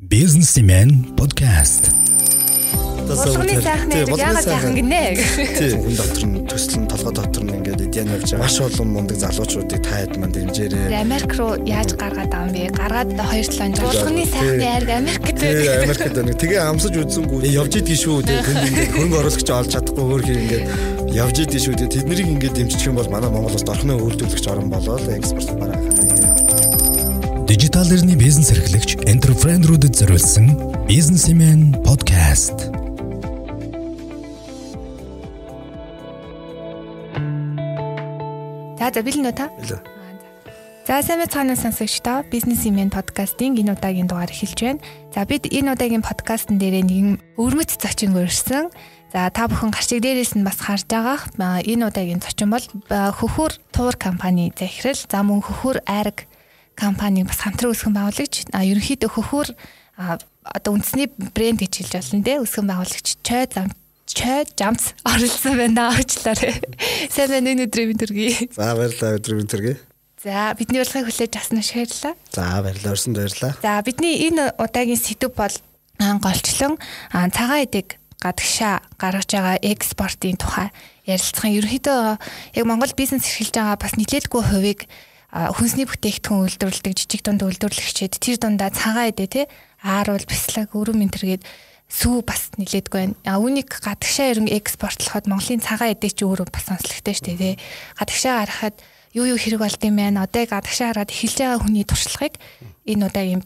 [0.00, 1.92] Businessman podcast.
[3.04, 5.12] Болгоны сайхан яг яагаад сайхан гинэ?
[5.60, 8.40] Тийм, энэ дотор нь төсөл нь толгой дотор нь ингээд эдян явж байгаа.
[8.40, 11.04] Маш олон мундаг залуучуудыг та хэд манд дэмжээрээ.
[11.04, 12.62] Америк руу яаж гаргаад байгаа юм бэ?
[12.80, 13.84] Гаргаад 2 7 жил.
[13.92, 15.36] Болгоны сайхны айрг Америкт.
[15.36, 18.24] Тийм, Америкт нэг тэгээ амсаж үзсэнгүү явж идэх шүү.
[18.24, 20.64] Тэгээ тэнд ингээд хөнгө оруулагч олж чадахгүй өөр хэр ингээд
[21.12, 21.76] явж идэх шүү.
[21.76, 26.29] Тэгээ тэднийг ингээд дэмжих юм бол манай Монголоос дорхны үйлдвэрлэгч орн болоод экспорт бараа ханаа.
[27.50, 30.54] Дижитал эрхний бизнес эрхлэгч энтерпренерүүдэд зориулсан
[30.86, 32.70] Businessman podcast.
[38.78, 39.50] За за бэлэн үү та?
[40.86, 44.80] За сайн мэцгааны сонсогчдоо бизнес имэн подкастын энэ удаагийн дугаар эхэлж байна.
[45.10, 48.70] За бид энэ удаагийн подкастн дээрээ нэгэн өвөрмөц зочин гөрсөн.
[49.10, 51.18] За та бүхэн гарчиг дээрээс нь бас харж байгаа.
[51.66, 55.02] Энэ удаагийн зочин бол хөхөр туур компани захирал.
[55.10, 56.29] За мөн хөхөр айраг
[56.80, 58.48] компани бас хамтран үүсгэн байгуулагч.
[58.56, 59.48] А ерөнхийдөө хөхөр
[60.00, 63.68] одоо үндэсний брэнд гэж хэлж болно те үүсгэн байгуулагч чой зам
[64.08, 66.56] чой жамц оролцсон байна аачлаарай.
[67.14, 68.32] Сайн байна энэ өдрийн төргий.
[68.56, 69.76] За баярлалаа өдрийн төргий.
[70.20, 72.14] За бидний урилгыг хүлээж авсан маш баярлалаа.
[72.32, 73.52] За баярлалаа өрсөнд баярлалаа.
[73.60, 75.54] За бидний энэ удаагийн сэдв бол
[76.00, 76.80] голчлон
[77.12, 80.68] цагаан эдэг гадагшаа гаргаж байгаа экспортын тухай
[81.08, 81.56] ярилцсан.
[81.56, 82.00] Ерөнхийдөө
[82.56, 84.80] яг Монгол бизнес эрхэлж байгаа бас нэлээдгүй хувийг
[85.30, 89.44] хүнсний бүтээгдэхүүн үйлдвэрлэдэг жижиг дунд үйлдвэрлэгчид тэр дундаа цагаан эдэ тий
[89.82, 91.46] ааруул бяцлаг өрөм энтергээд
[91.90, 93.18] сүү бас нилээдгүй байна.
[93.26, 97.54] А үүнийг гадагшаа ерөн экспортлоход Монголын цагаан эдээ чи өөрөө бас онцлогтой шүү дээ тий.
[97.98, 98.76] Гадагшаа гаргахад
[99.12, 100.14] юу юу хэрэг болд юм бэ?
[100.14, 102.38] Одоо гадагшаа хараад эхэлж байгаа хүний туршлагыг
[102.86, 103.42] энэ удаагийн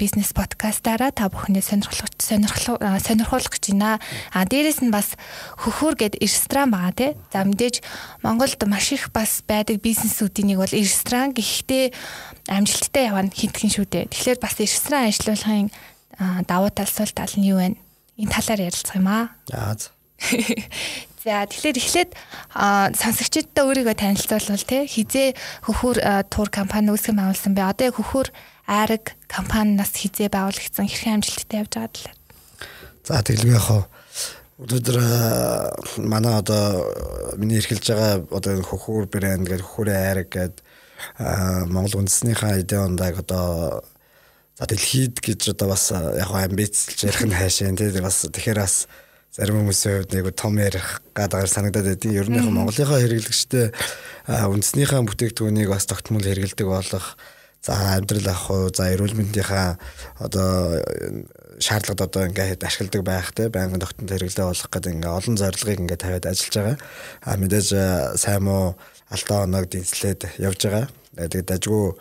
[0.00, 4.00] бизнес подкастаараа та бүхний сонирхолтой сонирхол сонирхуулах гэж байна.
[4.32, 5.20] А дээрэс нь бас
[5.60, 7.10] хөхөр гэд ресторан байгаа тий.
[7.32, 7.84] За мэдээж
[8.24, 11.92] Монголд маш их бас байдаг бизнесүүдийн нэг бол ресторан гэхдээ
[12.48, 14.08] амжилттай явна хинтгэн шүү дээ.
[14.08, 15.68] Тэгэхээр бас ресторан ажиллуулахын
[16.48, 17.76] давуу тал сул тал нь юу вэ?
[18.16, 19.36] Энэ талаар ярилцах юм аа.
[19.44, 19.76] За.
[21.20, 22.10] За тэгэхээр эхлээд
[22.96, 25.36] сонсогчдод өөрийгөө танилцуулвал те хизээ
[25.68, 26.00] хөхөр
[26.32, 27.60] тур компани үүсгэн байгуулсан бэ.
[27.60, 28.32] Одоо яг хөхөр
[28.64, 32.16] айраг компаниас хизээ байгуулагдсан хэрхэн амжилттай явж байгаа талаар.
[33.04, 33.84] За тэглгүй яг хаа
[34.64, 34.96] өнөөдөр
[36.08, 36.88] манай одоо
[37.36, 40.64] миний эрхэлж байгаа одоо хөхөр брэнд гэдэг хөхөр айраг гэдэг
[41.68, 43.84] Монгол үндэснийхээ идеондаг одоо
[44.56, 48.88] за дэлхийд гэж одоо бас яг амбицлж ярих нь хайшаа тийм бас тэгэхээр бас
[49.30, 53.70] зарим хүмүүсийн хувьд нэг том ярих гадаагаар санагдаад байдیں۔ Ер нь яг Монголынхаа хэрэглэгчтэй
[54.26, 57.14] үндэснийхээ бүтээгдэхүүнийг бас тогтмол хэрэгэлдэг болох
[57.62, 59.78] за амьдрал ах уу за эрүүл мэндийнхаа
[60.18, 60.82] одоо
[61.60, 66.02] шаардлагад одоо ингээд ашигладаг байх те байнгын тогтмол хэрэглээ болох гэдэг ингээд олон зорилгыг ингээд
[66.02, 66.76] тавиад ажиллаж байгаа.
[67.22, 67.68] А мэдээж
[68.16, 68.74] сайн муу
[69.12, 70.86] алдаа оног дэнслээд явж байгаа.
[71.14, 71.94] Тэгээд дажгүй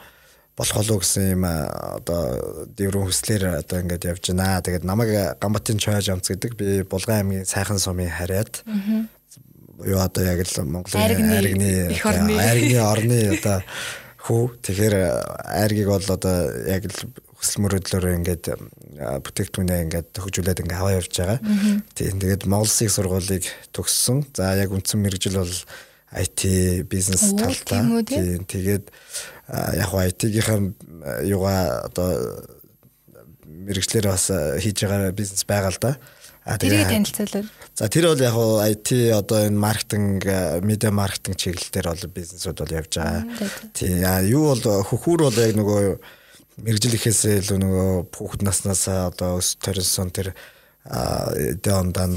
[0.60, 4.60] болох болов гэсэн юм одоо дэврэн хүслээр одоо ингээд явж байна.
[4.60, 8.68] Тэгээд намайг Гамбатын чойж амц гэдэг би Булган аймгийн сайхан сумын харьяат
[9.88, 11.96] юу одоо яг л Монголын айргны
[12.36, 13.64] айргны орны одоо
[14.20, 14.96] хүү тэгэхээр
[15.48, 16.36] айргийг бол одоо
[16.68, 17.00] яг л
[17.40, 18.52] хүсэл мөрөдлөөр ингээд
[19.00, 21.40] бүтээгдэхүүнээ ингээд хөгжүүлээд ингээд аваа явж байгаа.
[21.96, 24.28] Тийм тэгээд Монгол Улсын сургуулийг төгссөн.
[24.36, 25.56] За яг үндсэн мэрэгжил бол
[26.20, 28.04] IT бизнес талтай.
[28.04, 28.92] Тийм тэгээд
[29.50, 32.10] яг IT-гийнхаа юугаа одоо
[33.46, 34.30] мэрэгчлэр бас
[34.62, 35.98] хийж байгаа бизнес байгаа л да.
[36.46, 37.48] А тэгээд танилцуулаад.
[37.76, 38.38] За тэр бол яг
[38.78, 40.24] IT одоо энэ маркетинг,
[40.66, 43.24] медиа маркетинг чиглэлээр бол бизнесүүд бол явж байгаа.
[43.74, 44.02] Тий.
[44.30, 45.84] Юу бол хөхүүр бол яг нөгөө
[46.64, 50.34] мэрэгжил ихээсээ илүү нөгөө хүүхэд наснаас одоо өс төрсөн тэр
[51.64, 52.16] дээондан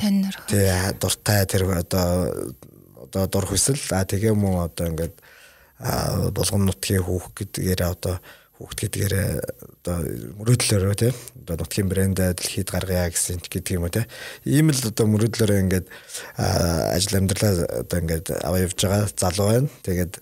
[0.48, 2.41] тий дуртай тэр одоо
[3.04, 5.15] одоо дур хүсэл а тэгээ мөн одоо ингээд
[5.82, 8.16] булган нутгийн хүүх гэдгээр одоо
[8.62, 9.15] хүүхд гэдгээр
[9.82, 9.97] одоо
[10.38, 14.06] мөрөөдлөөрөө тийм одоо нутгийн брэндээ дэлхийд гаргая гэсэн гэдэг юм уу тийм
[14.47, 15.87] ийм л одоо мөрөөдлөөрөө ингээд
[16.38, 19.69] ажил амьдралаа одоо ингээд аваа явж байгаа залуу байна.
[19.82, 20.15] Тэгээд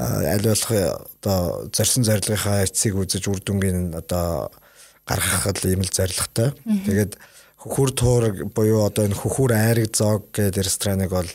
[0.00, 1.38] аль болох одоо
[1.68, 4.48] зорьсон зорилгынхаа эцсийг үзэж үр дүнгийн одоо
[5.04, 6.56] гаргахад ийм л зорилготой.
[6.88, 7.20] Тэгээд
[7.60, 11.28] хөхүр туур буюу одоо энэ хөхүр айраг зоог гэдэг рестораныг бол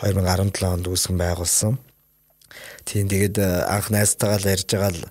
[0.00, 1.76] 2017 онд үүсгэн байгуулсан.
[2.90, 3.38] Тийм тэгээд
[3.70, 5.06] анх найзтайгаа л ярьж байгаа л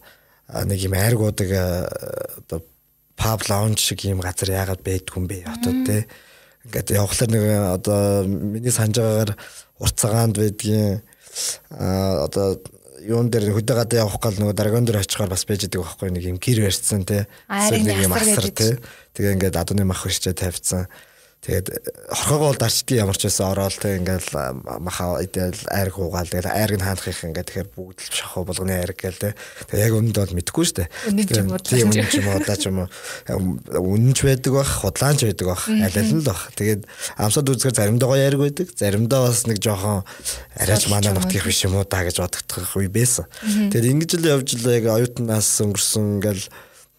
[0.67, 1.49] нэг юм айргуудаг
[2.43, 2.59] одоо
[3.15, 5.97] паб лаунж шиг юм газар яагаад байдгүй юм бэ хотод те.
[6.67, 7.43] Ингээд явхлаар нэг
[7.79, 9.31] одоо миний санаж байгаагаар
[9.79, 10.99] урт цагаанд байдгийн
[11.71, 12.59] одоо
[12.99, 16.25] юун дээр хөдөө гадаа явах гал нөгөө даргон дээр очихоор бас байж байгаа байхгүй нэг
[16.35, 17.31] юм гэр барьцсан те.
[17.47, 18.75] Нэг юм асар те.
[19.15, 20.91] Тэгээ ингээд адууны мах ирчээ тавьсан.
[21.39, 21.71] Тэгээд
[22.11, 24.27] хорхоогоо дарчдгийг ямар ч байсан ороод те ингээл
[24.83, 28.75] маха идэл айрг уугаал тэгэл айрг нь хаанах их ингээд тэгэхээр бүгд л шахуу болгоны
[28.75, 29.31] айрг гээл те.
[29.71, 30.89] Тэгээд яг үнэнд бол мэдэхгүй шүү дээ.
[31.15, 31.63] Үнэн ч юм уу.
[31.63, 32.89] Тийм үнэн ч юм уу даа ч юм уу.
[33.71, 35.63] Үнэнч байдаг бах, худлаанч байдаг бах.
[35.71, 36.51] Аль аль нь л бах.
[36.59, 36.81] Тэгээд
[37.15, 38.67] амсад үзэхээр заримдаа гоё айрг байдаг.
[38.75, 40.03] Заримдаа бас нэг жоохон
[40.59, 43.31] арайч манай нутгийнх биш юм уу даа гэж бодогдох үе байсан.
[43.47, 46.51] Тэгээд ингэж л явж л яг оюутнаас өнгөрсөн ингээл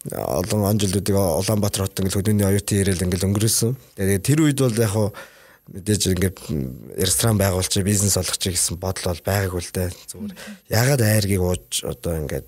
[0.09, 3.71] олон он жилүүдийг Улаанбаатар хот ингээл хөдөөний оюутан ирээл ингээл өнгөрөөсөн.
[4.01, 5.13] Тэгээд тэр үед бол яг хуу
[5.69, 6.37] мэдээж ингээд
[6.97, 9.93] ресторан байгуулчих, бизнес олгочих гэсэн бодол бол байгаагүй л дээ.
[10.09, 10.33] Зүгээр
[10.73, 12.47] ягаад айргийг ууж одоо ингээд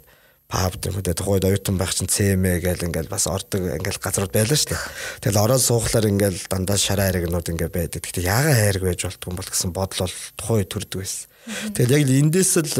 [0.49, 4.73] паб гэмтэй тухайд оюутан байх чинь цэмэ гээл ингээл бас ордог ингээл газрууд байлаа шүү
[4.73, 4.81] дээ.
[5.21, 8.01] Тэгэл ороод суухлаар ингээл дандаа шараа айргнууд ингээд байдаг.
[8.01, 11.25] Гэхдээ ягаад айрг байж болтгүй юм бол гэсэн бодол бол тухай төрдөг байсан.
[11.73, 12.73] Тэгэл яг л эндээс л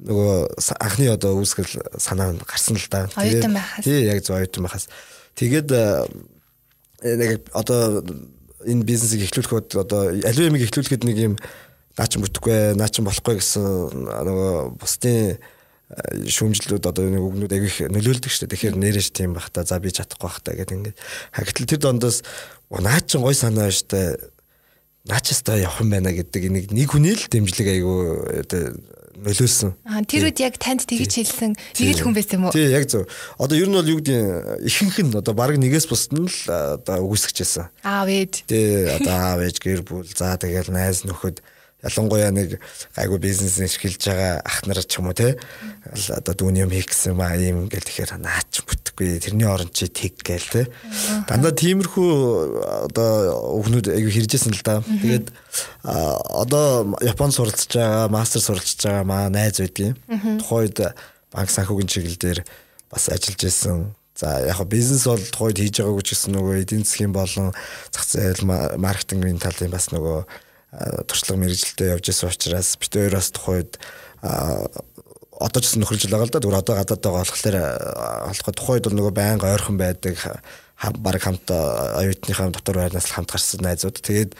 [0.00, 3.06] нөгөө анхны одоо үүсгэл санаа гарсан л да.
[3.56, 3.84] Байхаас.
[3.84, 4.88] Тий, яг зөв оюутан байхаас.
[5.36, 6.08] Тэгээд э,
[7.04, 8.00] нэг одоо
[8.64, 11.34] энэ бизнесийг эхлүүлэхэд одоо аливаа юмыг эхлүүлэхэд нэг юм
[11.96, 13.64] наа чин бүтэхгүй, наа чин болохгүй гэсэн
[14.08, 15.36] нөгөө бусдын
[15.90, 18.52] шүүмжлүүд одоо нэг үгнүүд аяг их нөлөөлдөг шүү дээ.
[18.54, 20.98] Тэгэхээр нэрэж тийм бах та за би чадахгүй бах та гэдэг ингээд.
[21.34, 22.22] Хагтал тэр дондоос
[22.70, 24.08] наа чин гой санаа шүү дээ.
[25.08, 27.94] Наа ч өстой явах юм байна гэдэг нэг нэг хүний л дэмжлэг айгу
[29.20, 29.72] нөлөөлсөн.
[29.84, 32.54] Аа тэр үед яг танд тэгж хэлсэн нэг л хүн байсан юм уу?
[32.56, 33.04] Тий, яг зөв.
[33.36, 37.04] Одоо ер нь бол юу гэдэг ихэнх нь одоо баг нэгээс бусд нь л одоо
[37.04, 37.66] үгүйсгэж байсан.
[37.84, 38.44] Аав ээж.
[38.48, 41.44] Тий, одоо аав ээж гэр бүл за тэгэл найз нөхөд
[41.84, 42.58] ялангуяа нэг
[42.96, 45.36] гайгүй бизнес эрхэлж байгаа ах нар ч юм уу те.
[45.88, 50.20] Одоо дүүний юм хийх гэсэн маа юм ингээл тэгэхээр наач бүтэхгүй тэрний оронд чи тэг
[50.20, 50.62] гээл те.
[51.24, 52.12] Дандаа тиймэрхүү
[52.92, 53.10] одоо
[53.60, 54.84] өгнүүд аягүй хэрэгжсэн л да.
[54.84, 55.32] Тэгээд
[55.84, 59.96] одоо Японд суралцж байгаа мастер суралцж байгаа маа найз байдгийн
[60.40, 60.76] тухайд
[61.32, 62.40] банк санхүүгийн чиглэл дээр
[62.92, 67.12] бас ажиллаж исэн За яг бизнес бол тухайд хийж байгаагүй ч гэсэн нөгөө эдийн засгийн
[67.16, 67.56] болон
[67.88, 68.44] зах зээл
[68.76, 70.28] маркетингийн талын бас нөгөө
[70.70, 73.78] туршлага мэрэгжилтэд явж исэн учраас бид хоёроос тухайд
[74.22, 76.42] одоо ч гэсэн нөхөрлж байгаа л да.
[76.44, 77.56] Зүгээр одоо гадаад байгаа болохоор
[78.30, 80.16] болоход тухайд бол нөгөө байнга ойрхон байдаг
[81.00, 83.98] баг хамт оюутныхаа дотор байрнаас л хамт гарсан найзууд.
[83.98, 84.32] Тэгээд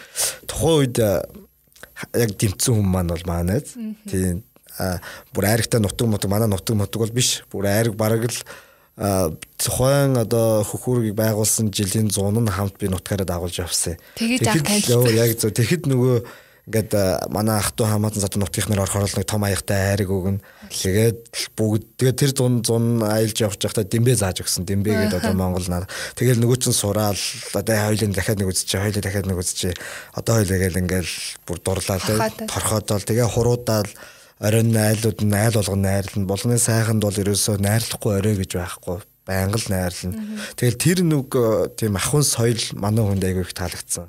[0.47, 3.75] тухайн үед яг дэмцсэн хүмүүс маань бол манай найз.
[4.07, 4.45] Тийм
[5.35, 7.43] бүр айрагтай нутаг мутаг манай нутаг мутаг бол биш.
[7.51, 8.39] Бүр айраг бараг л
[9.01, 13.97] тухайн одоо хөхүүргийг байгуулсан жилийн 100 нь хамт би нутгаараа дагуулж явсан.
[14.21, 15.49] Тэгээд яг зөв.
[15.57, 16.17] Тэгэхэд нөгөө
[16.69, 16.93] ингээд
[17.33, 20.45] манай ах トゥ хамаатан сатын нутгийнх нар орохоор л нэг том аягтай айраг өгнө.
[20.69, 21.19] Тэгээд
[21.57, 24.69] бүгд тэгээд тэр 100 100 аялж явж байхдаа дэмбэ зааж өгсөн.
[24.69, 25.89] Дэмбэ гэдэг одоо Монгол нар.
[26.15, 27.19] Тэгэл нөгөө чин сураал
[27.57, 29.75] одоо хоёлын дахиад нэг үзчихээ, хоёлын дахиад нэг үзчихээ.
[30.15, 31.15] Одоо хоёлаа гээл ингээл
[31.49, 32.09] бүр дурлаа л
[32.47, 33.89] торхоодол тэгээ хуруудаал
[34.41, 36.25] оройн айлууд нь айл болгон найрлна.
[36.25, 39.05] Болгоны сайханд бол ерөөсөө найрлахгүй орой гэж байхгүй.
[39.29, 40.25] Байнга л найрлна.
[40.57, 41.37] Тэгэл тэр нүг
[41.77, 44.09] тийм ахын соёл манай хүнд айгүй их таалагдсан.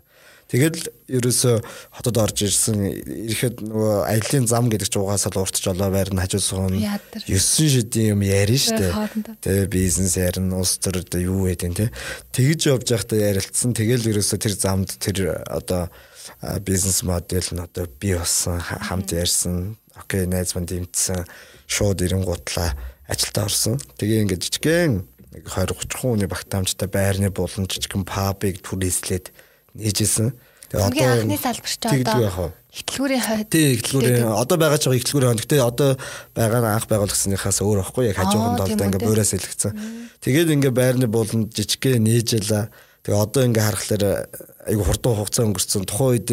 [0.51, 1.63] Тэгэл ерөөсөө
[1.95, 6.43] хотод орж ирсэн ирэхэд нөгөө аялын зам гэдэг чинь угаасаа л уртч олоо байрна хажуу
[6.43, 8.91] суун 9 шидийн юм ярина штэ.
[9.39, 11.87] Тэгээ бизнес ярина улс төр юу гэдэг те.
[12.35, 13.71] Тэгж явж байхдаа ярилцсан.
[13.71, 15.87] Тэгэл ерөөсөө тэр замд тэр одоо
[16.67, 21.23] бизнес модель нь одоо би болсон хамт ярьсан окей найз манд дэмтсэн
[21.69, 22.73] шууд ирэнгуутлаа
[23.07, 23.77] ажилдаа орсон.
[24.01, 29.31] Тэгээ ингээд жижигхэн нэг 20 30 хүний багтаамжтай байрны булан жижигхэн пабыг түрээслээд
[29.77, 30.35] нээжсэн.
[30.71, 33.47] Тэгээ одоо анхны салбарч одоо ихтлгүүрийн хойд.
[33.51, 35.43] Тий, ихтлгүүрийн одоо байгаа ч ихтлгүүрийн хойд.
[35.43, 35.89] Гэтэ одоо
[36.31, 39.75] байгаа нь анх байгуулагчсныхаас өөр байхгүй яг хажууганд бол ингээ буураас илгэсэн.
[40.23, 42.65] Тэгээд ингээ байрны буланд жижигхэн нээжэлээ
[43.01, 44.29] Тэгээ одоо ингээ харахаар
[44.69, 46.29] айгу хурдан хугацаа өнгөрцөн тухайн үед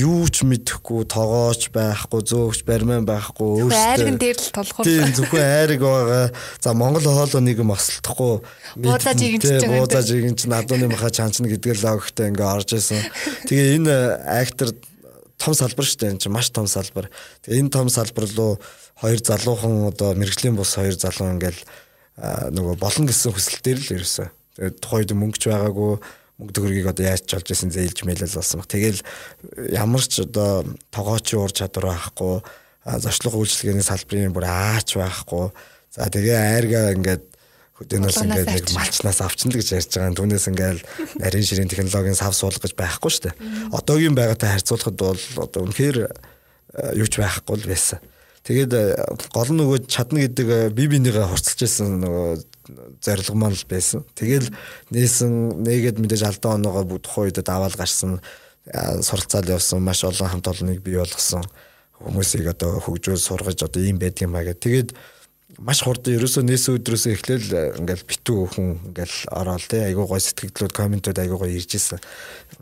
[0.00, 4.88] юу ч мэдэхгүй тоогооч байхгүй зөөгч бариман байхгүй өөртөө айрган дээр л толгуур.
[4.88, 6.32] Тийм зөвхөн айрг байгаа.
[6.64, 8.40] За Монгол хоолой нэг юм осолдохгүй.
[8.80, 9.68] Буудаж игэнч.
[9.68, 13.04] Буудаж игэнч надууны маха чанчна гэдэг л логиктэй ингээ орж исэн.
[13.52, 13.94] Тэгээ энэ
[14.24, 14.72] актер
[15.36, 17.12] том салбар шүү дээ энэ чинь маш том салбар.
[17.44, 18.56] Тэгээ энэ том салбар руу
[18.96, 21.60] хоёр залуухан одоо мэрэгжлийн бус хоёр залуу ингээл
[22.48, 25.92] нөгөө болно гэсэн хүсэл дээр л ерөөсөө Тэгээд тухайд мөнгөч байгаагүй
[26.38, 28.70] мөнгө төгрөгийг одоо яаж олж исэн зээлж мэлэл болсон баг.
[28.70, 29.00] Тэгэл
[29.70, 32.42] ямар ч одоо тогоочийн ур чадвар байхгүй
[32.98, 35.50] зорчлого үйлчлэгээний салбарын бүр аач байхгүй.
[35.94, 37.24] За тэгээ айргаа ингээд
[37.78, 40.18] хөдөөнөөс ингээд нэг малчнаас авчин л гэж ярьж байгаа.
[40.18, 40.78] Түүнээс ингээд
[41.22, 43.34] нарийн ширийн технологийн сав суулгах гэж байхгүй шүү дээ.
[43.70, 45.98] Одоогийн байгаатай харьцуулахад бол одоо үнэхээр
[46.98, 48.02] юу ч байхгүй л байсан.
[48.42, 48.72] Тэгээд
[49.30, 52.26] гол нөгөө чадна гэдэг би бинийгээ хурцлж байсан нөгөө
[53.00, 54.04] зорилго маань л байсан.
[54.14, 54.48] Тэгэл
[54.92, 58.20] нээсэн нээгээд мэдээж алдаа оноогоо бүгд үед даваал гарсан
[59.02, 61.44] суралцаал явсан маш олон хамт олоныг бий болгосон
[61.98, 64.60] хүмүүсийг одоо хөгжүүл сургаж одоо ийм байдаг юм аа гэх.
[64.60, 64.90] Тэгээд
[65.58, 70.20] маш хурдан ерөөсөө нээсэн өдрөөсөө эхлээл э, ингээл битүү хүн ингээл ороод те айгуу гой
[70.22, 71.98] сэтгэлдлүүд комментүүд айгуу гой ирж исэн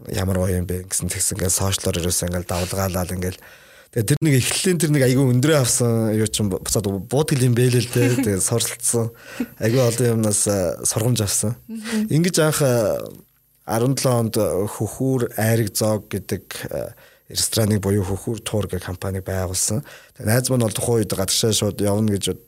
[0.09, 3.41] ямар гоё юм бэ гэсэн тэгсэн ингээл сошиалор ерөөсөө ингээл давлгаалаад ингээл
[3.93, 7.83] тэгээ тэр нэг эхлэлийн тэр нэг айгуу өндрөө авсан юу ч буцаад буудгал юм бэлээ
[7.85, 9.11] л те тэгээ суралцсан
[9.61, 10.43] айгуу олон юмнаас
[10.89, 11.55] сургамж авсан
[12.11, 12.61] ингэж анх
[13.67, 16.43] 17 онд хөхүүр айраг зоог гэдэг
[17.29, 19.83] рестораныг буюу хөхүүр тур гэх компаниг байгуулсан.
[20.23, 22.39] Найз маань бол тухайн үед гадагшаа шууд явна гэж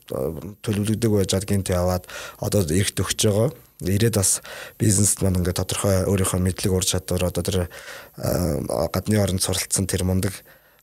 [0.63, 2.07] төлөвлөгдөг байжгаад гинт яваад
[2.39, 3.51] одоо эрт өгч байгаа.
[3.83, 4.39] Ирээд бас
[4.79, 7.67] бизнест маань ингээд тодорхой өөрийнхөө мэдлэг ур чадвар одоо тэр
[8.15, 10.31] гадны оронд суралцсан тэр мундаг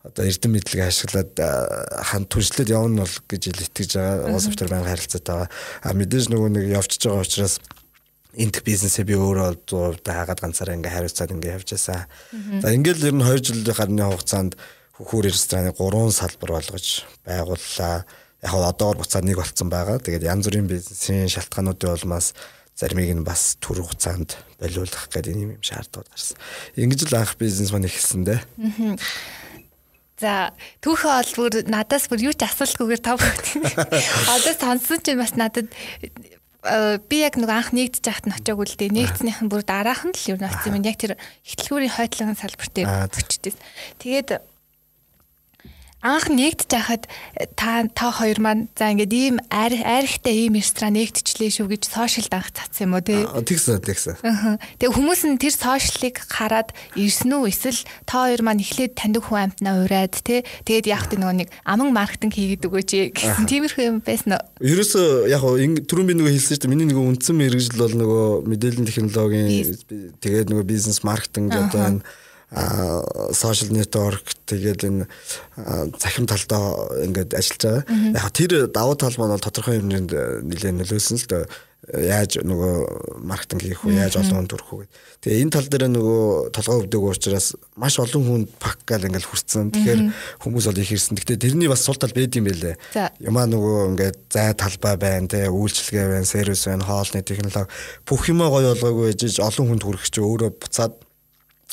[0.06, 1.32] одоо эрдэм мэдлэгийг ашиглаад
[2.06, 4.30] хан түншлээд явна бол гэж итгэж байгаа.
[4.30, 5.50] Уус автор байнга харилцаатай байгаа.
[5.82, 7.58] А мэдээж нөгөө нэг явчихж байгаа учраас
[8.36, 12.04] энтх бизнесээ би өөрөө даагаад ганцаараа ингээ хариуцаад ингээ явж байсан.
[12.60, 14.52] За ингээл ер нь 2 жилийн гарны хугацаанд
[15.00, 16.86] хөхүүр рестораны 3 салбар болгож
[17.24, 18.04] байгууллаа.
[18.44, 19.96] Яг нь одоогор буцаад нэг болцсон байгаа.
[20.04, 22.36] Тэгээд янз бүрийн бизнесийн шалтгаануудын улмаас
[22.76, 26.36] заримыг нь бас түр хугацаанд болиулах гэдэг юм шаардлагууд гарсан.
[26.76, 28.40] Ингэж л анх бизнес маань эхэлсэн дээ.
[30.16, 33.20] За түүхээ бол бүр надаас бүр юу ч асуулгүйгээр тав.
[34.34, 35.68] Одоо сонссон чинь бас надад
[36.66, 38.90] Э, би яг нэг анх нэгдэж яхад нь очиагүй л дээ.
[38.90, 40.82] Нэгдснийх нь бүр дараах нь л юу нэг юм.
[40.82, 41.14] Яг тэр
[41.46, 42.74] ихтлгүүрийн хойтлогын салбарт
[43.14, 43.56] өчтдээс.
[44.02, 44.42] Тэгээд
[46.06, 47.02] анх нэгдэж байхад
[47.58, 52.54] та та хоёр маань за ингээд ийм айрхтай ийм ресторан нэгдчихлээ шүү гэж сошиалд анх
[52.54, 53.26] цацсан юм уу тий.
[53.26, 54.14] Тэгсэн тэгсэн.
[54.78, 59.50] Тэгээ хүмүүс нь тэр сошиалыг хараад ирсэн үү эсвэл та хоёр маань эхлээд таньдаг хүн
[59.50, 60.46] амтнаа ураад тий.
[60.62, 64.44] Тэгээд яг тэ нөгөө нэг аман маркетинг хийгээд өгөөч гэсэн тиймэрхүү юм байсан уу?
[64.62, 65.42] Ерөөсөө яг
[65.90, 66.70] түрүүн би нөгөө хэлсэн шүү дээ.
[66.70, 69.48] Миний нөгөө үндсэн мэрэгжил бол нөгөө мэдээллийн технологийн
[70.22, 72.02] тэгээд нөгөө бизнес маркетинг одоо энэ
[73.34, 75.04] social network тэгээд энэ
[75.98, 78.22] захим талдаа ингээд ажиллаж байгаа.
[78.22, 80.12] Яг тэр давуу тал маань бол тодорхой хэмжээнд
[80.46, 81.44] нэлээд нөлөөлсөн л дээ
[81.86, 84.84] яаж нөгөө маркетинг хийх үү яаж олон хүнд хүрэх үү
[85.22, 89.70] тэгээ энэ тал дээр нөгөө толгой өвдөг учраас маш олон хүнд пак гал ингээл хүрсэн
[89.70, 90.02] тэгэхээр
[90.42, 91.14] хүмүүс бол их ирсэн.
[91.14, 92.74] Гэхдээ тэрний бас сул тал байд юм байлээ.
[93.22, 97.70] Юмаа нөгөө ингээд зай талбай байна те үйлчлэгээ байна сервис байна хоолны технологи.
[98.02, 101.05] Бүх юмаа гоё болгоогүй ээж олон хүнд хүрэх чи өөрөө буцаад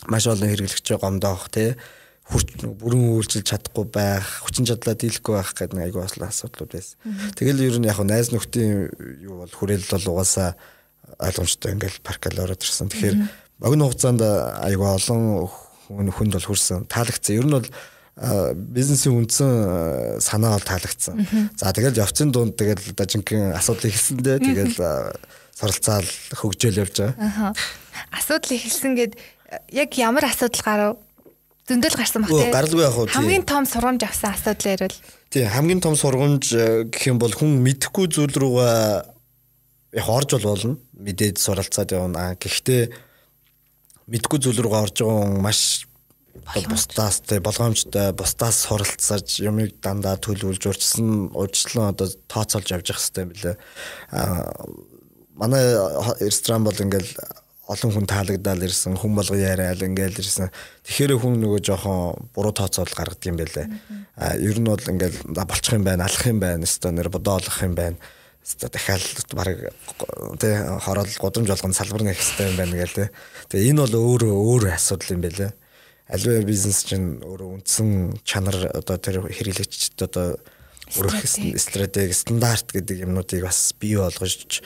[0.07, 1.75] маш олон хэрэглэгч гомдоох тий
[2.24, 6.95] хүрч бүрэн үйлчилж чадахгүй байх, хүчин чадлаа дийлэхгүй байх гэдэг нэг айгүй ослон асуудлууд байсан.
[7.36, 8.88] Тэгэл ер нь яг найз нөхдийн
[9.27, 10.55] юу бол хүрээлэл бол угаасаа
[11.19, 12.88] ойлгомжтой ингээл паркал ороод ирсэн.
[12.88, 13.17] Тэгэхээр
[13.60, 15.51] богино хугацаанд айгүй олон
[15.91, 16.88] хүн хүнд бол хүрсэн.
[16.88, 17.36] Таалагдсан.
[17.36, 17.67] Ер нь бол
[18.55, 21.27] бизнесийн үндсэн санаа бол таалагдсан.
[21.60, 24.75] За тэгэл явцын дунд тэгэл одоо жинхэнэ асуудал ихэлсэндээ тэгэл
[25.57, 27.51] суралцаал хөгжөөл явж байгаа.
[28.15, 29.13] Асуудал ихэлсэн гэд
[29.72, 30.98] яг ямар асуудал гарав?
[31.67, 32.51] Зөндөл гарсан баг тийм.
[32.51, 33.07] Гаралгүй яг уу.
[33.07, 34.98] Хамгийн том сургамж авсан асуудал ярил.
[35.31, 40.50] Тийм, хамгийн том сургамж э, гэх юм бол хүн мэдхгүй зүйл рүүгээ яг орж бол
[40.51, 40.75] болно.
[40.91, 42.36] Мэдээд суралцаад явна.
[42.36, 42.91] Гэхдээ
[44.12, 45.88] мэдхгүй зүйл рүүгээ орж байгаа хүн маш
[46.67, 53.24] бусдаас тэ болгоомжтой бусдаас суралцаж юмыг дандаа төлөвлөж урьдчилан урьдчилан одоо тооцоолж явж явах хэрэгтэй
[53.24, 53.55] юм билээ.
[54.12, 54.51] Аа
[55.38, 55.63] манай
[56.19, 57.07] ресторан бол ингээл
[57.63, 60.51] олон хүн таалагдаад ирсэн хүн болго яриад ингээл ирсэн.
[60.84, 63.67] Тэгэхээр хүн нөгөө жоохон буруу тооцоол гаргадаг юм байлээ.
[64.20, 67.63] А ер нь бол ингээл болчих юм байна, алах юм байна, өстой нэр бодоо олох
[67.63, 67.96] юм байна.
[68.43, 69.72] Өстой дахиад баг
[70.43, 70.53] тий
[70.84, 73.10] хороол гудамж болгоно салбар нэх хэрэгтэй юм байна гээл тий.
[73.48, 75.51] Тэгээ энэ бол өөрөө өөр асуудал юм байлээ.
[76.12, 80.36] Аливаа бизнес чинь өөрөө үндсэн чанар одоо тэр хэрэглэгчд одоо
[81.00, 81.24] өрөх
[81.63, 84.60] стратеги стандарт гэдэг юмнуудыг бас бий болгож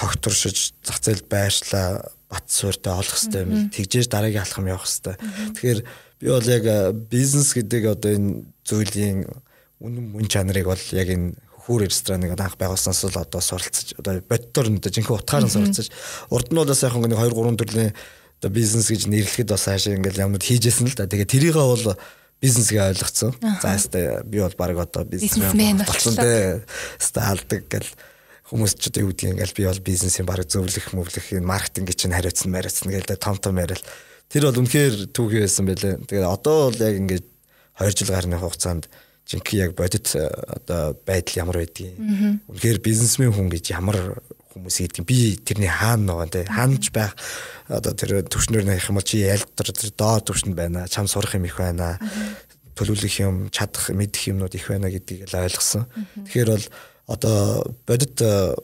[0.00, 3.72] тогтворшиж зах зээлд байршлаа бат суурьтай олох хэрэгтэй юм.
[3.72, 5.16] Тэгжээж дараагийн алхам явах хэрэгтэй.
[5.56, 5.80] Тэгэхээр
[6.20, 6.64] би бол яг
[7.08, 8.30] бизнес гэдэг одоо энэ
[8.68, 9.24] зүйлийн
[9.80, 11.32] үнэн мөн чанарыг бол яг энэ
[11.68, 15.88] хөхүүр рестораныг анх байгуулснаас л одоо суралцаж одоо боддоор нь жинхэнэ утгаар нь суралцаж
[16.28, 17.92] урд нь бол сайхан нэг 2 3 төрлийн
[18.38, 21.08] одоо бизнес гэж нэрлэхэд бас хаашаа ингээл юмнууд хийжсэн л да.
[21.08, 21.96] Тэгээ тэрийгээ бол
[22.40, 23.34] бизнесгээ ойлгоцсон.
[23.62, 26.62] За ястай би бол баг одоо бизнесмен болсон дээ.
[26.98, 27.90] Стаалдаг гэл
[28.48, 32.16] хүмүүс ч одоо юу гэдгийг ингээл би бол бизнесийн баг зөвлөх мөвлөх энэ маркетинг чинь
[32.16, 33.84] хариуцсан мариуцсан гээл том том яриад
[34.32, 36.00] тэр бол үнэхээр түүхий байсан байлээ.
[36.08, 37.26] Тэгээд одоо бол яг ингээд
[37.76, 38.88] 2 жил гарны хугацаанд
[39.28, 42.00] жинхэнэ яг бодит э, одоо байдал ямар байдгийг
[42.48, 44.20] үнэхээр бизнесмен хүн гэж ямар
[44.56, 47.12] хүмүүс гэдэг би тэрний хаана байгаа те хаанч байх
[47.68, 51.44] одоо тэр төвшнөр нэх юм бол чи ялт тэр доо төвшөнд байна чам сурах юм
[51.44, 52.00] их байна
[52.72, 55.84] төлөвлөх юм чадах мэдэх юмнууд их байна гэдгийг л ойлгосон.
[56.24, 56.66] Тэгэхээр бол
[57.08, 58.54] одоо бодит э,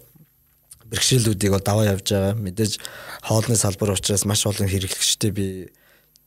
[0.93, 2.37] бэрхшээлүүдийг бол даваа явж байгаа.
[2.37, 2.79] Мэдээж
[3.25, 5.47] хоолны салбар учраас маш олон хэрэглэгчтэй би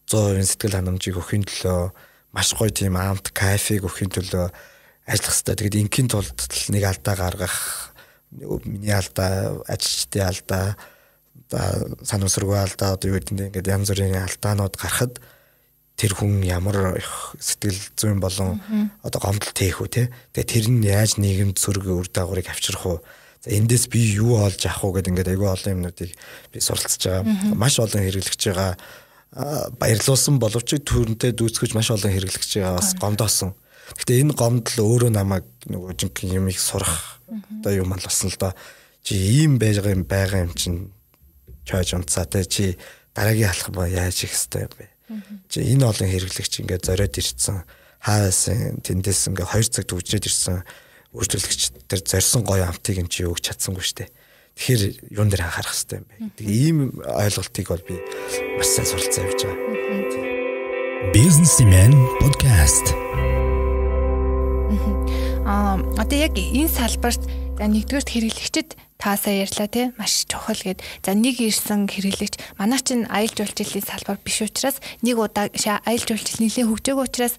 [0.09, 1.93] 100% сэтгэл ханамжийг өгөхийн төлөө
[2.33, 4.49] маш гоё тийм амт кафег өгөхийн төлөө
[5.07, 5.55] ажиллах хэрэгтэй.
[5.55, 6.39] Тэгээд ингийн тулд
[6.73, 7.55] нэг алдаа гаргах
[8.65, 10.75] миний алдаа, ажилчдын алдаа,
[12.03, 15.21] санамсаргүй алдаа одоо юу гэдэг ингээд янз бүрийн алдаанууд гарахад
[15.97, 17.01] тэр хүн ямар
[17.41, 18.61] сэтгэл зүйн болон
[19.01, 20.03] одоо гомдол тээх үү те.
[20.37, 22.99] Тэгээ тэр нь яаж нийгэмд сөрөг үр дагаврыг авчрах уу?
[23.41, 26.13] За эндээс би юу олж авах уу гэдэг ингээд айгүй олон юмнуудыг
[26.53, 27.57] би суралцж байгаа.
[27.57, 28.77] Маш олон хэрэглэж байгаа
[29.81, 33.57] баярлуулсан боловч төрөнтэй дүүцгэж маш олон хэрэглэж байгаа бас гомдоосон.
[33.97, 38.53] Гэтэ энэ гомдол өөрөө намайг нөгөө жинхэнэ юмыг сурах одоо юм ал болсон л доо.
[39.01, 40.91] Чи ийм байж байгаа юм байгаа юм чинь
[41.65, 42.77] чойж унцаа те чи
[43.15, 44.96] дараагийн алах ба яаж их хэвтэй юм бэ?
[45.47, 47.63] Чи энэ олон хэрэглэгч ингээд зориод ирсэн.
[48.03, 50.67] Хаасан тэндээс ингээд 2 цаг төвжрээд ирсэн
[51.15, 54.11] үйлчлэгч тэр зорьсон гоё амтыг юм чи юу гэж чадсангүй штэ.
[54.57, 56.15] Тэгэхээр юун дээр анхаарах хэрэгтэй юм бэ?
[56.35, 57.95] Тэг ийм ойлголтыг бол би
[58.57, 61.13] маш сайн суралцсан явж байгаа.
[61.13, 62.91] Businessman podcast
[65.47, 67.23] Аа одоо яг энэ салбарт
[67.55, 73.37] нэгдүгээр хэрэглэгчд таасаа ярьлаа тий маш чухал гээд за нэг ирсэн хэрэглэгч манай чинь аялал
[73.37, 77.37] жуулчлалын салбар биш учраас нэг удаа аялал жуулчлал нэлээд хөгжөөг учраас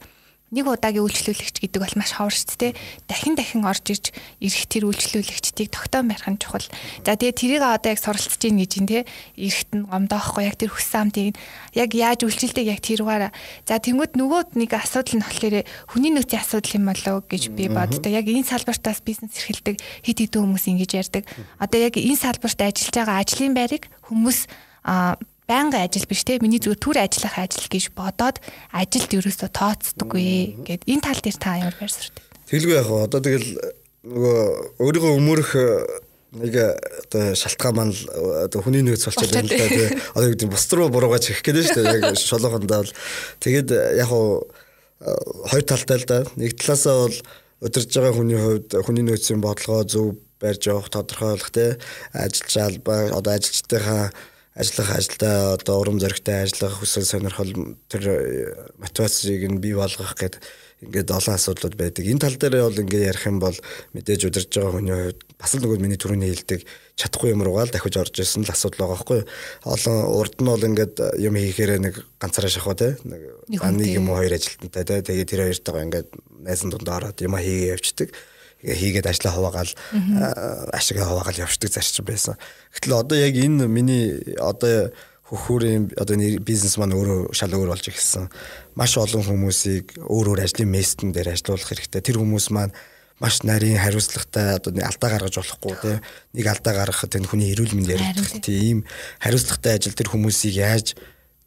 [0.48, 2.72] нэг удаагийн үйлчлүүлэгч гэдэг бол маш ховор шүү дээ.
[3.04, 4.06] Дахин дахин орж ирж
[4.40, 6.64] ирэх тэр үйлчлүүлэгчдийг тогтоон барих нь чухал.
[7.04, 9.04] За тэгээ тэрийг одоо яг суралцж ийн гэж юм те.
[9.36, 11.36] Ирэхт нь гомдоохгүй яг тэр хүссэн амтыг
[11.76, 13.28] яг яаж үйлчлэлтэйг яг тэрүүгээр.
[13.68, 15.56] За тэнгууд нөгөөд нэг асуудал нь болохоор
[15.92, 18.08] хүний нөөцийн асуудал юм болоо гэж би боддог.
[18.08, 21.24] Яг энэ салбартаас бизнес эрхэлдэг хэд хэдэн хүмүүс ингэж ярьдаг.
[21.60, 24.48] Одоо яг энэ салбарт ажиллаж байгаа ажлын байрыг хүмүүс
[24.88, 28.38] а байнгын ажил биш те миний зүгээр төр ажиллах ажил гэж бодоод
[28.70, 33.48] ажилд ерөөсөө тооцдоггүй гэд энэ тал дээр та ямар байр суурь Тэгэлгүй яг одоо тэгэл
[34.08, 34.36] нөгөө
[34.80, 35.50] өөрийгөө өмөрөх
[36.40, 37.96] нэг одоо шалтгаан маань
[38.44, 39.88] одоо хүний нөөц болчиход байна л да тий.
[40.16, 42.00] Одоо гэдэг бус руу буруугаж хийх гэдэг шүү дээ.
[42.08, 42.92] Яг шолоохондоо бол
[43.40, 43.68] тэгээд
[44.00, 46.18] яг хоёр талтай л да.
[46.36, 47.16] Нэг талаасаа бол
[47.64, 50.06] удирж байгаа хүний хувьд хүний нөөцийн бодлогоо зөв
[50.40, 51.76] барьж явах тодорхойлох тий.
[52.12, 54.12] Ажиллаж албаа одоо ажилчдынхаа
[54.58, 58.18] ажиллах ажилдаа одоо урам зоригтой ажиллах хүсэл сонирхол тэр э,
[58.82, 60.42] мотивацийг нь бий болгох гэдэг
[60.82, 62.06] ингээд олон асуудлууд байдаг.
[62.06, 63.54] Энэ тал дээр бол ингээд ярих юм бол
[63.94, 66.60] мэдээж удирж байгаа хүний хувьд бас л нөгөө миний түрүүний хэлдэг
[66.94, 69.20] чадахгүй юм руугаа л дахиж орж ирсэн л асуудал байгаа байхгүй.
[69.66, 74.22] Олон урд нь бол ингээд юм хийхээр нэг ганцаараа шахав те нэг нэг юм уу
[74.22, 76.08] хоёр ажилтнтай те тэгээд тэр хоёртойгоо ингээд
[76.46, 78.14] найзан дунд ороод юм хийгээ явцдаг
[78.62, 79.72] хийгээд ажлаа хуваагаал
[80.74, 82.34] ашигаа хуваагаал явждаг зарчим байсан.
[82.74, 84.90] Гэтэл одоо яг энэ миний одоо
[85.28, 88.32] хөхүүрийн одоо бизнес маань өөрөө шал өөр болж ирсэн.
[88.74, 92.00] Маш олон хүмүүсийг өөр өөр ажлын местэн дээр ажилуулах хэрэгтэй.
[92.00, 92.72] Тэр хүмүүс маань
[93.20, 95.98] маш нарийн хариуцлагатай одоо нэг алдаа гаргаж болохгүй тийм
[96.38, 98.86] нэг алдаа гаргахад энэ хүний эрүүл мэнд яригдах тийм
[99.18, 100.94] хариуцлагатай ажил тэр хүмүүсийг яаж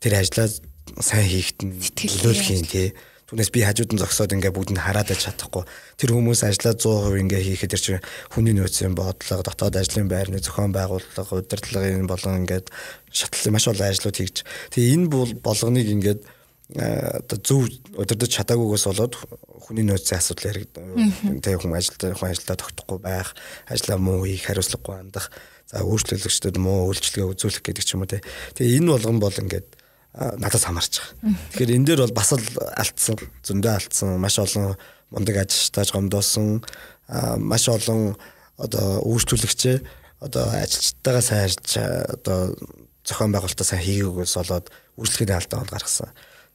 [0.04, 0.52] тэр ажлаа
[1.00, 2.92] сайн хийхэд нь нөлөөлөх юм тийм
[3.32, 5.64] Түүнээс би хажууд нь зогсоод ингээ бүгдэнд хараад аж чадахгүй.
[5.96, 10.76] Тэр хүмүүс ажлаа 100% ингээ хийхэд тэр чинь хүний нөөцийн бодлого, дотоод ажлын байрны зохион
[10.76, 12.68] байгуулалт, удирдлагын болон ингээд
[13.08, 14.44] шатлалын маш олон ажлууд хийж.
[14.76, 16.22] Тэгээ энэ бол болгоныг ингээд
[16.76, 19.16] оо зөв удирдах чадаагүйгээс болоод
[19.64, 20.76] хүний нөөцийн асуудал яригд
[21.40, 23.32] тэгээ хүн ажилдаа хүн ажилдаа тогтохгүй байх,
[23.72, 25.32] ажлаа муу хийх, хариуцлагагүй хандах,
[25.72, 28.24] за өөрчлөлөгчдөд муу үйлчлэгээ үзүүлэх гэдэг ч юм уу те.
[28.60, 29.68] Тэгээ энэ болгон бол ингээд
[30.14, 31.36] надаас хамаарч байгаа.
[31.56, 32.44] Тэгэхээр энэ дээр бол бас л
[32.76, 33.16] алдсан,
[33.48, 34.76] зөндөө алдсан, маш олон
[35.12, 36.64] мундаг ажилчтайж гомдоосон,
[37.40, 38.20] маш олон
[38.60, 39.78] одоо үйлчлүүлэгчээ
[40.20, 41.72] одоо ажилчтайгаа сайн ажиллаж
[42.20, 42.40] одоо
[43.08, 44.68] зохион байгуулалтаа сайн хийгээгээс болоод
[45.00, 46.12] үйлчлэгийн алдаа бол гаргасан.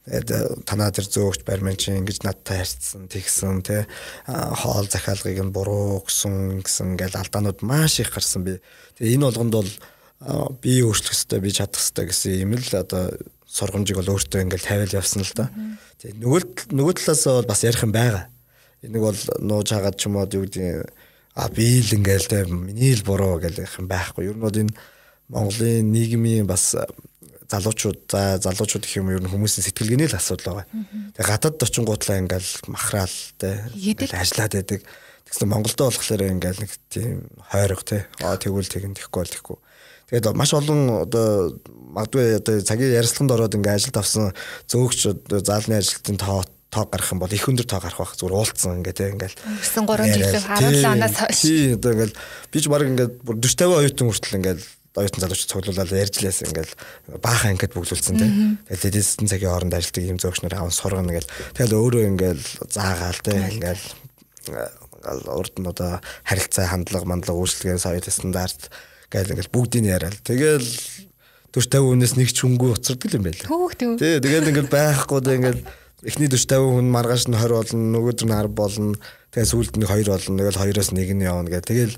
[0.07, 3.83] Тэгээд танаа тэр зөөгч барьман чинь ингэж надтай харьцсан, тэгсэн тий
[4.23, 8.63] хоол захиалгыг нь буруу гэсэн гэсэн ингээл алдаанууд маш их гарсан би.
[8.95, 9.71] Тэгээ энэ болгонд бол
[10.63, 13.11] би өөрчлөх хэрэгтэй, би чадах хэрэгтэй гэсэн юм л одоо
[13.47, 15.47] сургамжийг бол өөртөө ингээл тавиал явсан л да.
[16.03, 16.41] Тэгээ нөгөө
[16.75, 18.27] нөгөө талаас бол бас ярих юм байгаа.
[18.83, 20.91] Энийг бол нууж хагаад ч юм уу юу гэдэг
[21.33, 24.29] а би л ингээл тэ миний л буруу гэх юм байхгүй.
[24.29, 24.75] Ер нь бол энэ
[25.31, 26.75] Монголын нийгмийн бас
[27.47, 30.67] залуучууд за залуучууд гэх юм ер нь хүмүүсийн сэтгэлгээний л асуудал байгаа.
[31.15, 33.71] Тэгээ гадаад очингуудлаа ингээл махраал тэ
[34.11, 34.81] ажиллаад байдаг.
[35.27, 38.07] Тэгсэн Монголдо болохоор ингээл нэг тийм хойрог тэ.
[38.23, 39.57] Аа тэгвэл тэгэн тэхгүй бол тэхгүй.
[40.07, 41.59] Тэгээд маш олон одоо
[41.91, 44.31] магадгүй одоо цагийн ярилцлаганд ороод ингээ ажилд авсан
[44.71, 48.79] зөөгч заалны ажилтны тоо тоо гарах юм бол их өндөр тоо гарах байх зүгээр уулцсан
[48.79, 49.35] ингээ тийм ингээл.
[49.35, 51.39] 9 3 жилийн харуулсан анаас хойш.
[51.43, 52.15] Тий одоо ингээл
[52.51, 54.63] би ч баг ингээд 40 50 оюутан хүртэл ингээл
[54.97, 56.73] оюутан залууч цуглуулаад ярьж лээс ингээл
[57.21, 58.33] баахан ингээд бүглүүлсэн тийм
[58.65, 63.21] тэгээд эдийн цагийн хооронд ажилтдаг юм зөөгч нар аван сургана ингээл тэгэл өөрөө ингээл заагаал
[63.21, 63.85] тийм ингээл
[65.29, 68.73] урд нь одоо харилцаа хандлага мандлага үйлчлэгээ соёл стандарт
[69.11, 70.17] гэл ингээл бүгдийг яриад.
[70.23, 71.07] Тэгэл 40
[71.55, 73.41] 50 хүнээс нэг ч хөнгөө уцардаг юм байл.
[73.47, 73.91] Хөөх төв.
[73.97, 75.61] Тий, тэгэл ингээл байхгүй дэ ингээл
[76.05, 78.93] эхний 40 50 хүн маргааш нь 20 болно, нөгөөдөр нь 10 болно.
[79.31, 80.37] Тэгээ сүүлд нь 2 болно.
[80.37, 81.65] Тэгэл 2-оос 1 нь явна гэх.
[81.65, 81.95] Тэгэл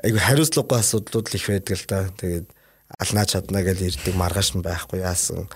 [0.00, 2.00] айгүй хариуцлагагүй асуудлууд л их байдаг л да.
[2.14, 2.46] Тэгээд
[2.98, 5.50] алнаа чадна гэж ирдэг маргааш нь байхгүй яасан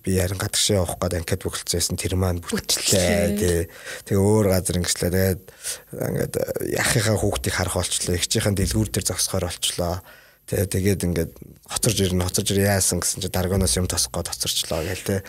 [0.00, 3.68] би ярин гадагшаа явах гээд анкет бүгэлцээсэн тэр маань бүтчлээ тий.
[4.08, 5.12] Тэгээ өөр газар ингэслээ.
[5.12, 5.42] Тэгээд
[5.92, 6.34] ингээд
[6.72, 8.16] яхихаа хүүхдийг харах болчлоо.
[8.16, 10.00] Игчийнхэн дэлгүүр дээр зогсохоор болчлоо.
[10.48, 11.32] Тэгээ тэгээд ингээд
[11.68, 15.20] хоцорж ирнэ, хоцорж ир яасан гэсэн чи даргоноос юм тосох гээд хоцорчлоо гээл тий.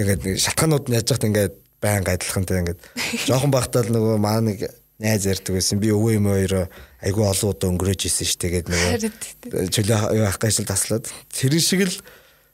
[0.00, 1.54] Тэгээд шалтгаанууд нь яаж яхад ингээд
[1.84, 2.80] байн адилхан тий ингээд
[3.28, 4.64] жоохон багтаа л нөгөө маа нэг
[4.96, 5.76] найз ярьдаг байсан.
[5.76, 6.64] Би өвөө юм хоёроо
[7.04, 8.40] айгүй олон удаа өнгөрөөж исэн шүү.
[8.44, 11.96] Тэгээд нөгөө чөлөө явах гайшил таслаад тэр шиг л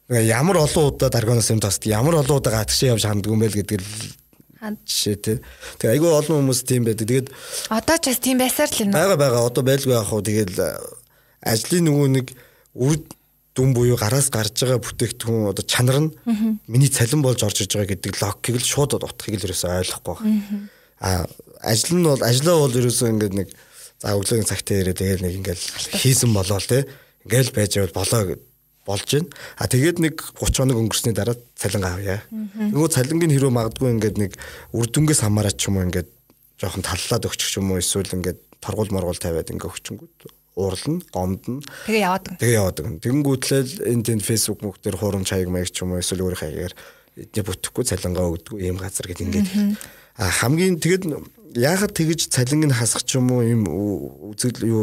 [0.08, 3.80] ямар олон удаа даргоноос юм тасд ямар олон удаа гадагшаа явж ханддаг юм байл гэдэг
[3.80, 3.88] л
[4.84, 5.36] жишээ тий.
[5.80, 7.08] Тэгээ айгүй олон хүмүүс тийм байдаг.
[7.08, 7.28] Тэгээд
[7.72, 8.92] одоо ч бас тийм байсаар л юм.
[8.92, 10.24] Бага бага одоо байлгүй яах вэ?
[10.24, 10.52] Тэгээд
[11.44, 12.26] ажлын нөгөө нэг
[12.76, 12.96] үр
[13.54, 16.10] дүн буюу гараас гарч байгаа бүтээгдэхүүн одоо чанар нь
[16.66, 20.68] миний цалин болж орж иж байгаа гэдэг логикийг л шууд утгахыг л ерөөсөй ойлгохгүй байна.
[21.00, 21.28] А
[21.60, 23.48] ажил нь бол ажлаа бол ерөөсөй ингээд нэг
[24.00, 25.60] за өглөөний цагтаа ирээ тэгээд нэг ингээд
[26.02, 26.82] хийсэн болоо тий.
[27.28, 28.22] Ингээл байж байвал болоо
[28.84, 29.28] болж байна.
[29.56, 32.20] А тэгээд нэг 30 хоног өнгөрсний дараа цалин авъя.
[32.30, 34.32] Нөгөө цалингийн хэрүү магадгүй ингээд нэг
[34.76, 36.08] үр дүнгээс хамаарат ч юм уу ингээд
[36.60, 41.60] жоохон таллаад өгчих юм уу эсвэл ингээд торгуул моргуул тавиад ингээд өгчөнгүүд уурлна, гомдно.
[41.86, 42.26] Тэгээ яваад.
[42.38, 42.78] Тэгээ яваад.
[43.02, 46.74] Тэгэнгүүтлээ энэ тэнд Facebook мөх дээр хурам чаяг маяг ч юм уу эсвэл өөрийнхөө хаягаар
[47.18, 49.50] эдний бүтэхгүй цалингаа өгдөг ийм газар гэдэг ингээд.
[50.14, 51.10] А хамгийн тэгэд
[51.58, 54.82] яагаад тэгэж цалинг нь хасах ч юм уу ийм үзэл юу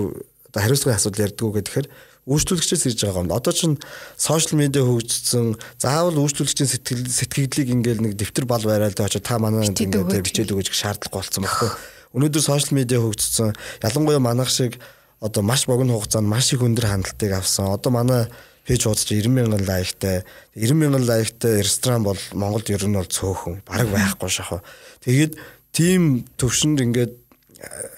[0.52, 1.88] одоо хариуцлагын асуудал ярьдгүү гэхээр
[2.32, 3.36] үйлчлүүлэгчээс ирж байгаа юм.
[3.36, 3.76] Одоо чинь
[4.15, 9.36] сошиал медиа хөгжсөн заавал үйлчлүүлэгчийн сэтгэл сэтгэгдлийг ингээл нэг дэвтэр бал барайл даа очоо та
[9.36, 11.70] манай ингээд бичээд өгөөж шаардлага болсон байхгүй.
[12.15, 13.52] Өнөөдөр сошиал медиа хөгжсөн.
[13.84, 14.80] Ялангуяа манайх шиг
[15.20, 17.70] одоо маш богино хугацаанд маш их өндөр хандлтыг авсан.
[17.76, 18.26] Одоо манай
[18.65, 20.24] пэйж хуудас 90 мянган лайктай
[20.56, 24.63] 90 мянган лайктай ресторан бол Монголд ер нь бол цөөхөн бараг байхгүй шахав.
[25.04, 25.38] Тэгээд
[25.76, 27.13] тийм төвшөнд ингээд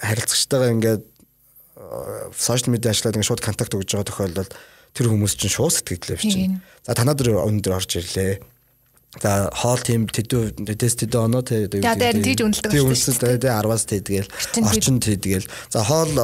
[0.02, 1.02] харилцагчтайгаа ингээд
[2.36, 4.52] сошиал медиа ашиглаад ингэ шууд контакт өгж байгаа тохиолдолд
[4.94, 6.58] тэр хүмүүс чинь шууд сэтгэлдээ бичнэ.
[6.86, 8.40] За танаа дөр өндөр орж ирлээ.
[9.22, 13.50] За хоол тийм тэдүү тест тэдүү оноо тэ За дээр тийж үнэлдэг тийм үнэлсэн тэ
[13.50, 14.30] 10-аас тэдгээл
[14.64, 16.14] орчин тэдгээл за хоол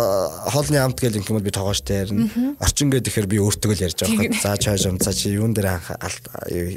[0.51, 2.27] хоолны амт гэл юм бол би тоогоош таарна
[2.59, 5.79] орчин гэдэг ихээр би өөртөө л ярьж байгаа хаа за чааш за чи юун дээр
[5.79, 5.87] анх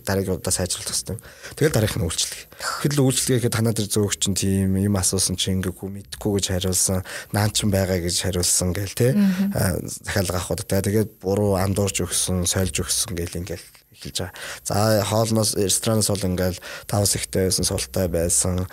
[0.05, 1.17] дараагийн удаа сайжруулах хэрэгтэй
[1.57, 2.39] тэгэл дараах нь үйлчлэг.
[2.85, 7.01] Тэгэл үйлчлэгээ танаа дээр зөөгч чинь тийм юм асуусан чинь ингээгүү мэдхгүй гэж хариулсан
[7.33, 9.07] наан ч байгаа гэж хариулсан гээл те.
[10.05, 10.81] Захиалга авах удаа.
[10.81, 14.35] Тэгээд буруу андуурч өгсөн сольж өгсөн гээл ингээл эхэлж байгаа.
[14.67, 16.59] За хоолноос ресторанаас бол ингээл
[16.91, 18.67] давс ихтэй байсан, султай байсан.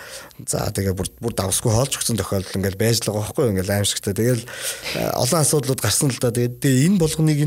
[0.45, 4.15] За тэгээ бүр бүр давсгүй хоолж өгсөн тохиолдол ингээл байж л байгаа байхгүй ингээл аимшигтай.
[4.19, 6.35] Тэгэл э, олон асуудлууд гарсан л да.
[6.35, 7.39] Тэгээд тэгээ энэ болгоныг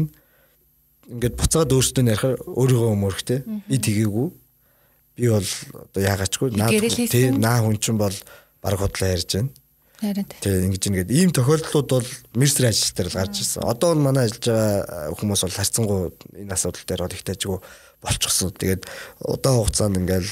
[1.12, 3.40] ингээд буцаад өөртөө ярихаар өөрийгөө өмөрхтэй.
[3.68, 4.28] Би тгээгүй.
[5.20, 5.50] Би бол
[5.92, 6.72] одоо яагаачгүй наа
[7.38, 8.16] наа хүн чинь бол
[8.64, 9.52] баг худлаа ярьж байна.
[10.42, 13.64] Тий ингэж ингээд ийм тохиолдлууд бол мерсер ажил дээр л гарч ирсэн.
[13.64, 16.02] Одоо нь манай ажиллаж байгаа хүмүүс бол харцсангуу
[16.34, 17.58] энэ асуудал дээр бол их тажгүй
[18.04, 18.52] болчихсон.
[18.58, 18.84] Тэгээд
[19.22, 20.32] удаан хугацаанд ингээл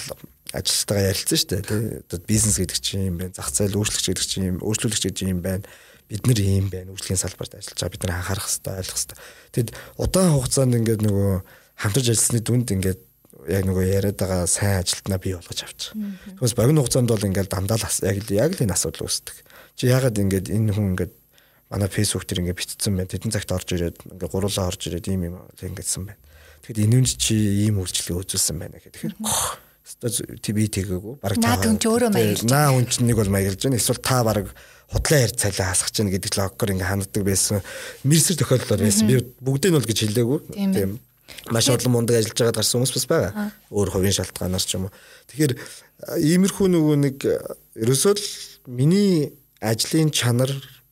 [0.52, 2.04] ажилтнаа ярилцсан шүү дээ.
[2.10, 3.36] Одоо бизнес гэдэг чинь юм байна.
[3.38, 5.64] Зах зээл өөрчлөгч гэдэг чинь юм, өөрчлөлөгч гэдэг юм байна.
[6.12, 6.92] Бид нар ийм байна.
[6.92, 9.18] Үйлчлэгийн салбарт ажиллаж байгаа бид нар анхаарах хэрэгтэй, ойлгох хэрэгтэй.
[9.56, 11.32] Тэгэд удаан хугацаанд ингээд нөгөө
[11.80, 13.02] хамтарч ажилласны дүнд ингээд
[13.48, 15.96] яг нөгөө яриад байгаа сайн ажилтнаа бий болгож авчих.
[15.96, 17.88] Тэгээс богино хугацаанд бол ингээл дандаа л
[18.36, 19.36] яг л энэ асуудал үүсдэг.
[19.82, 21.14] Чи ягаад ингээд энэ хүн ингээд
[21.74, 23.10] манай Facebook дээр ингээд битцсэн байна.
[23.10, 26.22] Тэдэн цагт орж ирээд ингээд гуруулаа орж ирээд ийм юм ингэсэн байна.
[26.62, 27.34] Тэгэхэд энэ нь чи
[27.66, 32.70] ийм үйлчлэг үзүүлсэн байна гэхээр тэгэхээр би тэгээгүй бараг та хүн ч өөрөө маяглаж наа
[32.78, 33.82] хүн ч нэг бол маяглаж байна.
[33.82, 34.54] Эсвэл та бараг
[34.94, 37.66] худлаа ярьж цалиа хасах чинь гэдэг логикоор ингээ ханддаг байсан.
[38.06, 39.10] Мэрсэр тохиолдол байсан.
[39.10, 40.40] Би бүгдийг нь бол гэж хэлээгүй.
[40.78, 41.02] Тийм
[41.50, 43.50] маш олон мундаг ажиллаж байгаад гарсан хүмүүс бас байгаа.
[43.74, 44.94] Өөр хувийн шалтгаанаар ч юм уу.
[45.34, 45.54] Тэгэхээр
[46.22, 47.18] иймэрхүү нөгөө нэг
[47.82, 48.26] ерөөсөө л
[48.70, 50.52] миний ажлын чанар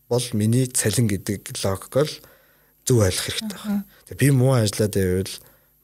[0.09, 2.09] бол миний цалин гэдэг логикоор
[2.85, 3.85] зөв ойлгох хэрэгтэй байна.
[4.09, 5.33] Тэгээ би муу ажиллаад байвал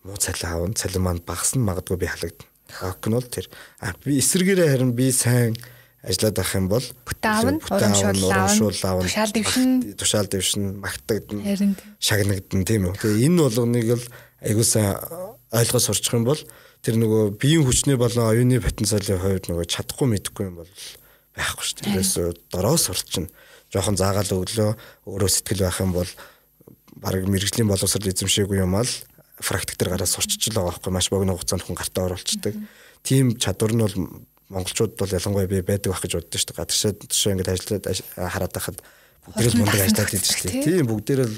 [0.06, 2.50] муу цалин аавн цалин маань багасна магадгүй би халагдана.
[2.82, 3.48] Логик нь бол тэр.
[3.82, 5.58] А би эсрэгээрээ харин би сайн
[6.06, 12.98] ажиллаад авах юм бол бүтаавн урамшуул аавн тушаал дэвшин тушаал дэвшин магтагдана шагнагдана тийм үү.
[13.02, 14.06] Тэгээ энэ болгоныг л
[14.42, 14.86] аягуулсан
[15.50, 16.42] ойлгож сурчих юм бол
[16.86, 20.70] тэр нөгөө биеийн хүчний болон оюуны потенциалын хувьд нөгөө чадахгүй мэдхгүй юм бол
[21.36, 21.88] байхгүй шүү дээ.
[21.92, 22.14] Тэрээс
[22.52, 23.30] дороо сурчин.
[23.74, 24.72] Жохон заагаал өглөө
[25.06, 26.12] өөрөө сэтгэл байх юм бол
[26.96, 28.92] баг мэрэгжлийн боловсрол эзэмшээгүй юм ал
[29.44, 32.56] практик дээр гараад сурчиж л байгаа байхгүй маш богино хугацаанд хүн гартаа оруулцдаг.
[33.04, 33.96] Тим чадвар нь бол
[34.50, 36.60] монголчууд бол ялангуяа би байдаг байх гэж боддоо шүү дээ.
[36.62, 37.86] Гадагшаа жишээ ингээд ажиллаад
[38.32, 38.78] хараад байхад
[39.26, 40.64] бүгдээрээ мундаг ажиллаад байдаг шүү дээ.
[40.64, 41.38] Тийм бүгдээрээ л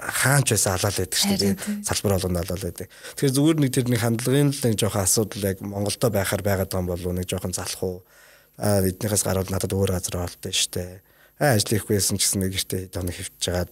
[0.00, 1.54] хаанч байсан алаал байдаг шүү дээ.
[1.84, 2.88] Салбар болгонд алаал байдаг.
[3.18, 6.80] Тэгэхээр зүгээр нэг тэр нэг хандлагын л нэг жоохон асуудал яг Монголдо байхаар байгаад байгаа
[6.80, 7.98] юм болов нэг жоохон залах уу.
[8.60, 11.00] Аа эднийхээс гараад надад өөр газар олдсон дээ.
[11.40, 13.70] Аа ажил хийхгүйсэн ч гэсэн нэг гэртээ тоног хөвтж жагаад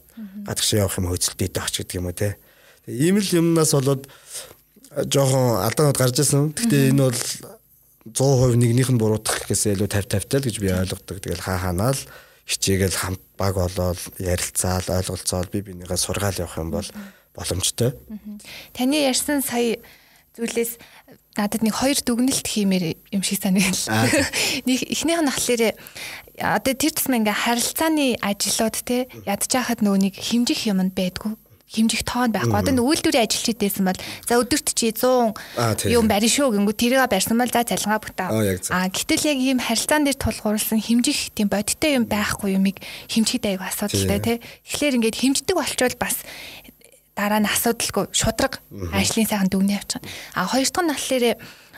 [0.48, 2.40] гадагш явах юм хөөцөлтэй дооч гэдэг юм уу те.
[2.88, 4.08] Ийм л юмнаас болоод
[5.12, 6.56] жоохон алдаанууд гарч ирсэн.
[6.56, 7.20] Гэхдээ энэ бол
[8.08, 11.20] 100% нэгнийх нь буруутгах гэхээсээ илүү 50 50 тал гэж би ойлгодог.
[11.20, 12.00] Тэгэл хаа ханаал
[12.48, 16.88] хичээгээл хамт баг болоод ярилцаал ойлголцоол би бинийгээ сургаал явах юм бол
[17.36, 17.92] боломжтой.
[18.72, 19.76] Таны ярьсан сая
[20.32, 20.80] зүйлээс
[21.38, 23.78] надад нэг хоёр дүгнэлт хиймээр юм шиг санагдал.
[24.66, 25.62] Нэг эхнийх нь болохоор
[26.42, 32.02] одоо тэр тусмаа ингээ харилцааны ажлууд те ядж хахад нөгөө нэг химжих юмд байдгүй химжих
[32.02, 32.56] тоон байхгүй.
[32.56, 37.04] Одоо нэг үйлдвэрийн ажилчид байсан бол за өдөрт чи 100 юм барин шүү гингүү тэрийг
[37.04, 38.72] барьсан бол за цалингаа бүтээ.
[38.72, 42.80] А гэтэл яг ийм харилцаан дээр тулгуурласан химжих тийм бодиттой юм байхгүй юмыг
[43.12, 44.36] химжихэд аяг асуудалтай тий.
[44.64, 46.16] Тэгэхээр ингээд химждэг болчвол бас
[47.18, 48.62] дараа нь асуудалгүй шудраг
[48.94, 50.06] ажлын сайхан дүгнээ явчихна.
[50.38, 51.24] А хоёр дахь нь болохоор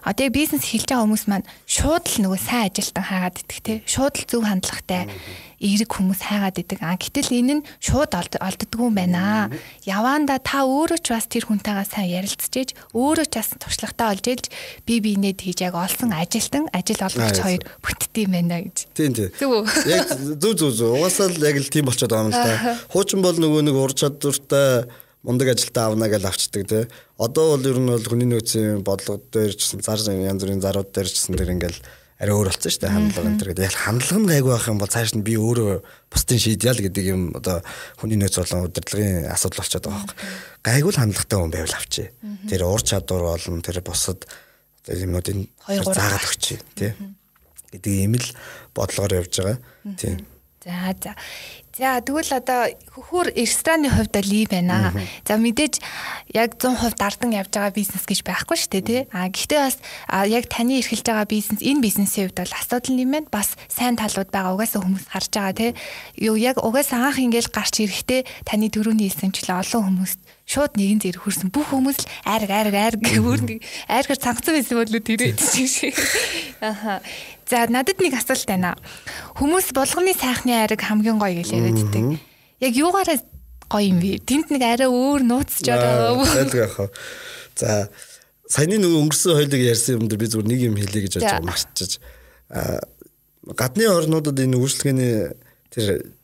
[0.05, 3.75] одоо яг бизнес хийж байгаа хүмүүс маань шууд л нөгөө сайн ажилтан хаагаад идэх те
[3.85, 5.05] шууд л зөв хандлагатай
[5.61, 6.81] эерэг хүмүүс хайгаад идэг.
[6.81, 9.53] А гэтэл энэ нь шууд олддгүй юм байна.
[9.85, 14.47] Яваанда та өөрөө ч бас тэр хүнтэйгээ сайн ярилцчихэж өөрөө ч бас туршлагатай олж ээлж
[14.89, 18.89] би биенээ тэгж яг олсон ажилтан ажил олгогч хоёр бүтдээ юм байна гэж.
[18.97, 19.29] Тийм тийм.
[19.85, 20.09] Яг
[20.41, 20.97] зүг зүг зүг.
[20.97, 22.81] Угаасаа л яг л тийм болчиход байгаа юм л да.
[22.89, 24.89] Хуучин бол нөгөө нэг ур чадвартай
[25.23, 26.85] мундаг ажилтаа авна гэж авчдаг тий.
[27.19, 31.09] Одоо бол ер нь бол хүний нөөцийн бодлого дээр ч зар янз бүрийн зарууд дээр
[31.09, 31.81] ч гэсэн тэр ингээл
[32.21, 33.65] арай өөр болсон шүү дээ хандлага энэ гэдэг.
[33.65, 35.81] Яг хандлага нь гайгүй байх юм бол цааш нь би өөрөө
[36.13, 37.65] бусдын шийдэл гэдэг юм одоо
[37.97, 40.17] хүний нөөц болон удирдлагын асуудал болчиход байгаа байхгүй.
[40.61, 42.05] Гайгүй л хандлагатай хүн байвал авчи.
[42.49, 44.29] Тэр ур чадвар болон тэр бусад
[44.85, 46.45] одоо юмнуудын заагаад өгч
[46.77, 46.93] тий.
[47.71, 48.29] гэдэг юм л
[48.75, 49.59] бодлогоор явж байгаа.
[49.97, 50.27] Тийм.
[50.61, 51.15] За за.
[51.79, 54.91] За тэгвэл одоо хөхөр рестораны хувьд бол ийм байна.
[55.23, 55.79] За мэдээж
[56.35, 59.01] яг 100% дардан явж байгаа бизнес гэж байхгүй шүү дээ тий.
[59.15, 59.79] А гэхдээ бас
[60.27, 63.31] яг таны эрхэлж байгаа бизнес энэ бизнесийн хувьд бол асуудал юм байна.
[63.31, 65.71] Бас сайн талууд байгаа угаасаа хүмүүс харж байгаа тий.
[66.19, 71.23] Юу яг угаасаа анх ингээл гарч ирэхдээ таны төрөний хэлсэнчлээ олон хүмүүст шууд нэгэн зэрэг
[71.23, 75.95] хөрсөн бүх хүмүүс л айраг айраг айраг гэх нэг айргаар цангацсан байсан бол тэр шиг.
[76.59, 76.99] Аха.
[77.51, 78.77] За надад нэг асуулт байна.
[79.35, 82.23] Хүмүүс болгоны сайхны айраг хамгийн гоё гэж яриад байдаг.
[82.63, 83.19] Яг юугаараа
[83.67, 84.23] гоё юм бэ?
[84.23, 86.15] Тэнд нэг арай өөр нууцж байгаа.
[86.15, 86.89] Байлгүй яхаа.
[87.59, 87.91] За
[88.47, 91.99] саяны нөгөө өнгөрсөн хоёлыг ярьсан юм дээр би зүгээр нэг юм хэлье гэж бодож марчиж.
[92.55, 92.79] А
[93.43, 95.35] гадны орнуудад энэ үйлчлэгээний
[95.75, 96.15] тэр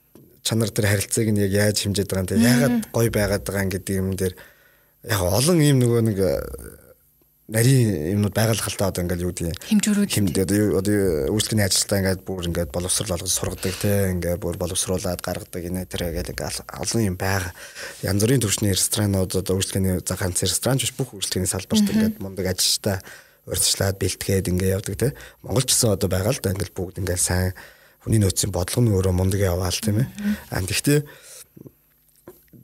[0.47, 3.73] чанар тэр харилцааг нь яг яаж хэмжээд байгаа юм те яагаад гоё байгаад байгаа юм
[3.75, 4.35] гэдэг юм дээр
[5.11, 6.19] яг олон ийм нөгөө нэг
[7.47, 10.35] нарийн юмнууд байгалах л та одоо ингээл юу гэдэг хэмжүүрүүд хэмд
[10.75, 15.87] одоо үйлчлэгийн ажилтаа ингээд бүр ингээд боловсрал олгож сургадаг те ингээд бүр боловсруулад гаргадаг инэ
[15.87, 17.55] тэр гэдэг олон юм байгаа
[18.03, 22.51] янз бүрийн төвчний ресторанууд одоо үйлчлэгийн за ганц ресторан биш бүх үйлчлэгийн салбарт ингээд мундаг
[22.51, 22.99] ажилчтай
[23.47, 25.15] урьдчилаад бэлтгээд ингээд явдаг те.
[25.47, 27.55] Монголч гэсэн одоо байгаа л да ингээд бүгд ингээд сайн
[28.03, 30.09] хүний нөөцийн бодлого нь өөрөө мундаг яваал тийм ээ.
[30.51, 30.99] А тэгтээ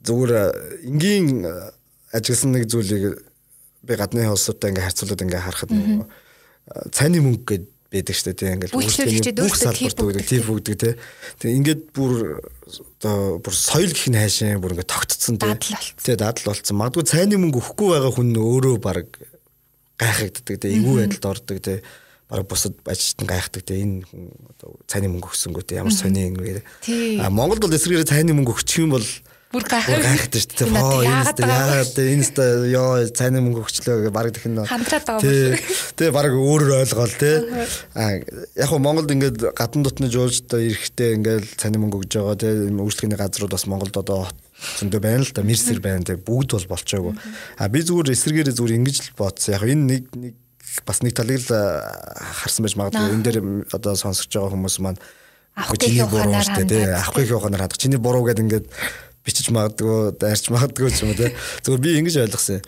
[0.03, 0.31] зүгээр
[0.91, 1.47] энгийн
[2.11, 3.23] ажигласан нэг зүйлийг
[3.83, 6.07] би гадны улсуудтай ингээ харьцуулаад ингээ харахад нөгөө
[6.95, 10.95] цайны мөнгө гэдэг байдаг шүү дээ тийм ингээл үйлчлэгчид бүх салбарт өгдөг тийм өгдөг тийм
[11.37, 12.13] тийм ингээд бүр
[12.97, 16.79] одоо бүр соёл гэх нь хайшин бүр ингээд тогтцсон тийм тийм дадал болцсон.
[16.81, 19.13] Магадгүй цайны мөнгө өгөхгүй байгаа хүн өөрөө баг
[20.01, 21.85] гайхагддаг тийм эвгүй байдалд ордог тийм
[22.33, 24.25] баг бусад ажилтан гайхдаг тийм энэ хүн
[24.57, 28.81] одоо цайны мөнгө өгсөнгөө тийм ямар сони гээд а Монголд бол эсрэгээр цайны мөнгө өгчих
[28.81, 29.05] юм бол
[29.53, 30.81] бүр гайхаад шүү дээ.
[30.81, 32.37] Хоо яагаад энэст
[32.73, 34.65] ёо цайны мөнгө өгчлөө гэх баг тэгнэ.
[34.65, 35.93] Хандраад байгаа юм шүү.
[35.93, 37.31] Тэ баг өөрөөр ойлгоол тэ.
[37.93, 42.49] А яг хөө Монголд ингээд гадна дотны жуулчдаа эрэхтэй ингээд цайны мөнгө өгж байгаа тэ
[42.73, 44.25] үйлчлэгийн газрууд бас Монголд одоо
[44.81, 47.13] зөндөө байна л да мерсэр байна тэ бүгд бол болчоогүй.
[47.61, 49.53] А би зүгээр эсрэгээр зүгээр ингэж л бодсон.
[49.53, 50.33] Яг энэ нэг нэг
[50.81, 51.53] бас нэг талыг л
[52.41, 53.37] харсан байж магадгүй энэ дээр
[53.69, 54.97] одоо сонсож байгаа хүмүүс маань
[55.53, 56.89] авахгүй ухаанаар ханддаг.
[56.97, 57.77] Авахгүй ухаанаар ханддаг.
[57.77, 58.65] Чиний буруу гэдэг ингээд
[59.23, 61.33] бичиж магадгүй, дайрч магадгүй ч юм уу те.
[61.63, 62.67] Зүгээр би ингэж ойлгосон юм.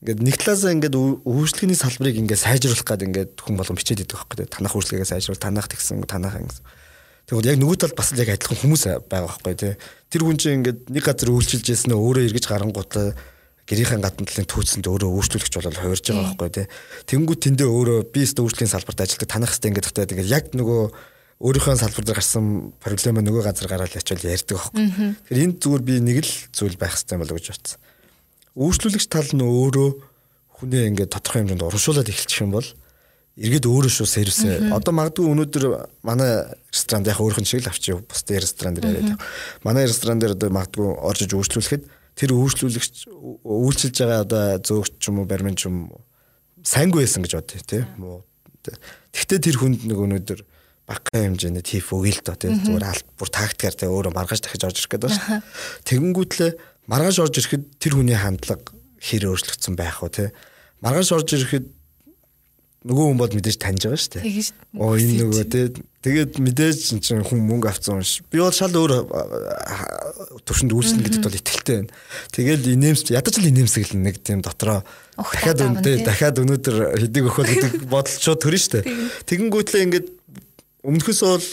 [0.00, 4.48] Ингээд нэг талаасаа ингээд үйлчлэгээний салбарыг ингээд сайжруулах гэдэг ингээд хүн болгон бичээд идэх байхгүй.
[4.48, 6.64] Танах үйлчлэгээ сайжруул, танах тэгсэн, танах гэсэн.
[7.28, 9.76] Тэгвэл яг нөгөө талд бас яг адилхан хүмүүс байгаа байхгүй те.
[10.08, 13.12] Тэр хүн чинь ингээд нэг газар үйлчилж яснаа өөрөө эргэж гарангуудаа
[13.70, 16.66] гэрийнхэн гадна талын түүцэнд өөрөө өөрчлөлөгч болол хувирж байгаа байхгүй тий.
[17.06, 20.82] Тэнгүү тэндээ өөрөө би өстө үйлчлэгийн салбарт ажилладаг танах хэвээр ингээд тахтай тэгээд яг нөгөө
[21.40, 22.44] өөрийнхөө салбар дээр гарсан
[22.84, 24.76] проблемаа нөгөө газар гараад ячвал ярьдаг байхгүй.
[24.76, 27.80] Тэгэхээр энд зүгээр би нэг л зүйл байх хэрэгтэй болов гэж бодсон.
[28.60, 29.88] Үйлчлүүлэгч тал нь өөрөө
[30.60, 32.68] хүнээ ингээд тодорхой хэмжээнд урамшуулад эхэлчих юм бол
[33.40, 34.68] эргээд өөрөө шүү сервисээ.
[34.68, 35.64] Одоо магадгүй өнөөдөр
[36.04, 39.64] манай ресторанд яг өөрхөн шиг л авчи бусдын ресторан дээр яриад байгаа.
[39.64, 41.82] Манай ресторан дээр одоо магадгүй орж иж үйлчлүүлэхэд
[42.20, 43.08] тэр үйлчлүүлэгч
[43.48, 46.04] үйлчилж байгаа одоо зөөгч ч юм уу баримын ч юм уу
[46.68, 47.84] сайнгүй байсан гэж бодъё тий.
[47.96, 48.24] Муу.
[49.16, 50.40] Тэгтээ тэр хүнд нэг өнөөдөр
[50.90, 52.50] багахан хэмжээний тиф өгье л доо тий.
[52.50, 55.42] Зүгээр алт бүр тактикаар тий өөрөө маргааш дахиж орж ирэх гэдэг байна.
[55.86, 56.50] Тэгэнгүүтлээ
[56.90, 60.28] маргааш орж ирэхэд тэр хүний хандлага хэр өөрчлөгдсөн байх вэ тий.
[60.82, 61.66] Маргааш орж ирэхэд
[62.80, 64.24] нөгөө хүн бол мэдээж таньж байгаа шүү дээ.
[64.80, 65.64] Оо энэ нөгөө тий
[66.00, 68.24] тэгээд мэдээж чинь хүн мөнгө авсан ш.
[68.32, 69.04] Би бол шал өөр
[70.48, 71.92] төвшөнд үйлчлэн гэдэгт бол итгэлтэй байна.
[72.32, 74.80] Тэгээд инээмс ядаж л инээмсэглэн нэг тийм дотроо
[75.20, 78.84] дахиад үнэтэй дахиад өнөөдөр хэдийг өгөх гэдэг бодол шууд төрнө шүү дээ.
[79.28, 80.08] Тэгэнгүүтлээ ингээд
[80.86, 81.48] өмнөхөөс бол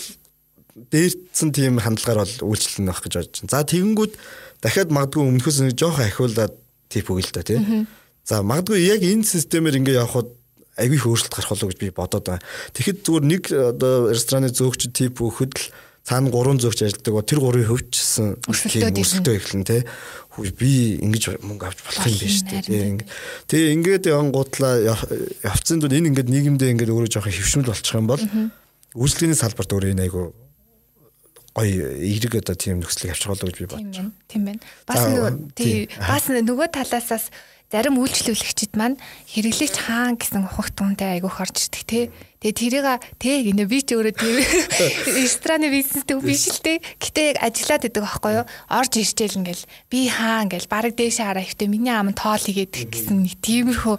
[0.93, 3.51] дээрдсэн тийм хандлагаар бол үйлчлэн байх гэж бодож байна.
[3.51, 4.13] За тэгэнгүүт
[4.61, 6.53] дахиад магадгүй өмнөхөөс нэг жоохон ахиулаад
[6.89, 7.59] тип өгөл л да тий.
[8.23, 10.29] За магадгүй яг энэ системээр ингээд явхад
[10.77, 12.45] айгүй их өөрчлөлт гарах болов гэж би бодоод байна.
[12.77, 15.65] Тэгэхэд зүгээр нэг одоо рестораны зөөгч тип өгөхөд л
[16.07, 19.83] цаана гурван зөөгч ажилладаг ба тэр гурвын хөвчсөн өрсөлдөө эхлэн те
[20.55, 20.71] би
[21.03, 25.03] ингэж мөнгө авч болох юм биш те тэгээ ингээд явангуудлаа
[25.43, 28.23] явцсан дунд энэ ингээд нийгэмдээ ингээд өөрөө жоохон хөвшмөл болчих юм бол
[28.97, 30.25] үйлчлэгийн салбарт өөрөө энэ айгүй
[31.57, 34.11] гоё эерэг одоо тийм нөхцөлийг болов гэж би бодож байна.
[34.29, 34.61] Тийм байна.
[34.85, 37.25] Бас нөгөө тий бас нөгөө талаасаас
[37.67, 38.95] зарим үйлчлүүлэгчид маань
[39.27, 42.01] хэрэглэгч хаан гэсэн ухагт туунтай айгүйх орж ирдэг те.
[42.39, 42.87] Тэгээ тэрийг
[43.19, 44.39] тэг гинэ би ч өөрөө тийм
[45.19, 46.79] рестораны бизнестэй биш л те.
[46.95, 48.45] Гэтэ яг ажиллаад байдаг байхгүй юу?
[48.71, 53.27] Орж ирчихэл ингээл би хаан ингээл баг дээш хараа ихтэй миний ам тоол хийгээд гэсэн
[53.27, 53.95] нэг тиймэрхүү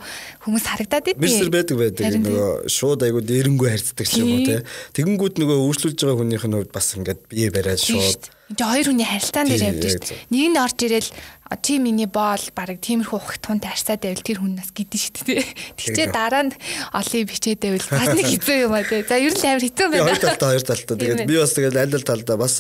[0.49, 1.21] хүмүүс харагдаад идэв.
[1.21, 4.65] Мистер байдаг байдаг нөгөө шууд айгуу дээрэнгүй харьцдаг ч юм уу те.
[4.97, 9.05] Тэгэнгүүт нөгөө үйлчлүүлж байгаа хүнийх нь хувьд бас ингээд бие бариад шууд Энд хоёр хүний
[9.05, 10.25] харилцаан дээр явдаг шүү дээ.
[10.33, 11.11] Нэг нь орж ирэл
[11.57, 15.45] чи миний боол баг тиймэрхүү ухт тун тарсаад байвал тэр хүн нас гидэн шүү дээ.
[15.81, 16.53] Тэгчээ дараа нь
[16.93, 19.03] олыг бичээд байвал нэг хэцүү юм аа тий.
[19.09, 20.05] За ер нь амар хэцүү байна.
[20.05, 20.97] Хоёр талдаа хоёр талдаа.
[21.01, 22.55] Тэгээд би бас тэгээд аль аль талдаа бас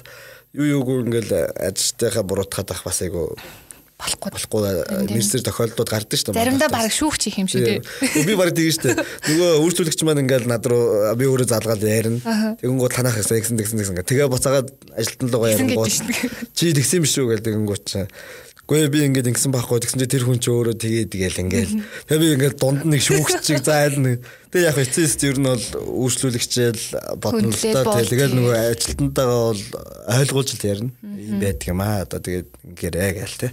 [0.57, 3.37] юу юугүй ингээл ажилтайхаа буруутгаад ах бас айгу
[3.99, 4.61] болохгүй болохгүй
[5.11, 6.39] мерсер тохиолдлууд гардаг шүү дээ.
[6.39, 8.25] Заримдаа баг шүүх чих юм шиг тий.
[8.29, 9.07] Би баг тийм шүү дээ.
[9.27, 12.55] Нөгөө үйлчлүүлэгч маань ингээл над руу би өөрөө залгаад ярина.
[12.63, 13.99] Тэгэнгүүт танах гэсэн гэсэн гэсэн.
[14.07, 15.91] Тэгээ буцаагаад ажилтан руугаа ярингууд
[16.55, 18.07] чи тэгсэн юм шүү гэл тэгэнгүүт чинь
[18.69, 21.73] Гүй би ингээд ингэсэн байхгүй тэгсэн чинь тэр хүн чи өөрөө тэгээд тэгэл ингээл.
[22.05, 24.21] Тэгээ би ингээд дунд нэг шүүгч чиг зайл нэг.
[24.53, 25.65] Тэгээ яг эцэст ер нь бол
[26.05, 29.63] үйлчлүүлэгчээл бодно л та тэгэл нөгөө ажилтнтайгаа бол
[30.21, 30.93] ойлгуулж л ярина.
[31.01, 32.05] Ийм байдаг юм аа.
[32.05, 33.49] Одоо тэгээд ингээрэй гээл те.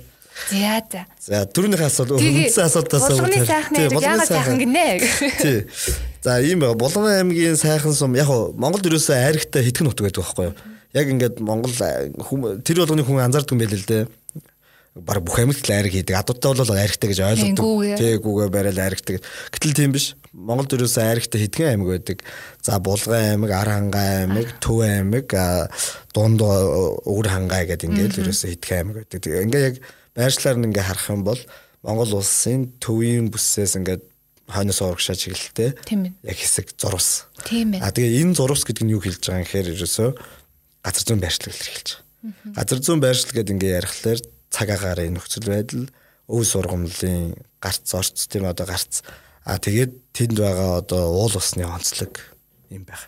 [0.51, 1.01] За за.
[1.23, 4.99] За түрүүнийхээ асуулт үндсэн асуултаас болгоны сайхан яагаад сайхан гинэ.
[5.39, 5.63] Тий.
[6.19, 6.75] За ийм байгаа.
[6.75, 10.55] Болгоны аймгийн сайхан сум яг Монгол дөрөөсөө айрагтай хитгэн нутг байдаг байхгүй юу?
[10.91, 14.03] Яг ингээд Монгол тэр болгоны хүн анзаардаг юм байл л дээ
[14.95, 16.15] баг бүх амьд л айраг хийдэг.
[16.15, 17.99] Адуудтай бол айрагтай гэж ойлгодог.
[17.99, 19.19] Тээгүүгээ барайл айрагтай.
[19.51, 20.15] Гэтэл тийм биш.
[20.31, 22.23] Монгол дөрөөс айрагтай хэдхэн аймаг байдаг.
[22.63, 25.27] За Булган аймаг, Ар хангай аймаг, Төв аймаг,
[26.15, 29.19] Дунд Өвөр хангай гэдэг ингээд дөрөөс хэдхэн аймаг байдаг.
[29.19, 29.75] Ингээ яг
[30.15, 31.41] байршлаар нь ингээ харах юм бол
[31.83, 34.03] Монгол улсын төвийн бүсээс ингээд
[34.47, 35.75] хойноос урагшаа чиглэлтэй
[36.23, 37.27] яг хэсэг зурвас.
[37.43, 37.83] Тийм ээ.
[37.83, 40.09] А тэгээ энэ зурвас гэдэг нь юу хэлж байгаа юм гэхээр ерөөсөө
[40.85, 42.53] газар зүйн байршлаг илэрхийлж байгаа.
[42.53, 44.19] Газар зүйн байршлаг гэдэг ингээ ярихлаар
[44.55, 45.89] цаг агаарын нөхцөл байдал,
[46.31, 49.03] өв сургамлын гарц орц тийм одоо гарц.
[49.43, 52.17] А тэгээд тэнд байгаа одоо уул усны онцлог
[52.71, 53.03] юм байх.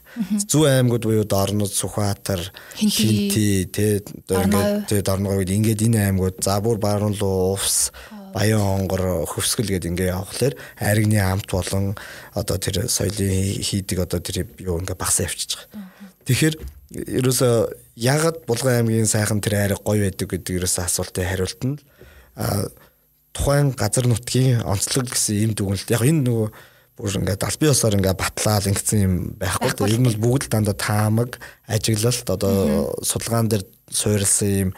[0.45, 2.43] Зүү аймагуд буюу Дорнод, Сүхбаатар,
[2.75, 3.65] Хинти.
[3.71, 7.91] Тий одоо ингээд тий Дорногоо үед ингээд энэ аймагуд за бүр баруун руу увс
[8.35, 11.95] Баян онгор хөвсгөл гэдэг ингээ явхлаар айргны амт болон
[12.37, 15.89] одоо тэр соёлын хийдэг одоо тэр юу ингээ багсаа явчихж байгаа.
[16.27, 16.55] Тэгэхээр
[17.17, 17.47] ерөөсө
[17.97, 21.75] ягаад Булган аймгийн сайхан тэр арай гоё байдаг гэдэг ерөөсө асуултын хариулт нь
[23.33, 25.89] тухайн газар нутгийн онцлог гэсэн юм дүгнэлт.
[25.89, 26.47] Яг энэ нөгөө
[26.97, 29.89] бүр ингээд албан ёсоор ингээд батлаад ингэсэн юм байхгүй.
[29.89, 34.71] Ер нь бол бүгд л дандаа таамаг, ажиглалт одоо судалгаан дээр суурилсан юм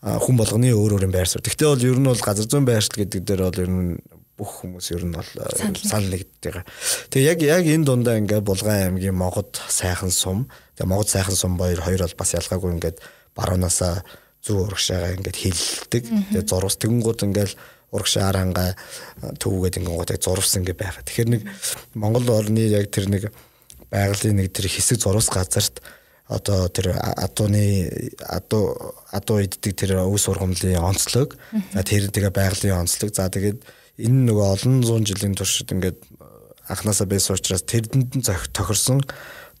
[0.00, 1.44] хүн болгоны өөр өөр байр суурь.
[1.44, 4.00] Гэхдээ бол ер нь бол газар зүйн байршил гэдэг дээр бол ер нь
[4.36, 5.30] бүх хүмүүс ер нь бол
[5.76, 6.64] санал нэгддэг.
[7.12, 11.56] Тэгээ яг яг энэ дундаа ингээд Булган аймгийн Могод сайхан сум Тэгээ Монгол сайхан сум
[11.56, 12.98] баяр хоёр бол бас ялгаагүй ингээд
[13.36, 14.02] баруунаасаа
[14.42, 16.04] зүү урагшаага ингээд хилдэг.
[16.32, 17.52] Тэгээ зурвас тэгэнгүүт ингээд
[17.92, 18.74] урагшаа арангаа
[19.38, 21.04] төвгээд ингээд гоо зурвсан ингээд байгаа.
[21.04, 21.42] Тэгэхээр нэг
[21.94, 23.28] Монгол орны яг тэр нэг
[23.92, 25.84] байгалийн нэг тэр хэсэг зурвас газарт
[26.32, 27.92] одоо тэр адууны
[28.24, 31.36] адуу адуу иддэг тэр өв сургамлын онцлог
[31.74, 33.60] за тэр тэгээ байгалийн онцлог за тэгээд
[34.00, 36.00] энэ нөгөө олон зуун жилийн туршид ингээд
[36.72, 39.04] анханасаа байсан учраас тэрдэнд нь тохирсон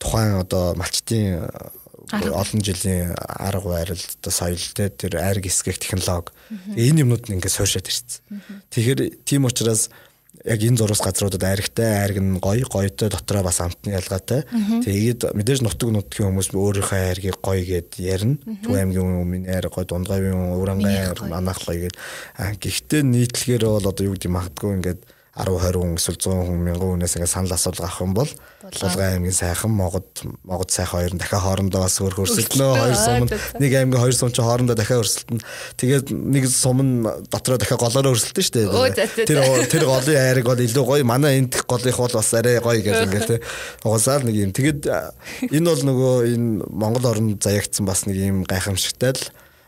[0.02, 1.46] тухайн одоо малчтын
[2.12, 6.34] олон жилийн арга барил одоо соёл те тэр айрг эсгэх технологи
[6.76, 8.20] энэ юмнууд нь ингээд сууршаад ирсэн.
[8.74, 9.88] Тэгэхээр тийм учраас
[10.44, 14.44] яг энэ зурус газруудад айрагтай, айраг нь гоё, гоётой дотроо бас амтны ялгаатай.
[14.84, 18.36] Тэгээд мэдээж нутаг нутгийн хүмүүс өөрийнхөө айргийг гоё гэд ярина.
[18.64, 21.96] Төв аймгийн өмнө айраг гоё, дундгавын урангаа манайх гоё гэд.
[22.58, 25.00] Гэхдээ нийтлэгээр бол одоо юу гэдэг магадгүй ингээд
[25.32, 28.30] 10 20 хүн эсвэл 100 хүн 1000 хүнээс ингээд санал асуулга авах юм бол
[28.62, 30.08] Булган аймгийн сайхан Могод
[30.44, 33.26] Могод сайхан хоёр нь дахиад хоорондоо бас өөр хөрсөлтнөө хоёр сум
[33.58, 35.40] нэг аймгийн хоёр сум чинь хоорондоо дахиад хөрсөлтөн
[35.80, 36.92] тэгээд нэг сум нь
[37.32, 39.40] дотроо дахиад голоор хөрсөлтөн шүү дээ тэр
[39.72, 41.04] тэр голын айраг бол илүү гоё.
[41.04, 43.40] Манай энд голынх бол бас арай гоё гэх ингээд те
[43.84, 44.52] угсаал нэг юм.
[44.52, 44.86] Тэгээд
[45.50, 49.22] энэ бол нөгөө энэ Монгол орнд заягдсан бас нэг юм гайхамшигтай л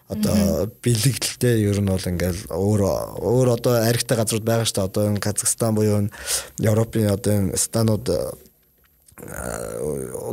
[0.08, 2.80] одоо бэлэгдэлтэй ер нь бол ингээл өөр
[3.24, 4.88] өөр одоо аригтай газрууд байгаа шүү дээ.
[4.92, 6.12] Одоо энэ Казахстан буюу
[6.60, 8.06] Европын одоо энэ станууд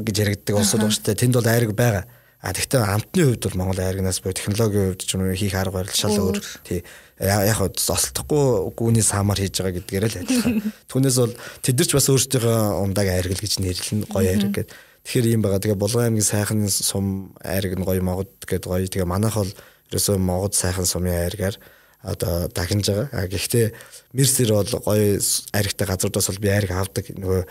[0.04, 1.22] гэж яригддаг улсууд байна шүү дээ.
[1.24, 2.06] Тэнд бол айраг байгаа.
[2.42, 5.78] А тэгвэл амтны хувьд бол Монгол айрагнаас буюу технологийн хувьд ч юм уу хийх арга
[5.78, 6.42] барил шал өөр.
[6.66, 6.82] Тий.
[7.22, 10.58] Яг хаа золтохгүй гүүний саамаар хийж байгаа гэдгээр л адилхан.
[10.90, 14.74] Түүнээс бол тэд нар ч бас өөрсдийнхөө ундааг айраг л гэж нэрлэн гоё айраг гэдэг.
[15.06, 15.60] Тэгэхээр ийм байгаа.
[15.60, 18.86] Тэгээ Булган аймгийн сайхан сум айраг нь гоё Могод гэдэг гоё.
[18.86, 19.54] Тэгээ манайх бол
[19.90, 21.58] ерөөсөө Могод сайхан сумын айргаар
[22.04, 23.10] одоо дахинж байгаа.
[23.12, 23.74] А гэхдээ
[24.14, 25.18] Мерсер бол гоё
[25.54, 27.06] айрагтай газруудаас бол би айраг авдаг.
[27.10, 27.42] Нөгөө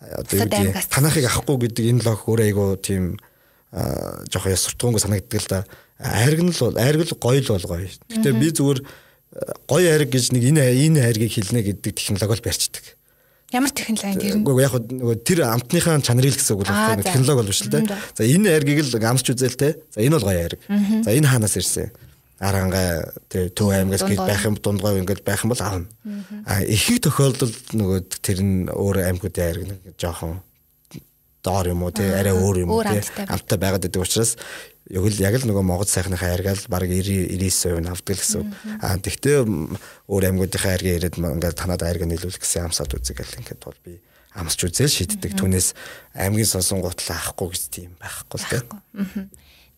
[0.00, 3.18] одоо юу гэдэг танахыг авахгүй гэдэг энэ лог өөрөө айгу тийм
[3.70, 5.60] жоох яс суртахуунгүй санагддаг л да.
[5.98, 7.90] Айраг нь л айраг л гоё л бол гоё.
[8.06, 8.80] Гэхдээ би зүгээр
[9.66, 12.84] гоё айраг гэж нэг энэ энэ айргийг хэлнэ гэдэг технологи л барьцдаг.
[13.50, 14.46] Ямар технологи тэр нь?
[14.46, 17.02] Уу яг нөгөө тэр амтныхаа чанарыг л гэсэн үг л байна.
[17.02, 17.82] Технологи бол биш л дээ.
[18.14, 19.74] За энэ айргийг л амсч үзэл те.
[19.90, 20.60] За энэ бол гоё айраг.
[21.02, 21.90] За энэ хаанаас ирсэн?
[22.38, 25.90] Арангаа тэр төв аймгаас гээд байх юм дундгой ингээд байх юм бол аавна.
[26.46, 30.40] А ихэнх тохиолдолд нөгөө тэр нь өөр аймгуудын айраг нэг жоохон
[31.42, 34.36] доор юм уу те арай өөр юм уу те амттай байгаад байдаг учраас
[34.90, 38.42] яг л яг л нөгөө Монгол сайхныхаа аргаал баг 90 99% нь авдаг гэсэн.
[38.82, 39.38] Аа тэгтээ
[40.10, 44.02] өөр аймагуудынхаа аргаа ирээд ингээд танад арга нийлүүлэх гэсэн амсаад үзэг гэл ингээд бол би
[44.34, 45.38] амсч үзэл шийддэг.
[45.38, 45.74] Түүнээс
[46.14, 48.58] аймгийн сонсон гутлаа авахгүй гэж тийм байхгүй л те.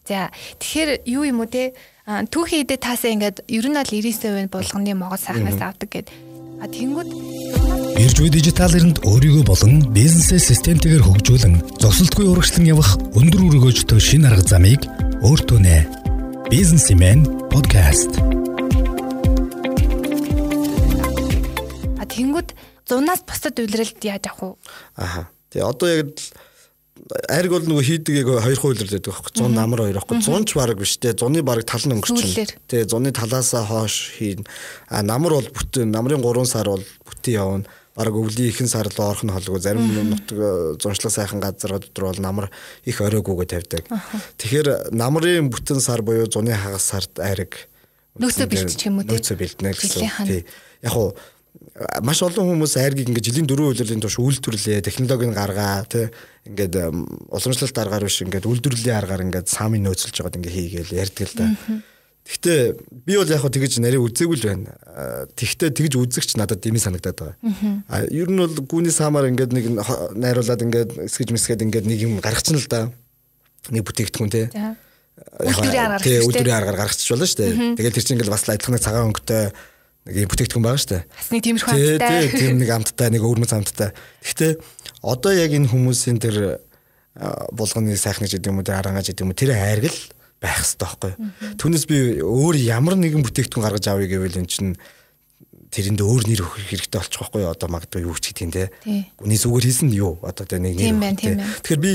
[0.08, 1.76] За тэгэхээр юу юм уу те
[2.08, 6.08] түүхийн хэдэ таасаа ингээд ер нь бол 99% болгоны Монгол сайхнаас авдаг гэд.
[6.62, 7.10] А тэнгууд
[7.98, 14.30] Ирж буй дижитал эринд өөрийгөө болон бизнесээ системтэйгээр хөгжүүлэн зогсолтгүй урагшлан явах өндөр өргөөжтэй шинэ
[14.30, 14.86] арга замыг
[15.22, 15.76] өөртөө нэ.
[16.50, 18.18] Businessman podcast.
[21.94, 22.50] А тэнгууд
[22.90, 24.74] зунаас бусад үйлрэлд яаж авах вэ?
[24.98, 25.30] Аха.
[25.54, 26.10] Тэгээ одоо яг
[27.30, 29.46] айрг бол нөгөө хийдэг яг хоёр хуйлэр байдаг байхгүй.
[29.46, 30.18] 100 намар хоёр байхгүй.
[30.26, 31.14] 100 ч баг биш те.
[31.14, 34.42] Зуны баг тал нь өнгөрчин те зуны талаасаа хоош хийн.
[34.90, 35.86] А намар бол бүтэн.
[35.86, 40.38] Намрын 3 сар бол бүтэн явна бараг өвлийн ихэнх сар л орхон холгүй зарим нутаг
[40.38, 42.50] э, зуншлаг сайхан газар дотор бол намар
[42.84, 43.84] их оройгүйгээ тавьдаг.
[44.40, 47.68] Тэгэхээр намрын бүтэн сар буюу зуны хагас сард айраг
[48.16, 50.08] нөөцөө бэлтчих юм уу те нөөцөө бэлтнэ гэсэн.
[50.24, 50.44] Тий.
[50.80, 51.12] Яг уу
[52.04, 56.08] маш олон хүмүүс айргийг ингээд жилийн дөрөв үйлрлийн турш үйлдвэрлэе, технологийн гаргаа тий
[56.48, 56.80] ингээд
[57.32, 61.46] уламжлалт аргаар биш ингээд үйлдвэрлэлийн аргаар ингээд самын нөөцлж байгаад ингээд хийгээл ярьдаг л да.
[62.22, 62.60] Гэхдээ
[63.02, 64.70] би бол яг хөө тэгэж нарийн үзээгүй л байна.
[65.34, 67.36] Тэгхдээ тэгж үзэгч надад дими санагдаад байгаа.
[67.90, 69.66] А ер нь бол гүний самаар ингээд нэг
[70.14, 72.80] найруулад ингээд эсгэж мэсгээд ингээд нэг юм гаргачихна л да.
[73.74, 74.46] Нэг бүтээгдэхүүн тий.
[75.42, 77.52] Үйлдвэрийн аргаар тий үйлдвэрийн аргаар гаргачих болно шүү дээ.
[77.74, 79.44] Тэгэл тэр чинь ингээд бас адилхан нэг цагаан өнгөтэй
[80.06, 81.02] нэг юм бүтээгдэхүүн байгаа шүү дээ.
[81.10, 82.22] Бас нэг тиймэрхүү амттай.
[82.22, 83.90] Тий, тийм нэг амттай, нэг өвөрмөц амттай.
[84.22, 84.52] Гэхдээ
[85.02, 86.62] одоо яг энэ хүмүүсийн тэр
[87.52, 90.00] булганы сайхнаж гэдэг юм уу, тэр арангааж гэдэг юм уу, тэр хайрг л
[90.42, 91.12] байх хэрэгтэй байхгүй.
[91.62, 94.74] Түүнээс би өөр ямар нэгэн бүтээгдэхүүн гаргаж авъя гэвэл эн чинь
[95.72, 98.68] тэрэнд өөр нэр өгөх хэрэгтэй болчих واخгүй одоо магадгүй юу ч гэдэг юм те.
[99.16, 100.20] Гүний зүгээр хийсэн нь юу?
[100.20, 101.40] Одоо тэ нэг нэр.
[101.64, 101.92] Тэгэхээр би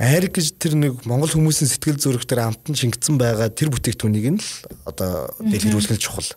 [0.00, 4.40] айрг гэж тэр нэг монгол хүмүүсийн сэтгэл зүрэх дээр амтан шингэсэн байгаа тэр бүтээгдэхүүнийг нь
[4.40, 4.50] л
[4.86, 6.30] одоо дэлгэрүүлэх нь чухал.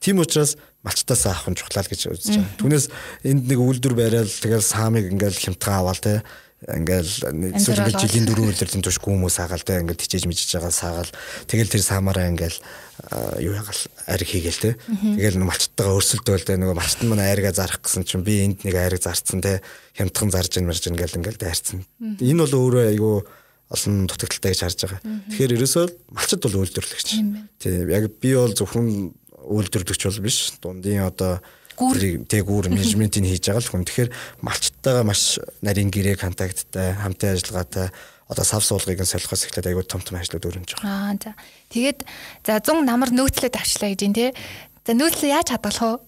[0.00, 2.56] Тийм учраас малчтаас авах нь чухлаа гэж үзэж байна.
[2.56, 2.86] Түүнээс
[3.26, 6.24] энд нэг үйлдвэр бариад тэгэл саамыг ингээл хямтгаа аваал те
[6.68, 11.12] ингээл ингээл жилийн дөрөв үйлдвэрлэлийн турш хүмүүс саагаал те ингээл тижээж мижиж байгаа саагаал
[11.48, 12.58] тэгэл тэр саамаараа ингээл
[13.40, 14.70] юу ягаал ариг хийгээл те.
[14.76, 18.76] Тэгэл малчтайгаа өрсөлдөөл те нөгөө малчт нь манай арига зарах гэсэн чинь би энд нэг
[18.76, 19.64] ариг зарцсан те.
[19.96, 23.16] Хямдхан зарж ин марж ингээл ингээл дайрцсан энэ бол өөрөө айгүй
[23.72, 25.00] олон дутагдaltaй гэж харж байгаа.
[25.32, 27.08] Тэгэхээр ерөөсөө малчт бол үйлдвэрлэгч
[27.62, 29.14] тийм яг би бол зөвхөн
[29.48, 30.52] үйлдвэрлэгч бол биш.
[30.60, 31.40] Дундын одоо
[31.80, 33.88] гүүр тэг гүүр менежментийг хийж байгаа л хүн.
[33.88, 34.10] Тэгэхээр
[34.44, 37.88] малчтайгаа маш нарийн гэрээ контакттай, хамтын ажиллагаатай
[38.30, 40.86] одоо сав суулгыг нь солихоос эхлээд аягүй том том ажлууд өрнөж байгаа.
[40.86, 41.32] Аа за.
[41.74, 42.06] Тэгээд
[42.46, 44.30] за 100 намар нөөцлөд авчлаа гэж юм те.
[44.86, 45.98] За нөөцлөө яаж хадгалах вэ?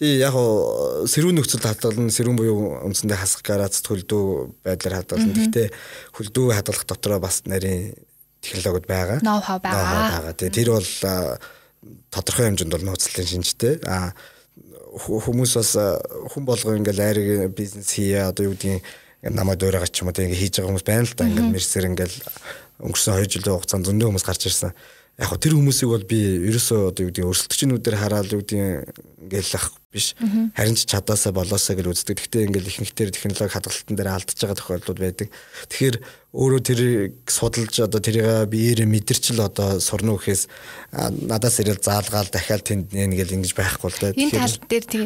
[0.00, 5.36] Тий яг гоо сэрүүн нөхцөлд хадгална, сэрүүн буюу үндсэндээ хасах гарац хөлдөө байдлаар хадгална.
[5.36, 5.68] Гэхдээ
[6.16, 7.92] хөлдөө хадгалах дотроо бас нарийн
[8.40, 9.18] технологиуд байгаа.
[9.20, 10.32] Ноу хав байгаа.
[10.32, 10.88] тэр бол
[12.08, 13.84] тодорхой хэмжээнд бол нөөцлөлийн шинжтэй.
[13.84, 14.16] Аа
[14.90, 15.70] хүмүүс бас
[16.34, 18.82] хүн болго ингээл айрыг бизнес хийе одоо юу гэдгийг
[19.22, 21.28] намайг дуурайгач ч юм уу тэгээ хийж байгаа хүмүүс байна л да.
[21.28, 22.16] Ингээл мэрсэр ингээл
[22.80, 24.72] өнгөрсөн 2 жилийн хугацаанд зөндөө хүмүүс гарч ирсэн.
[25.20, 28.60] Яг хөө тэр хүмүүсийг бол би ерөөсөө одоо юу гэдэг өрсөлдөгчнүүдээр хараад юу гэдэг
[29.28, 30.14] ингээл ах биш
[30.54, 32.22] харин ч чадаасаа болоосаа гэж үздэг.
[32.22, 35.28] Гэхдээ ингээл ихэнхдээ технологи хадгалтан дээр алдчихж байгаа тохиолдлууд байдаг.
[35.66, 35.96] Тэгэхээр
[36.30, 40.46] өөрөө тэрийг судалж одоо тэрийг биеэрээ мэдэрчл одоо сурна гэхээс
[41.26, 44.14] надаас ирэл заалгаал дахиад тэнд нэ ингээл ингэж байхгүй л дээ.
[44.14, 45.04] Энэ тал дээр тий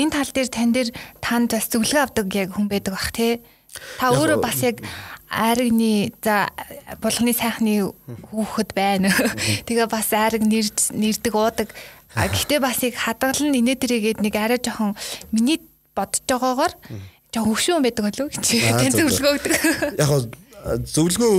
[0.00, 3.44] энэ тал дээр тань дээр танд бас зөвлөгөө авдаг яг хүн байдаг бах тий.
[4.00, 4.80] Та өөрөө бас яг
[5.32, 6.52] айрагны за
[7.00, 7.88] булганы сайхны
[8.28, 9.08] хүүхэд байна.
[9.64, 11.68] Тэгээ бас айраг нэрд нэрдэг уудаг.
[12.16, 14.96] Гэхдээ бас яг хадгалан инээ тэрийгээд нэг арай жоохон
[15.32, 15.60] миний
[15.96, 16.74] бодож байгаагаар
[17.32, 19.54] жоо хөвшүүн байдаг болов гэж тань зөвлөгөө өгдөг.
[20.02, 20.10] Яг
[20.92, 21.32] зөвлөгөө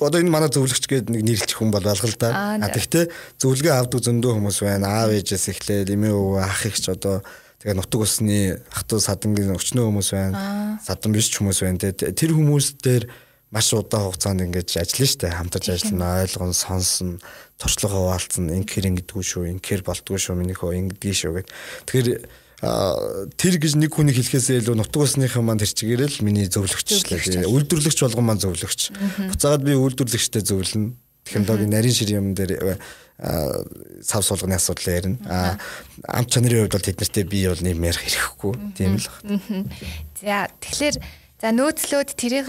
[0.00, 2.58] одоо энэ манай зөвлөгч гээд нэг нэрлэх хүн бол алга л да.
[2.58, 3.06] А тэгтээ
[3.38, 5.04] зөвлөгөө авдаг зөндөө хүмүүс байна.
[5.04, 7.22] Аав ээжээс эхлээд эмээ өвөө ах ихч одоо
[7.60, 10.80] тэгээ нутаг усны ах トゥ садангийн өчнөө хүмүүс байна.
[10.80, 11.92] Садан биш ч хүмүүс байна.
[11.92, 13.04] Тэр хүмүүс дээр
[13.50, 16.22] маш удаан хугацаанд ингэж ажиллана штэ хамтарч ажиллана.
[16.22, 17.18] ойлгон сонсон
[17.58, 21.48] туршлага хуваалцсан инкер ингэдэггүй шүү инкер болтгүй шүү минийхөө ингэдэгий шүү гэд.
[21.90, 22.08] Тэгэхээр
[22.60, 27.08] тэр гэж нэг хүний хэлэхээсээ илүү нутаг усныхан маань тэр чигээрэл миний зөвлөгч
[27.48, 28.92] үйлдвэрлэгч болгон маань зөвлөгч.
[29.32, 30.92] Буцаагаад би үйлдвэрлэгчтэй зөвлөнө
[31.24, 32.76] технологийн нарийн шир юм дээр
[34.04, 35.18] сав суулганы асуудал ярина.
[35.28, 35.56] А
[36.08, 38.52] ам чанарын хувьд бол тэднэртэй би бол нэм ярих хэрэггүй.
[38.76, 39.08] Тийм л.
[39.24, 39.64] Байна.
[40.20, 40.96] За тэгэхээр
[41.40, 42.48] за нөөцлөөд тэрийг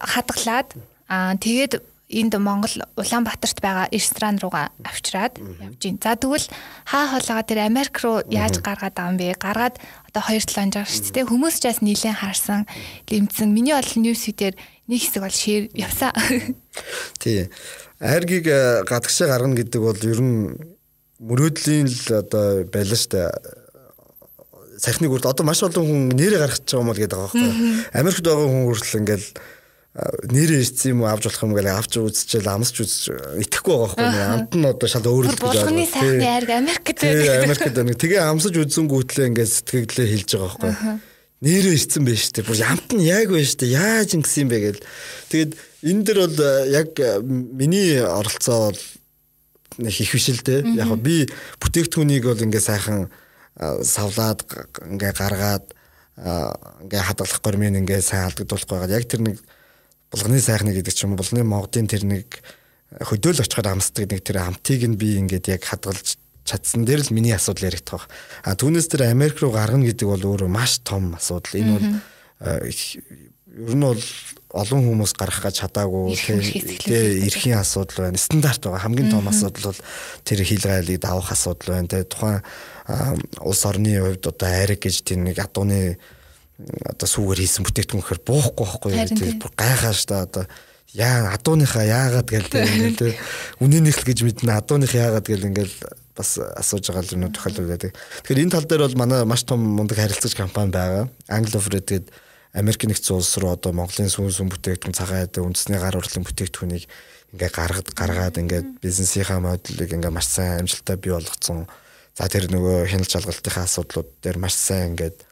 [0.00, 0.68] хадгалаад
[1.08, 1.82] аа тэгээд
[2.12, 5.96] энд Монгол Улаанбаатарт байгаа ресторан руугаа авчираад явж гин.
[5.96, 6.44] За тэгвэл
[6.84, 9.40] хаа хоолойгоо тэр Америк руу яаж гаргаад байгаа юм бэ?
[9.40, 9.76] Гаргаад
[10.12, 11.30] одоо 2-7 жаар шүү дээ.
[11.32, 12.68] Хүмүүс ч бас нилээн харсан,
[13.08, 13.48] лимцэн.
[13.48, 14.54] Миний бол ньюсүүдээр
[14.92, 16.12] нэг хэсэг бол шир явсан.
[17.22, 17.48] Тий.
[17.96, 20.52] Айргийг э, гадагшаа гаргана гэдэг бол ер нь
[21.16, 23.62] мөрөөдлийн л одоо байлаа шүү дээ
[24.82, 27.50] сахныг үрд одоо маш олон хүн нэрээ гаргаж байгаа юм бол гэдэг байгаа байхгүй.
[27.94, 29.26] Америкт байгаа хүн хүртэл ингээл
[29.92, 33.02] нэрээ ирсэн юм уу авч болох юм гээл авч үзчихэл амсч үзэж
[33.44, 34.24] итгэхгүй байгаа байхгүй.
[34.24, 35.84] Амт нь одоо шал өөр л гэж байна.
[35.84, 37.44] Сайхны айрг Америкт байна.
[37.44, 37.92] Америкт байна.
[38.00, 40.72] Тэгээ амсаж үзэнгүүтлээ ингээд сэтгэлдээ хэлж байгаа байхгүй.
[41.44, 42.48] Нэрээ ирсэн байж тээ.
[42.48, 43.76] Бүр амт нь яг байж тээ.
[43.76, 44.82] Яаж ингэсэн юм бэ гээл.
[45.28, 46.38] Тэгээд энэ дэр бол
[46.72, 46.88] яг
[47.28, 48.80] миний оролцоо бол
[49.76, 50.72] их дээ.
[50.72, 51.28] Яг би
[51.60, 53.12] бүтээгдэхүүнийг бол ингээд сайхан
[53.60, 54.40] савлаад
[54.88, 55.68] ингээ гаргаад
[56.88, 59.36] ингээ хадгалах гормын ингээ сайн алдагдуулах байгаад яг тэр нэг
[60.12, 62.44] булганы сайхны гэдэг ч юм уу булганы модын тэр нэг
[63.00, 67.32] хөдөөл очиход амсдаг нэг тэр амтыг нь би ингээд яг хадгалж чадсан дээр л миний
[67.32, 68.10] асуудал яригдах.
[68.44, 71.56] А түүнээс тэр Америк руу гаргана гэдэг бол өөрөө маш том асуудал.
[71.56, 71.86] Энэ бол
[73.52, 74.02] ер нь бол
[74.52, 76.12] олон хүмүүс гарах гэж чадаагүй
[76.82, 78.18] тэгээ эрхийн асуудал байна.
[78.20, 78.84] Стандарт байгаа.
[78.84, 79.80] Хамгийн том асуудал бол
[80.26, 81.88] тэр хил гайлыг давах асуудал байна.
[81.88, 82.40] Тэгээ тухайн
[83.40, 85.96] улс орны хувьд одоо айраг гэж тийм нэг адууны
[86.60, 90.44] одоо сүүгээр хийсэн бүтээгдэхүүн гэхээр буухгүй байхгүй тийм бүр гайхаа ш та одоо
[90.92, 93.16] яа адууныхаа яагаад гээл тийм
[93.64, 95.76] үнэнийх л гэж мэднэ адууных яагаад гээл ингээл
[96.12, 97.96] бас асууж байгаа л юм тохиолдол байдаг.
[97.96, 101.08] Тэгэхээр энэ тал дээр бол манай маш том мундаг харилцагч компани байгаа.
[101.32, 102.12] Anglofred гэдэг
[102.52, 106.84] Америк нэгдсэн улс руу одоо Монголын сүүн сүм бүтээгдэхүүн цагаан айд үндэсний гар урлын бүтээгдэхүүнийг
[107.32, 111.64] ингээ гаргад гаргаад ингээ бизнесийнхаа моделийг ингээ маш сайн амжилттай бий болгоцсон.
[112.12, 115.24] За тэр нөгөө хяналт шалгалтынхаа асуудлууд дээр маш сайн ингээд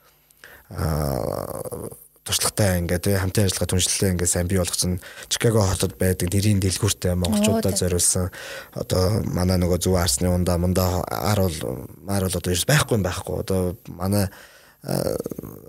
[0.71, 7.81] туршлагатай ингээд хамтын ажиллагаа түншлэлээ ингээд сайн бий болгосон Чикаго хотод байдаг нэрийн дэлгүүртэй монголчуудад
[7.81, 8.31] зориулсан
[8.77, 13.43] одоо манай нөгөө зөв арсны ундаа мундаа ар бол маар бол одоо байхгүй юм байхгүй
[13.43, 14.31] одоо манай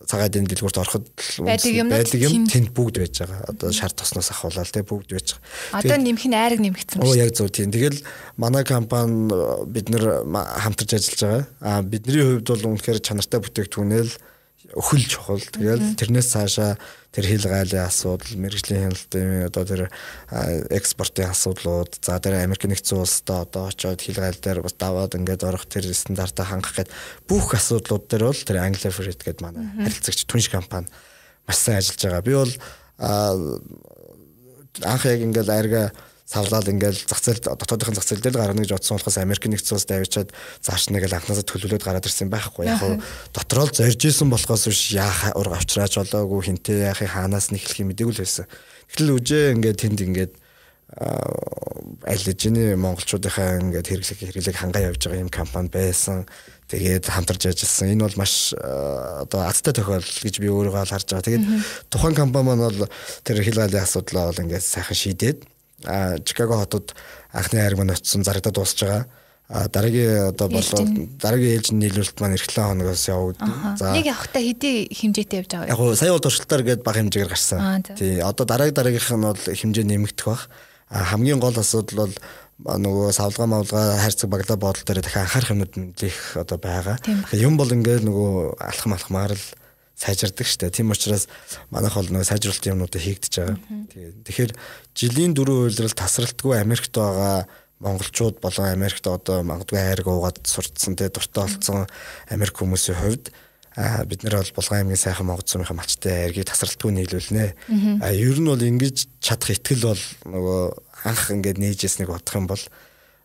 [0.08, 1.04] цагаадын дэлгүүрт ороход
[1.44, 3.44] байдаг юм тэнд бүгд байж байгаа.
[3.52, 5.84] Одоо шар тосноос ахуулаад те бүгд байж байгаа.
[5.84, 7.12] Одоо нэмэх нь айраг нэмэгдсэн байна.
[7.12, 7.76] Оо яг зөв тийм.
[7.76, 8.00] Тэгэл
[8.40, 9.28] манай компани
[9.68, 11.44] бид нэр хамтарч ажиллаж байгаа.
[11.60, 14.16] А бидний хувьд бол үнэхээр чанартай бүтээгдэхүүнэл
[14.76, 15.42] өхөл чухал.
[15.42, 16.78] Тэгэл тэрнээс цаашаа
[17.12, 19.82] тэр хил гайлын асуудал, мэрэгжлийн хяналтын одоо тэр
[20.72, 25.44] экспортын асуудлууд, за тэр Америк нэгдсэн улстай одоо очиод хил гайл дээр бас даваад ингээд
[25.44, 26.90] орох тэр стандартаа хангах гэд
[27.28, 30.88] бүх асуудлууд дээр бол тэр Angler Freight гэдэг манай харилцагч түнш компани
[31.44, 32.24] маш сайн ажиллаж байгаа.
[32.24, 32.54] Би бол
[34.88, 35.92] анх яг ингээд айрга
[36.32, 39.88] савлаад ингээл зах зээл дотоодын зах зээл дээр гарна гэж бодсон болохоос Америк нэгдсэн улс
[39.90, 40.30] давичаад
[40.64, 43.04] зааш нэг л анхнаасаа төлөвлөд гараад ирсэн байхгүй яг хуу
[43.36, 47.84] дотроо л зорж исэн болохоос биш яах ураг авчрааж болоогүй хинтээ яахыг хаанаас нь эхлэх
[47.84, 48.48] юм мэдээгүй л байсан.
[48.88, 50.34] Тэгтэл үжээ ингээд тэнд ингээд
[50.96, 56.28] аль эжний монголчуудынхаа ингээд хэрэглэх хэрэглэг хангаа явж байгаа юм компани байсан.
[56.68, 57.92] Тэгээд хамтарч ажилласан.
[57.96, 61.28] Энэ бол маш одоо азтай тохиол гэж би өөрийгөө харж байгаа.
[61.28, 61.46] Тэгээд
[61.92, 62.92] тухайн компани маань бол
[63.24, 65.40] тэр хил галийн асуудлаа бол ингээд сайхан шийдээд
[66.26, 66.96] Чикаго хотод
[67.34, 69.06] анхны хайрг маань очсон зарагдаад дуусж байгаа.
[69.52, 70.84] А дараагийн одоо болоо
[71.20, 73.76] дараагийн ээлж нийлүүлэлт маань эх 7 хоногоос явагдана.
[73.76, 77.34] За нэг явахтаа хэдий хэмжээтэй явж байгаа яг гоо сая бол туршилтаар гээд бага хэмжээгээр
[77.36, 77.84] гарсан.
[78.00, 80.48] Тий одоо дараагийн дараагийнх нь бол хэмжээ нэмэгдэх бах.
[80.88, 82.16] Хамгийн гол асуудал бол
[82.64, 86.96] нөгөө савлгаа мавлгаа хайрцаг баглаа бодол дээр дахин анхаарах юмуд нэлээх одоо байгаа.
[87.36, 89.46] Юм бол ингээд нөгөө алхам алхмаар л
[89.96, 90.72] сайжирдаг штэ.
[90.72, 91.28] Тийм учраас
[91.70, 93.58] манайх бол нөгөө сайжруулалтын юмнуудыг хийгдэж байгаа.
[94.26, 94.52] Тэгэхээр
[94.98, 97.46] жилийн дөрөв үйлрэл тасралтгүй Америкт байгаа
[97.82, 101.88] монголчууд болон Америкт одоо магадгүй айрг уугаад сурцсан те дуртай болсон
[102.30, 103.34] Америк хүмүүсийн хувьд
[103.76, 107.56] а бид нар бол Булган аймгийн сайхан Монгол цомынхаа малчтай айргийг тасралтгүй нийлүүлнэ.
[108.04, 110.62] А ер нь бол ингэж чадах ихтгэл бол нөгөө
[111.08, 112.64] анх ингээд нээжээс нэг бодох юм бол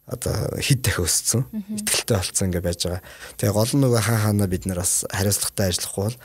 [0.07, 1.43] одоо хэд дахин өссөн.
[1.51, 3.03] Итгэлтэй болцсон ингээд байж байгаа.
[3.43, 6.17] Тэгээ гол нь нөгөө хаан хаана бид нар бас хариуцлагатай ажиллахгүй бол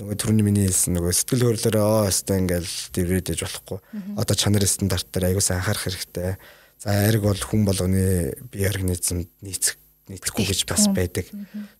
[0.00, 3.78] нөгөө түрүүний миний хэлсэн нөгөө сэтгэл хөдлөлөөр оо өстой ингээд дэврээд ээж болохгүй.
[4.16, 6.40] Одоо чанар стандартаар аягуулсан анхаарах хэрэгтэй
[6.80, 9.76] За айраг бол хүн болгоны бие организмд нийцэх
[10.08, 11.28] нийцэхгүй гэж бас байдаг.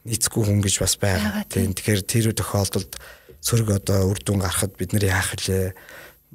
[0.05, 1.49] Нийцэхгүй хүн гэж бас байгаа.
[1.49, 3.01] Тийм тэгэхээр тэр тохиолдолд
[3.41, 5.73] сөрөг одоо үр дүн гарахад бид нар яах вэ?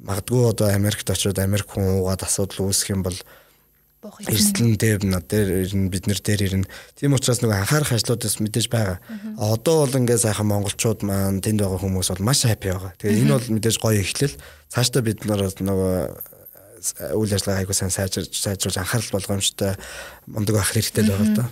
[0.02, 3.14] Магадгүй одоо Америкт очиод Америк хүн уугаад асуудал үүсэх юм бол
[4.26, 6.70] эрсдлэн дээр над дээр ирнэ бид нар дээр ирнэ.
[6.94, 8.98] Тийм учраас нөгөө анхаарах ажлуудаас мэдээж байгаа.
[9.36, 12.92] Одоо бол ингээд сайхан монголчууд маань тэнд байгаа хүмүүс бол маш хаппи байгаа.
[12.98, 14.36] Тэгээ энэ бол мэдээж гоё эхлэл.
[14.70, 15.94] Цаашдаа бид нар нөгөө
[17.16, 19.74] үйл ажиллагаа айгуу сайн сайжирж сайжруулж анхаарал болгоомжтой
[20.30, 21.46] мундаг байх хэрэгтэй л байгаа л да.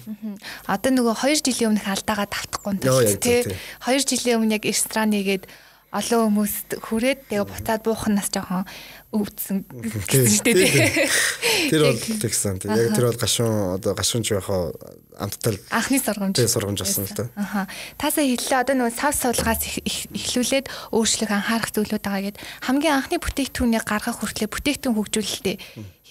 [0.68, 3.42] Одоо нөгөө 2 жилийн өмнөх алдаагаа давтахгүй юм тий.
[3.82, 5.48] 2 жилийн өмнө яг эстрааныгээд
[5.95, 8.66] олон хүмүүст хүрээд тэгээ буцаад буухнаас жоохон
[9.14, 9.62] өвдсөн
[10.11, 11.07] гэсэн шүү дээ.
[11.70, 12.59] Тэр бол тэгсэн.
[12.66, 14.74] Яг тэр бол гашуун одоо гашуунч яхаа
[15.14, 16.34] амттал анхны сургамж.
[16.34, 17.24] Тэгээ сургамж болсон л да.
[17.38, 17.70] Аха.
[17.95, 23.86] Таасаа хэллээ одоо нөгөө сав суулгаас эхлүүлээд өөрчлөлт анхаарах зүйлүүд байгаа гэд хамгийн анхны бүтээгдэхүүнийг
[23.86, 25.57] гаргах хүртлээр бүтээгдэхүүн хөгжүүлэлтээ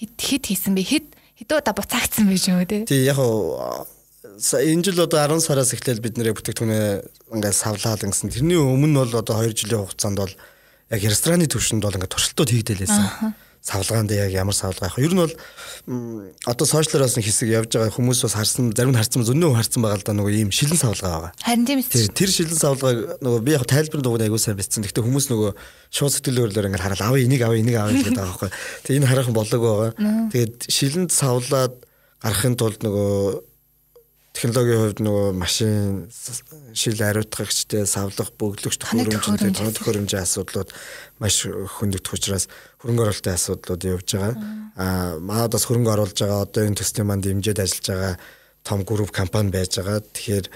[0.00, 0.82] хэд хэд хийсэн бэ?
[0.88, 1.06] Хэд
[1.44, 2.88] хэдөө удаа буцаагдсан байж юм те.
[2.88, 3.20] Тий яг
[4.38, 8.34] энэ жил одоо 10 сараас эхлээл бид нэр бүтээгдэхүүнээ ингээд савлаад гэсэн.
[8.34, 10.34] Тэрний өмнө бол одоо 2 жилийн хугацаанд бол
[10.90, 13.34] яг рестораны төвшөнд бол ингээд туршилтууд хийгдэлээсэн.
[13.64, 14.98] Савлгаанд яг ямар савлгаа яг.
[15.00, 15.32] Ер нь бол
[16.44, 19.98] одоо сошиалоос нэг хэсэг явж байгаа хүмүүс бас харсан зарим нь харсан зөндөө харсан байгаа
[20.02, 21.32] л да нөгөө ийм шилэн савлгаа байгаа.
[21.40, 22.12] Харин тийм ээ.
[22.12, 24.84] Тэр шилэн савлгааг нөгөө би яг тайлбар дугуйг аягүй сайн бичсэн.
[24.84, 25.50] Гэхдээ хүмүүс нөгөө
[25.96, 28.50] шууд сэтгэлөөрлөөр ингээд хараад аваа энийг аваа энийг аваа гэдэг байгаа байхгүй.
[28.84, 29.92] Тэгээ энэ хараахан болоог байгаа.
[30.28, 31.72] Тэгээд шилэнд савлаад
[32.20, 33.53] гарахын тулд нөгөө
[34.34, 36.10] технологийн хувьд нөгөө машин
[36.74, 40.74] шил ариутгагчтай савлах бөглөгч төхөөрөмжтэй тоног төхөөрөмжийн асуудлууд
[41.22, 42.50] маш хөндөгдөх учраас
[42.82, 44.34] хөрөнгө оруулалтын асуудлууд явж байгаа.
[44.74, 48.14] Аа манад бас хөрөнгө оруулж байгаа одоо энэ төслийн манд дэмжиж ажиллаж байгаа
[48.66, 50.02] том групп компани байж байгаа.
[50.02, 50.46] Тэгэхээр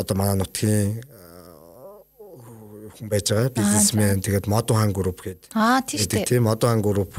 [0.00, 1.04] одоо манай нутгийн
[2.96, 5.52] хүн байж байгаа бизнесмен тэгээд Модухан групп гэдэг.
[5.52, 7.12] Аа тийм Модухан групп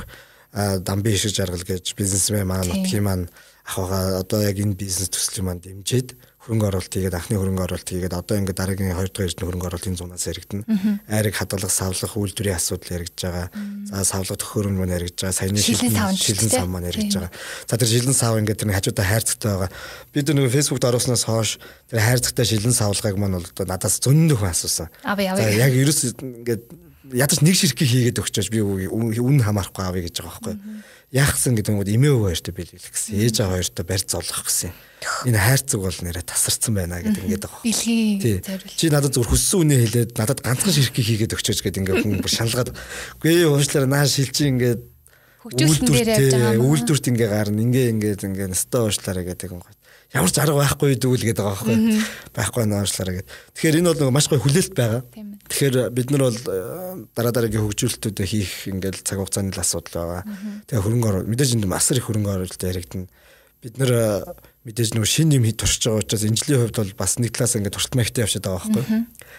[0.54, 3.30] дамби ишиг жаргал гэж бизнесмен манай нутгийн маань
[3.72, 8.18] ахгаа одоо яг энэ бизнес төслийн маань дэмжиж хөрөнгө оруулалт хийгээд анхны хөрөнгө оруулалт хийгээд
[8.18, 10.66] одоо ингээд дараагийн 2 дахь эрдэнэ хөрөнгө оруулалтын зунаас яригдана.
[11.06, 13.48] Айрыг хадгалах, савлах үйлдвэрийн асуудал яригдж байгаа.
[13.86, 15.38] За савлах төхөөрөмж маань яригдж байгаа.
[15.38, 17.32] Саяны шилэн шилэн сав маань яригдж байгаа.
[17.70, 19.70] За тэр шилэн сав ингээд тэр хажуудаа хайрцагтай байгаа.
[20.18, 21.62] Бид нөгөө фэйсбүүкт оруулснаас хойш
[21.94, 24.90] тэр хайрцагтай шилэн савлгааг маань бол одоо надаас зөндөх асуусан.
[25.06, 26.66] За яг ерөөс ингээд
[27.10, 30.56] ядаж нэг ширхэг хийгээд өгчөөж би үн хамаарахгүй авъя гэж байгаа байхгүй
[31.12, 33.20] яахсан гэдэг нь эмээ өвөө хоёртой бэлгэлэх гэсэн.
[33.20, 34.72] Ээж аваа хоёртой барьц золгох гэсэн.
[35.28, 37.68] Энэ хайрцаг бол нэрэ тасарсан байна гэдэг ингээд байгаа.
[37.68, 38.72] Бэлгийн зориул.
[38.80, 42.72] Чи надад зөв хүссэн үнэ хэлээд надад ганцхан ширхэг хийгээд өгчөөж гэдэг ингээд хүн шаналгаад
[43.20, 44.82] үгүй уушлаар наа шилжи ингээд
[45.52, 46.64] үйлдвэрт дээр явж байгаа.
[46.64, 47.60] Үйлдвэрт ингээ гарна.
[47.60, 49.60] Ингээ ингээд ингээ настаа уушлаараа гэдэг юм
[50.12, 51.78] ямар ч арга байхгүй дүүл гэдэг байгаа байхгүй
[52.36, 53.32] байхгүй наашлаараа гэдэг.
[53.56, 55.02] Тэгэхээр энэ бол нэг маш гоё хүлээлт байгаа.
[55.48, 56.58] Тэгэхээр бид нар бол э,
[57.16, 60.24] дараа дараагийн хөгжүүлэлтүүдээ хийх ингээл цаг хугацааны л асуудал байгаа.
[60.68, 63.08] Тэгээ хөрөнгө оруулалт мэдээж энэ масар их хөрөнгө оруулалт яригдана.
[63.64, 64.04] Бид нар э,
[64.68, 67.76] мэдээж нэг шин юм туршиж байгаа учраас энэ жилийн хувьд бол бас нэг талаас ингээд
[67.76, 68.84] туршилт маягтай явчихад байгаа байхгүй.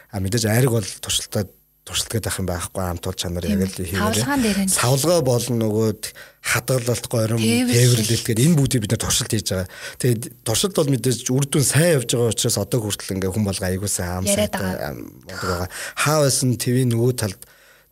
[0.08, 1.44] А мэдээж айраг бол туршилтаа
[1.82, 4.70] туршилт гэдэг юм байхгүй амт тул чанар яг л хийгээ.
[4.70, 9.68] Савлгаа болон нөгөөд хадгалалт горим тээвэрлэлт гэдэг энэ бүгдийг бид нар туршилт хийж байгаа.
[9.98, 13.66] Тэгээд туршилт бол мэдээж үр дүн сайн явж байгаа учраас одоо хүртэл ингээ хүн болго
[13.66, 14.94] аягүй сайн ам сайтай
[15.26, 15.66] байгаа.
[15.98, 17.40] Хаа байсан твийн нөгөө талд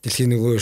[0.07, 0.53] дэлхийн нөгөө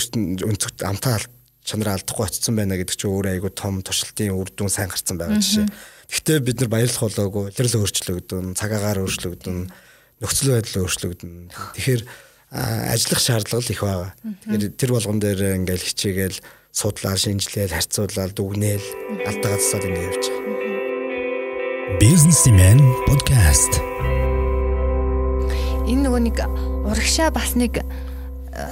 [0.48, 1.20] өнцөгт амтаа
[1.68, 5.36] чанараа алдахгүй очсон байна гэдэг чинь өөрөө аягүй том туршилтын үр дүн сайн гарсан байгаа
[5.36, 5.68] жишээ.
[6.08, 9.58] Гэхдээ бид нар баярлах болоогүй, илрэл өөрчлөгдөн, цагаагаар өөрчлөгдөн,
[10.24, 11.32] нөхцөл байдал өөрчлөгдөн.
[11.76, 12.02] Тэгэхээр
[12.52, 14.12] ажиллах шаардлага их байгаа.
[14.48, 16.38] Тэгэхээр тэр болгон дээр ингээл хичээгээл
[16.72, 18.86] судлаар шинжилээл харьцуулаад дүгнээл
[19.28, 20.56] алдаагаа засаад ингэ явж байгаа.
[22.00, 23.72] Businessman podcast.
[25.88, 26.36] Энэ нөгөө нэг
[26.88, 27.84] урагшаа бас нэг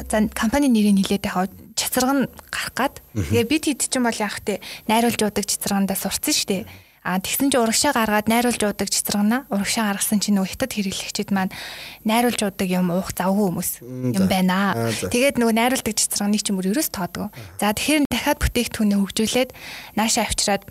[0.09, 2.95] за компани нэрийг хэлээд яг цацраг нь гарах гад.
[3.13, 6.65] Тэгээ бид хэд ч юм бол яг тэ найруулж удаг цацрагандаа сурцсан шүү дээ.
[7.07, 9.47] А тэгсэн чинь урагшаа гаргаад найруулж уудаг цэцэргэнэ.
[9.55, 11.55] Урагшаа гаргасан чинь нөгөө хятад хэрэглэгчид маань
[12.03, 14.75] найруулж уудаг юм уух завгүй хүмүүс юм байна.
[15.15, 17.31] Тэгээд нөгөө найруулдаг цэцэргэнийг чинь бүр ерөөс тоодгоо.
[17.63, 19.51] За тэгэхээр дахиад бүтээгдэхүүнээ хөгжүүлээд
[19.95, 20.67] нааша авчираад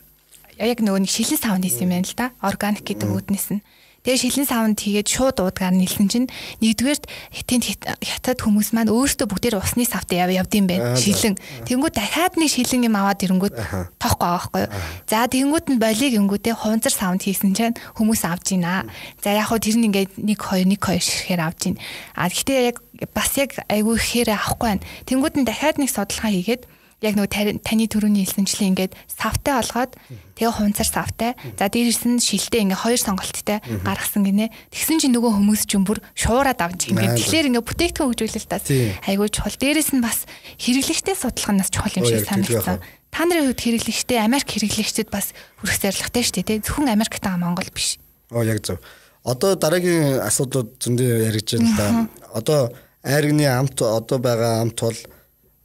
[0.60, 2.28] яг нөгөө нэг шилэн саунд хийсэн юм байна л да.
[2.44, 3.64] Органик гэдэг үүднээс нь.
[4.06, 6.28] Тэгээ шилэн савнд хийгээд шууд уудгаар нэлсэн чинь
[6.62, 7.10] нэгдүгээрт
[7.50, 7.64] тэнд
[8.06, 11.36] хятад хүмүүс маань өөрсдөө бүгдээр усны савт яв явдсан байх шилэн.
[11.66, 13.56] Тэнгүү дахиад нэг шилэн юм аваад ирэнгүүт
[13.98, 14.72] тоохгүй байхгүй юу.
[15.10, 18.86] За тэнгүүт нь болиг ингүүтээ хуванцар савнд хийсэн чинь хүмүүс авж гинэ.
[19.26, 21.76] За яг хөө тэр нь ингээд 1 2 1 2 ширхээр авж гин.
[22.14, 22.78] А гэхдээ яг
[23.18, 24.86] бас яг айгүй ихээр авахгүй байна.
[25.10, 26.70] Тэнгүүд нь дахиад нэг судалгаа хийгээд
[27.06, 29.94] яг нөгөө таны төрөний хэлсэнчлэн ингээд савтай олгоод
[30.34, 31.38] тэгээ хунцар савтай.
[31.56, 34.50] За дээрээс нь шилдэ ингээ хоёр сонголттой гаргасан гинэ.
[34.74, 37.16] Тэгсэн чинь нөгөө хүмүүс ч юм бүр шуураад авч ингээ.
[37.16, 38.66] Тэгэхээр ингээ бүтээгдэхүүн хөгжүүлэлт бас
[39.06, 39.56] айгүй чухал.
[39.56, 40.26] Дээрээс нь бас
[40.58, 42.82] хэрэглэгчтэй судалгаанаас чухал юм шиг санагдсан.
[43.16, 45.32] Та нарын хувьд хэрэглэгчтэй Америк хэрэглэгчдэд бас
[45.64, 46.66] хүрэх зорилготой шүү дээ.
[46.68, 47.96] Зөвхөн Америкт байгаа Монгол биш.
[48.28, 48.84] Оо яг зөв.
[49.24, 51.88] Одоо дараагийн асуудлууд зөндөө яригдж байна л да.
[52.36, 52.60] Одоо
[53.08, 55.00] айргны амт одоо байгаа амт бол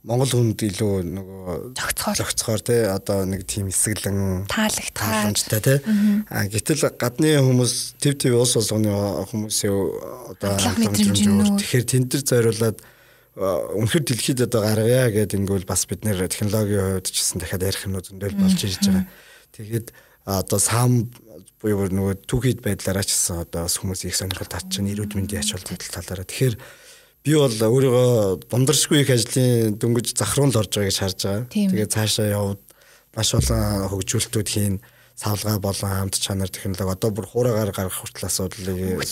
[0.01, 2.17] Монгол хүнд илүү нөгөө зохицохоор.
[2.17, 5.79] зохицохоор тий одоо нэг тийм эсгэлэн таалагтай тий
[6.25, 8.89] а гэтэл гадны хүмүүс төв төв улс улсны
[9.29, 9.77] хүмүүсийн
[10.33, 12.81] одоо тэгэхээр тэнд төр зориулаад
[13.37, 17.85] үнэхэр дэлхийд одоо гаргая гэдэг ингүүл бас бид нэр технологийн хувьд ч гэсэн дахиад ярих
[17.85, 19.05] юм зөндөл болж ирж байгаа.
[19.53, 19.89] Тэгээд
[20.25, 21.13] одоо сам
[21.63, 25.93] буюу нөгөө түүхийд байдлаараа ч гэсэн одоо хүмүүс их сонирхол татчихна эрүүл мэндийн ач холбогдол
[25.95, 26.27] талаараа.
[26.27, 26.55] Тэгэхээр
[27.25, 31.45] би бол өөрийгөө бундаршгүй их ажлын дөнгөж захруулж орж байгаа гэж харж байгаа.
[31.53, 32.61] Тэгээд цаашаа явд
[33.17, 34.81] маш олон хөгжүүлэлтүүд хийн
[35.21, 39.05] савлгаа болон хамт чанар технологи одоо бүр хуураагаар гаргах хүртэл асуудлыг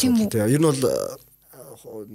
[0.48, 0.82] ер нь бол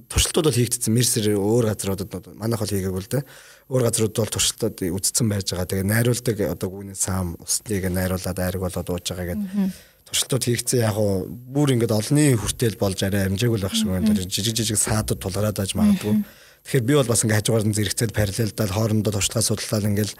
[0.09, 3.23] туршилтууд бол хийгдсэн мерсэр өөр газруудад манайх бол хийгээгүй л дээ.
[3.69, 5.69] Өөр газрууд бол туршилтууд үзсэн байж байгаа.
[5.69, 10.97] Тэгээ найруулдаг одоо гүний сам услыг найруулад айраг болоод ууж байгаа гэдэг туршилтууд хийгдсэн яг
[11.01, 14.13] уу бүр ингээд олонний хүртэл болж арай амжаагүй л байх шиг байна.
[14.13, 16.21] Жижиг жижиг саадууд тулгараад аж магадгүй.
[16.69, 20.11] Тэгэхээр би бол бас ингээд хажуугаар нь зэрэгцээд параллелдал хоорондоо туршлагаа судлаад ингээд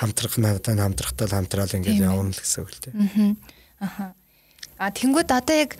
[0.00, 3.36] хамтрах надад хамтрахтаа хамтраал ингээд явна л гэсэн үг л тийм.
[3.76, 4.16] Аа.
[4.80, 5.76] А тэнгууд одоо яг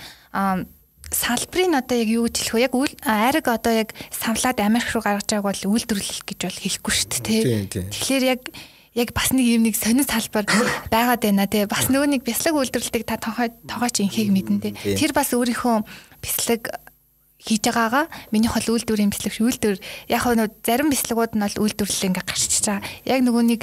[1.09, 2.93] салбарын одоо яг юу гэж хэлэх вэ?
[2.93, 7.09] Яг айраг одоо яг савлаад Америк руу гаргаж байгааг бол үйлдвэрлэл гэж бол хэлэхгүй шүү
[7.25, 7.89] дээ.
[7.89, 8.43] Тэгэхээр яг
[8.95, 10.45] яг бас нэг юм нэг сонир салбар
[10.93, 11.65] байгаад байна тий.
[11.65, 14.73] Бас нөгөө нэг бяцлаг үйлдвэрлэдэг та тохой тогооч инхийг мэдэн тий.
[14.77, 15.85] Тэр бас өөрийнхөө
[16.21, 16.69] бяцлаг
[17.43, 22.23] хийж байгаагаа миний хол үйлдвэрийн бяцлаг үйлдвэр яг нөө зарим бяцлагууд нь бол үйлдвэрлэл ингээ
[22.23, 22.87] гарчиж байгаа.
[23.03, 23.61] Яг нөгөө нэг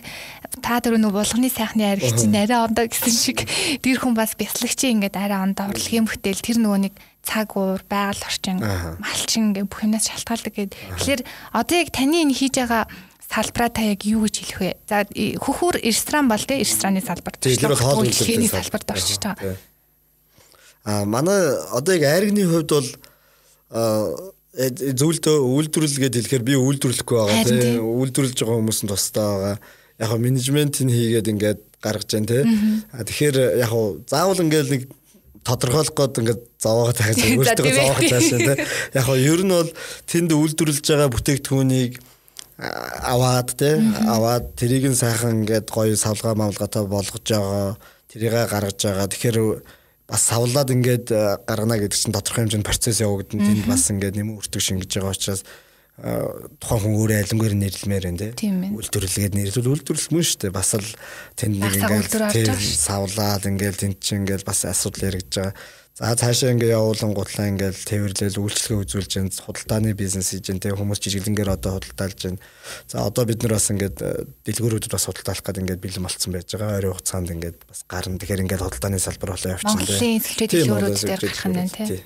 [0.59, 3.47] та дөрөв нөгөө булганы сайхны ариг чинь арай ондоо гэсэн шиг
[3.79, 8.19] тэр хүн бас бяцлагчийн ингээд арай ондоо урлагийн бүтээл тэр нөгөө нэг цаг уур байгаль
[8.27, 8.59] орчин
[8.99, 10.79] малчин ингээ бүх юмнаас шалтгаалдаг гэдэг.
[10.99, 11.21] Тэгэхээр
[11.55, 12.83] одоо яг таны энэ хийж байгаа
[13.29, 14.71] салбараа та яг юу гэж хэлэх вэ?
[14.89, 17.37] За хөхөр ресторан бол тэ рестораны салбар.
[17.37, 19.53] Тэгэхээр хоол үйлдвэрлэлийн салбарт орчиж байгаа.
[20.83, 22.89] А манай одоо яг айргны хувьд бол
[24.49, 29.57] зөвлөлт үйлдвэрлэл гэдээ хэлэхээр би үйлдвэрлэхгүй байгаа тийм үйлдвэрлэж байгаа хүмүүс нь тусдаа байгаа.
[30.01, 32.81] Яг нь менежментийг хийгээд ингээд гаргаж जैन тийм.
[32.89, 33.73] А тэгэхээр яг
[34.09, 34.83] заавал ингээд нэг
[35.45, 38.57] тодорхойлох гээд ингээд зовоогоо тааж өөртөө зовоох таашаа тийм.
[38.97, 39.71] Яг нь ер нь бол
[40.09, 41.93] тэнд үйлдвэрлэж байгаа бүтээгдэхүүнийг
[42.59, 47.79] аваад тий аваад тэрийг нь сайхан ингээд гоё савлгаа мавлгаатай болгож байгаа
[48.11, 49.07] тэрийг гаргаж байгаа.
[49.07, 49.37] Тэгэхээр
[50.09, 53.47] бас савлаад ингээд э, гаргана гэдэг чинь тодорхой хэмжээнд процесс явагдана.
[53.47, 55.47] Тэнд бас ингээд нэмэн өртөг шингэж байгаа учраас
[56.03, 56.27] э,
[56.59, 60.51] тухайн хүн өөрөө алимгаар нэрлэмээр байна тий үйлдвэрлэгээд нэрлүүл үйлдвэрлэл мөн шүү дээ.
[60.51, 60.89] Бас л
[61.39, 65.55] тэнд нэг ингээд савлаад ингээд тэнд чинь ингээд бас асуудал яригдж байгаа
[65.99, 70.95] За цаашаа ингээ явуулан гутлаа ингээл тээвэрлэл үйлчлэгээ үзүүлж энэ худалдааны бизнес хийж энэ хүмүүс
[70.95, 72.39] жижиглэнгээр одоо худалдаалж байна.
[72.87, 76.47] За одоо бид нар бас ингээд э, дэлгүүрүүдэд бас худалдаалах гэдэг ингээд бэлэн болцсон байж
[76.55, 76.79] байгаа.
[76.79, 78.15] Ойрын хугацаанд ингээд бас гарна.
[78.15, 79.99] Тэгэхээр ингээд худалдааны салбар болоо явчихсан дээ.
[79.99, 82.03] Монголын сэлчээд дэлгүүрүүд дээр гарах юм байна тийм.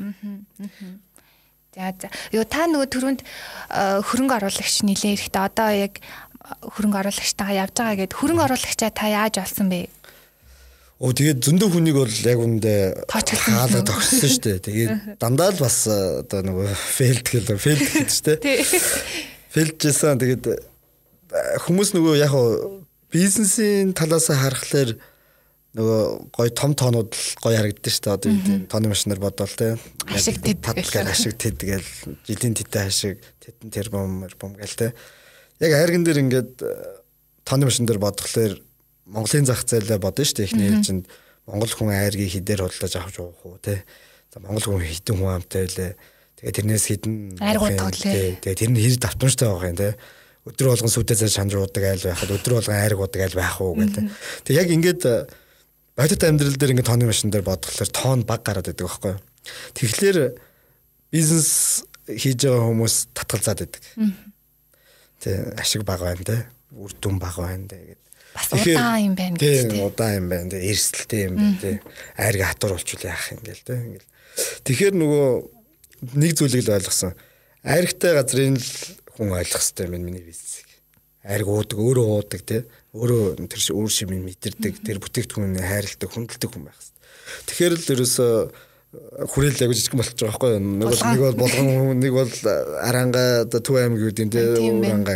[1.78, 2.10] За за.
[2.34, 7.78] Юу та нөгөө түрүүнд э, хөрөнгө оруулагч нилээ эрэхтээ одоо яг э, хөрөнгө оруулагчтайгаа явж
[7.78, 9.86] байгаа гэд хөрөнгө оруулагчаа та яаж олсон бэ?
[11.02, 12.74] Оо тэгээд зөндөө хүнийг бол яг үндэ
[13.10, 14.60] хаалга тогссон шүү дээ.
[14.62, 18.62] Тэгээд дандаа л бас э, одоо нөгөө фейлд гэлээ фейлд гэж шүү дээ.
[19.58, 20.58] Фейлджсэн тэгээд э,
[21.66, 22.38] хүмүүс нөгөө яг
[23.10, 24.94] бизнесийн талаас харахаар
[25.74, 28.14] нөгөө гой том тоонууд гой харагддаг шүү дээ.
[28.14, 28.32] Одоо
[28.70, 29.74] тооны машинаар бодвол те.
[30.14, 31.90] Ашиг тэд гэл ашиг тэд гэл
[32.30, 34.94] жилийн тэтэ ашиг тэтэн тэрбум тэрбум гэл те.
[35.58, 37.02] Яг хайрган дээр ингээд э,
[37.42, 38.62] тооны машин дээр бодглохлоор
[39.06, 40.48] Монголын зах зээлээ бодно шүү дээ.
[40.48, 41.06] Эхний ээлжинд
[41.48, 43.84] Монгол хүн айргийг хідээр худалдаж авч уух уу те.
[44.32, 45.94] За Монгол хүн хідэн хүн амтай байлээ.
[46.40, 48.16] Тэгээ тэрнээс хідэн айргууд тоглоо.
[48.40, 49.90] Тэгээ тэр нь хэрэг давтамжтай байх юм те.
[50.48, 54.04] Өдөр болгон сүдээ цаа шандруудаг айл байхад өдөр болгон айрг удаг айл байх уу гэдэг.
[54.48, 55.04] Тэг яг ингээд
[55.96, 59.22] бодит амьдрал дээр ингээд тооны машин дээр бодглохлоор тоон баг гараад байдаг байхгүй юу.
[59.76, 60.18] Тэгэхээр
[61.12, 63.84] бизнес хийж байгаа хүмүүс татгалзаад байдаг.
[65.24, 66.38] Тэ ашиг баг байна те.
[66.76, 68.04] Үр дүн баг байна те гэдэг.
[68.34, 70.62] Бас удаан юм байна гэж тийм удаан юм байна те.
[70.70, 71.72] Эрсдэлтэй юм байна те.
[72.18, 73.74] Айрг хатур болчихвол яах юм гээл те.
[73.78, 74.10] Ингээл.
[74.66, 75.28] Тэгэхээр нөгөө
[76.18, 77.14] нэг зүйлийг л ойлгосон.
[77.64, 78.70] Айргтай газрын л
[79.14, 80.68] хүн ойлгох хэрэгтэй юм миний бизнесийг.
[81.24, 82.66] Айрг уудаг, өөрөө уудаг те.
[82.92, 87.02] Өөрөө тэр өөр шимийг мэдэрдэг, тэр бүтээгдэхүүн хайрладаг, хүндэлдэг хүн байх хэрэгтэй.
[87.48, 88.34] Тэгэхээр л ерөөсөө
[88.94, 92.34] хүрээлэл аягүй жижиг болчих жоох байхгүй нэг бол нэг бол болгон нэг бол
[92.84, 95.16] аранга оо төв аймаг гэдэг те уранга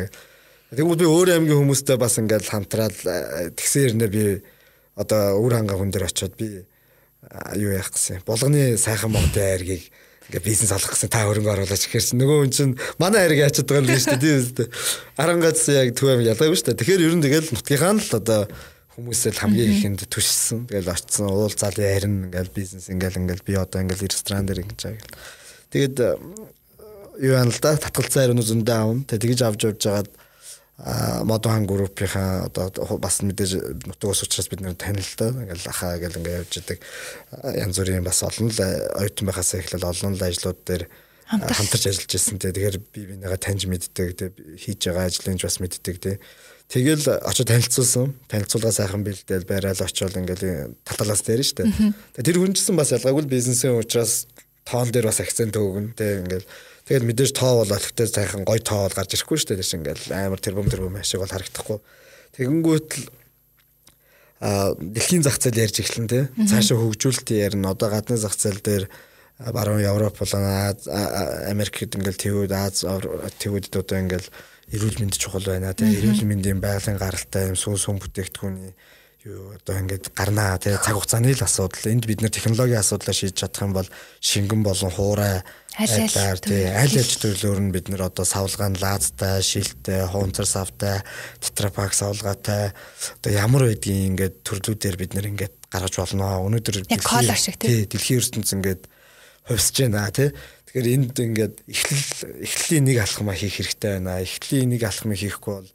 [0.71, 2.97] тэгвэл би өөр аймгийн хүмүүстэй бас ингээд хамтраад
[3.55, 4.23] тэгсэн хэрнээ би
[4.99, 6.65] одоо өөр анга хүн дээр очиод би
[7.55, 9.87] юу яах гэсэн болгоны сайхан модын айргийг
[10.27, 13.67] ингээ бизнес олох гэсэн та хөрөнгө оруулаач гэхээр чинь нөгөө хүн чинь манай хайрыг яачаад
[13.67, 14.67] байгаа юм биш үү тийм үү
[15.15, 18.41] арангац яг төв аймаг ялгаагүй шүү дээ тэгэхээр ер нь тэгэл нутгийнхаа л одоо
[18.97, 20.65] хүмүүсэл хамгийн ихэнд түшсэн.
[20.65, 24.97] Тэгэл очсон уулзаал ярина ингээл бизнес ингээл ингээл би одоо ингээл ресторан дээр ингэж байгаа
[24.97, 25.21] гэл.
[25.69, 26.09] Тэгээд э,
[27.21, 29.05] юу яана л да татгалзаа ирнэ зөндөө аавн.
[29.05, 30.09] Тэгээд тэгж авч явж байгаад
[30.77, 32.69] модон группийнхаа одоо
[33.01, 36.79] бас мэдээж нутгаас учраас бид нэр танил л да ингээл ахаа гэл ингээ явж идэг
[37.57, 38.61] янз бүрийн бас олон л
[39.01, 40.85] оюутан байхаас эхлэл олон л ажлууд дээр
[41.27, 42.39] хамтарч ажиллаж ирсэн.
[42.39, 44.15] Тэгэхээр би бинийгаа таньж мэддэг.
[44.15, 45.95] Тэгээд хийж байгаа ажлынж бас мэддэг.
[45.99, 46.21] Тэгээд
[46.67, 48.11] Тэгэл очиж танилцуулсан.
[48.27, 51.63] Танилцуулга сайхан бэлдээл байрал очиод ингээл таталаас дээр нь штэ.
[51.63, 54.27] Тэгээ тэр хүн чинь бас ялгаагүй бизнесийн учраас
[54.67, 55.95] тоон дээр бас акцент өгнө.
[55.95, 56.47] Тэг ингээл
[56.87, 59.59] тэгэл мэдээж тоо бол олигтой сайхан гой тоо бол гарч ирэхгүй штэ.
[59.59, 61.79] Тэш ингээл амар тэрбум тэрбум ашиг бол харагдахгүй.
[62.39, 63.05] Тэгэнгүүт л
[64.39, 67.73] а дэлхийн зах зээл ярьж эхлэн тэ цаашаа хөгжүүлэлт ярина.
[67.73, 68.85] Одоо гадны зах зээл дээр
[69.39, 70.45] баруун Европ болон
[71.49, 74.29] Америкт ингээл тэвүүд Аз тэвүүдэд одоо ингээл
[74.77, 78.73] эрүүл мэнд чухал байна тийм эрүүл мэндийн байгалийн гаралтай юм сүүн сүм бүтээгдэхүүний
[79.27, 81.91] юу одоо ингээд гарнаа тийм цаг хугацааны л асуудал.
[81.91, 83.89] Энд бид нэр технологийн асуудлаа шийдэж чадах юм бол
[84.21, 85.43] шингэн болон хуурай
[85.77, 91.05] айлаар тийм аль аль төрлөөр нь бид нэр одоо савлгаан лаазтай шилттэй хуунцар савтай
[91.37, 92.73] тетрапак савлгаатай.
[93.21, 96.41] Одоо ямар байдгийг ингээд төрлүүдээр бид нэр ингээд гаргаж болно.
[96.49, 98.89] Өнөөдөр дэлхийн ертөнц ингээд
[99.45, 100.33] хувьсж байна тий.
[100.33, 102.05] Тэгэхээр энд ингээд эхлэл
[102.41, 104.19] эхлэлийн нэг алхмаа хийх хэрэгтэй байна.
[104.25, 105.71] Эхлэлийн нэг алхмыг хийхгүй бол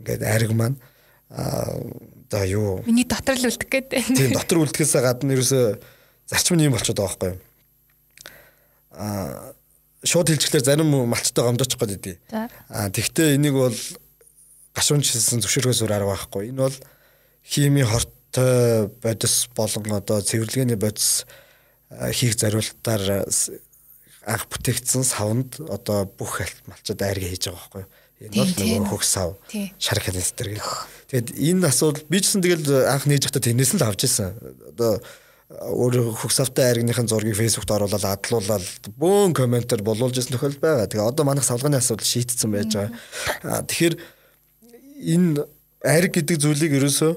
[0.00, 0.80] ингээд ариг маань
[1.28, 1.76] аа
[2.34, 2.82] одоо юу?
[2.88, 3.88] Миний дотор л үлдэх гээд.
[4.16, 5.78] Тийм дотор үлдэхээс гадна ерөөсө
[6.26, 7.53] зарчим нь юм болчиход байгаа байхгүй юу?
[8.94, 9.54] Аа
[10.04, 12.16] шууд хэлчихлээр зарим малчтай гомдоочих гээд идэв.
[12.68, 13.78] Аа тэгвэл энийг бол
[14.76, 16.50] гашуунчилсан зөвшөөрөхөөс өөр арга байхгүй.
[16.52, 16.76] Энэ бол
[17.42, 21.24] хими хортой бодис болон одоо цэвэрлэгээний бодис
[22.12, 23.24] хийх зорилтоор
[24.24, 27.84] анх бүтээгдсэн савнд одоо бүх малчад айрга хийж байгаа байхгүй?
[28.24, 29.36] Энэ бол нөгөө хөх сав
[29.78, 30.88] шар канистер гэх.
[31.12, 34.32] Тэгэд энэ асуудал би ч гэсэн тэгэл анх нээж захта тэрнээс л авч ирсэн.
[34.72, 35.02] Одоо
[35.50, 40.88] өөр хөх савтай айргийнхын зургийг фэйсбүүкт оруулаад адлуулаад бөөн комментээр болуулж ирсэн тохиол байгаа.
[40.88, 43.62] Тэгээ одоо манайх савлгааны асуудал шийдсэн байж байгаа.
[43.68, 43.94] Тэгэхээр
[45.04, 45.44] энэ
[45.84, 47.12] айрг гэдэг зүйлийг ерөөсөө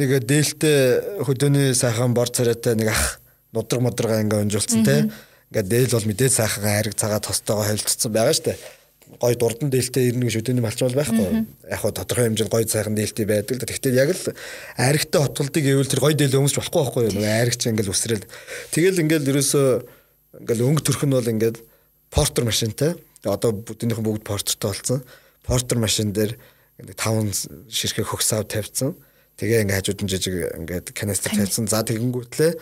[0.00, 3.20] нэг дээлтэй хөдөөний сайхан бор царайтай нэг ах
[3.52, 4.96] нудраг модрага ингээ өнжүүлсэн те
[5.48, 8.60] Ингээд дээл бол мэдээ сайхан хайраг цагаа тостойгоо холилдсон байгаа штэ.
[9.16, 11.48] Гой дурдан дээлтэй ирнэ гэж өдөөний малчмал байхгүй.
[11.64, 13.64] Яг хоо тодорхой хэмжээнд гой сайхан дээлтэй байдаг л.
[13.64, 14.36] Гэхдээ яг л
[14.76, 17.14] айрагтай хотголтыг гэвэл тэр гой дээл өмсч болохгүй байхгүй юу?
[17.16, 18.28] Нөгөө айрагч ингээл үсрэл.
[18.70, 19.66] Тэгэл ингээл ерөөсөө
[20.44, 21.58] ингээл өнгө төрх нь бол ингээл
[22.12, 22.94] портер машинтай.
[23.24, 25.00] Одоо бүднийхэн бүгд портертай болсон.
[25.42, 26.36] Портер машин дээр
[26.94, 28.94] таван ширхэг хөгсав тавьсан.
[29.40, 31.66] Тэгээ ингээ хажууд нь жижиг ингээд канистер тавьсан.
[31.66, 32.52] За тэгэнгүүтлээ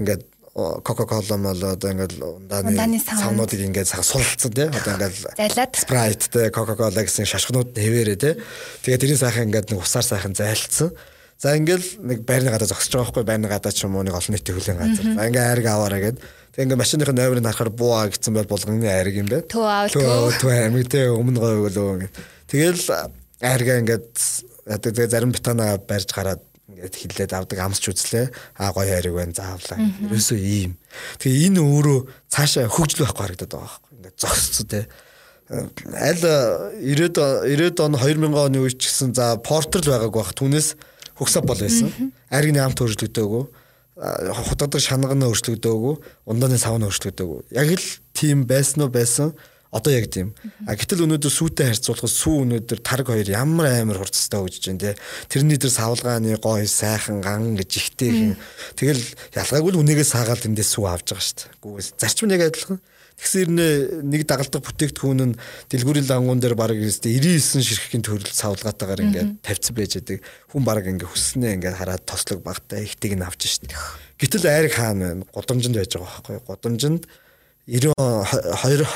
[0.00, 0.22] ингээд
[0.54, 5.78] Coca-Cola мал одоо ингээл ундааны савнуудыг ингээд сулцсан тий одоо ингээл зайлаад.
[5.78, 8.34] Sprite тий Coca-Cola гэсэн шашхнууд хэвээрээ тий
[8.82, 10.90] тэгээд тэрийн сайхан ингээд нэг усаар сайхан зайлцсан.
[11.38, 14.34] За ингээл нэг байрны гадаа зогсож байгаа байхгүй байрны гадаа ч юм уу нэг олон
[14.34, 15.06] нийтийн хүлэн газар.
[15.06, 19.14] За ингээд айрг аваараа гээд тэгээд ингээд машиныхын номерыг харахаар бууа гэсэн бол булганы айрг
[19.22, 20.50] юм төв аав төв төв.
[20.50, 22.10] амиг тий өмнө гой өгөлөө
[22.50, 22.82] тэгэл
[23.38, 24.10] айрга ингээд
[24.66, 26.42] тэгээд зарим бетона барьж гараад
[26.80, 28.32] ингээд хиллээд авдаг амсч үзлээ.
[28.56, 29.76] Аа гоё хайрыг байна заавлаа.
[30.08, 30.80] Ерөөсөө ийм.
[31.20, 31.98] Тэгээ энэ өөрөө
[32.32, 33.92] цаашаа хөгжил байхгүй харагдаад байгаа байхгүй.
[34.00, 34.80] Ингээд зогсцоо те.
[35.92, 36.24] Аль
[36.80, 40.32] 90 90 он 2000 оны үед ч гэсэн за портер л байгааг байх.
[40.32, 40.68] Түүнээс
[41.20, 41.92] хөгсөв бол байсан.
[42.32, 43.44] Аригны амт хөржлөгдөөгүй.
[44.00, 45.94] Хутгадаг шанагны өөрчлөгдөөгүй.
[46.24, 47.52] Ундааны сав нь өөрчлөгдөөгүй.
[47.52, 49.36] Яг л тийм байсан уу байсан.
[49.70, 50.34] Одоо яг тийм.
[50.66, 54.98] А гэтэл өнөөдөр сүүтэй харьцуулахад сүү өнөөдөр тарг хоёр ямар амар хурцтай хөгжиж байна те.
[55.30, 58.34] Тэрний дээр савлгааны гой сайхан ган гэж ихтэйхэн.
[58.74, 61.54] Тэгэл ялгаагүй л үнийгээ саагаад эндээ сүү авч байгаа шүү дээ.
[61.62, 62.82] Гүгээс зарчим яг адилхан.
[63.20, 63.66] Тэгсэн ирнэ
[64.10, 65.38] нэг дагалдах бүтээгдэхүүн нь
[65.70, 70.24] дэлгүүрийн лангуун дээр баг 99 ширхгийн төрөл савлгаатаагаар ингээд тавьсан байж байдаг.
[70.48, 73.68] Хүн баг ингээд хүснээ ингээд хараад тослог багтаа ихтийг нь авч штт.
[74.16, 75.28] Гэтэл айраг хаана байна?
[75.36, 76.40] Годомжинд байж байгаа байхгүй.
[76.48, 77.04] Годомжинд
[77.70, 77.94] 90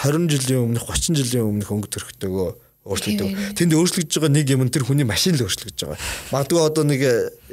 [0.02, 2.50] 20 жилийн өмнөх 30 жилийн өмнөх өнгө төрхтөөгөө
[2.84, 3.28] өөрчлөгдөв.
[3.56, 6.00] Тэнд өөрчлөгдөж байгаа нэг юм тэр хүний машин л өөрчлөгдөж байгаа.
[6.34, 7.00] Магадгүй одоо нэг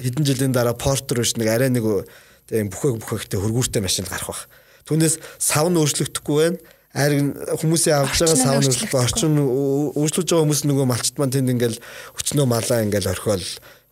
[0.01, 1.85] хэдэн жилийн дараа портер биш нэг арай нэг
[2.49, 4.43] тийм бүхэг бүхэгтэй хөргүүртэй машин гарах бах.
[4.89, 6.59] Түүнээс сав нь өөрчлөгдөхгүй байна.
[6.91, 7.31] Ариг
[7.63, 11.79] хүмүүсийн авч байгаа сав нь өөрчлөлт орчин өөрчлөж байгаа хүмүүс нөгөө малчт маань тэнд ингээл
[12.19, 13.45] өчнөө малаа ингээл орхиол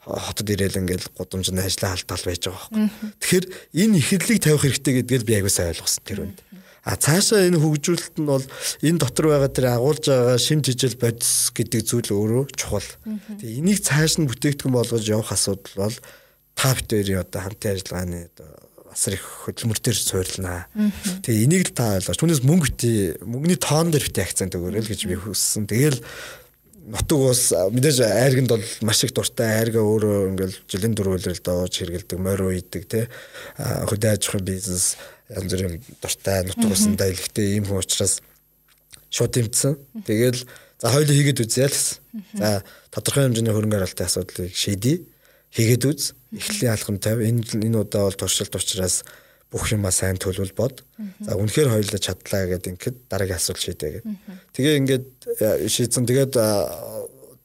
[0.04, 2.90] хотод ирээл ингээл гудамжны ажлаа халтал байж байгаа байхгүй.
[3.24, 3.46] Тэгэхээр
[3.80, 6.40] энэ ихэдлийг тавих хэрэгтэй гэдгийг би аягүй сайн ойлгосон тэр үнд.
[6.84, 8.46] А цаашаа энэ хөгжүүлэлт нь бол
[8.84, 12.90] энэ дотор байгаа тэр агуулж байгаа шим жижил бодис гэдэг зүйл өөрөө чухал.
[13.40, 15.96] Тэгээ энийг цааш нь бүтээгдэхүүн болгож явах асуудал бол
[16.56, 18.50] та бүхэн одоо хамтын ажиллагааны одоо
[18.92, 20.68] асар их хөдөлмөртөр суйрлнаа.
[21.24, 22.18] Тэгээ энийг л та ойлгож.
[22.20, 25.70] Түүнээс мөнгө бити мөнгөний тоон дээр бити акцент өгөөрэй л гэж би хүссэн.
[25.70, 26.02] Тэгэл
[26.90, 32.18] нутаг ус мэдээж айрганд бол маш их дуртай айрга өөрөө ингээл жилийн дөрвөлрэл дооч хэрэгэлдэг
[32.18, 33.06] морь үйдэг те
[33.60, 34.98] хөдөө аж ахуйн бизнес
[35.30, 38.22] янз бүрийн дуртай нутаг усандаа илэхтэй ийм хүн учраас
[39.10, 39.78] шууд тэмцсэн.
[40.06, 40.42] Тэгэл
[40.82, 41.98] за хоёул хийгээд үзье л гэсэн.
[42.38, 45.06] За тодорхой хэмжээний хөрөнгө оруулалтын асуудлыг шийдье
[45.54, 46.14] хийгээд үз.
[46.34, 47.22] Эхлэлийн алхам тавь.
[47.22, 49.06] Энэ энэ удаа бол туршилт учраас
[49.50, 50.86] бүх юмаа сайн төлөвл бод.
[51.26, 54.06] За үнэхээр хоёулаа чадлаа гэдэг ингээд дараагийн асуулт шийдэ гэдэг.
[54.54, 55.08] Тэгээ ингээд
[55.42, 56.06] э, шийдсэн.
[56.06, 56.34] Тэгээд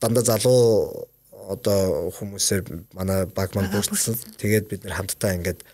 [0.01, 1.09] дандаа залуу
[1.49, 4.16] одоо хүмүүсээр манай баг маань бүрдсэн.
[4.37, 5.64] Тэгээд бид нэр хамтдаа ингээд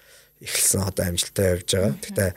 [0.41, 1.95] эхэлсэн одоо амжилттай явж байгаа.
[2.01, 2.31] Гэхдээ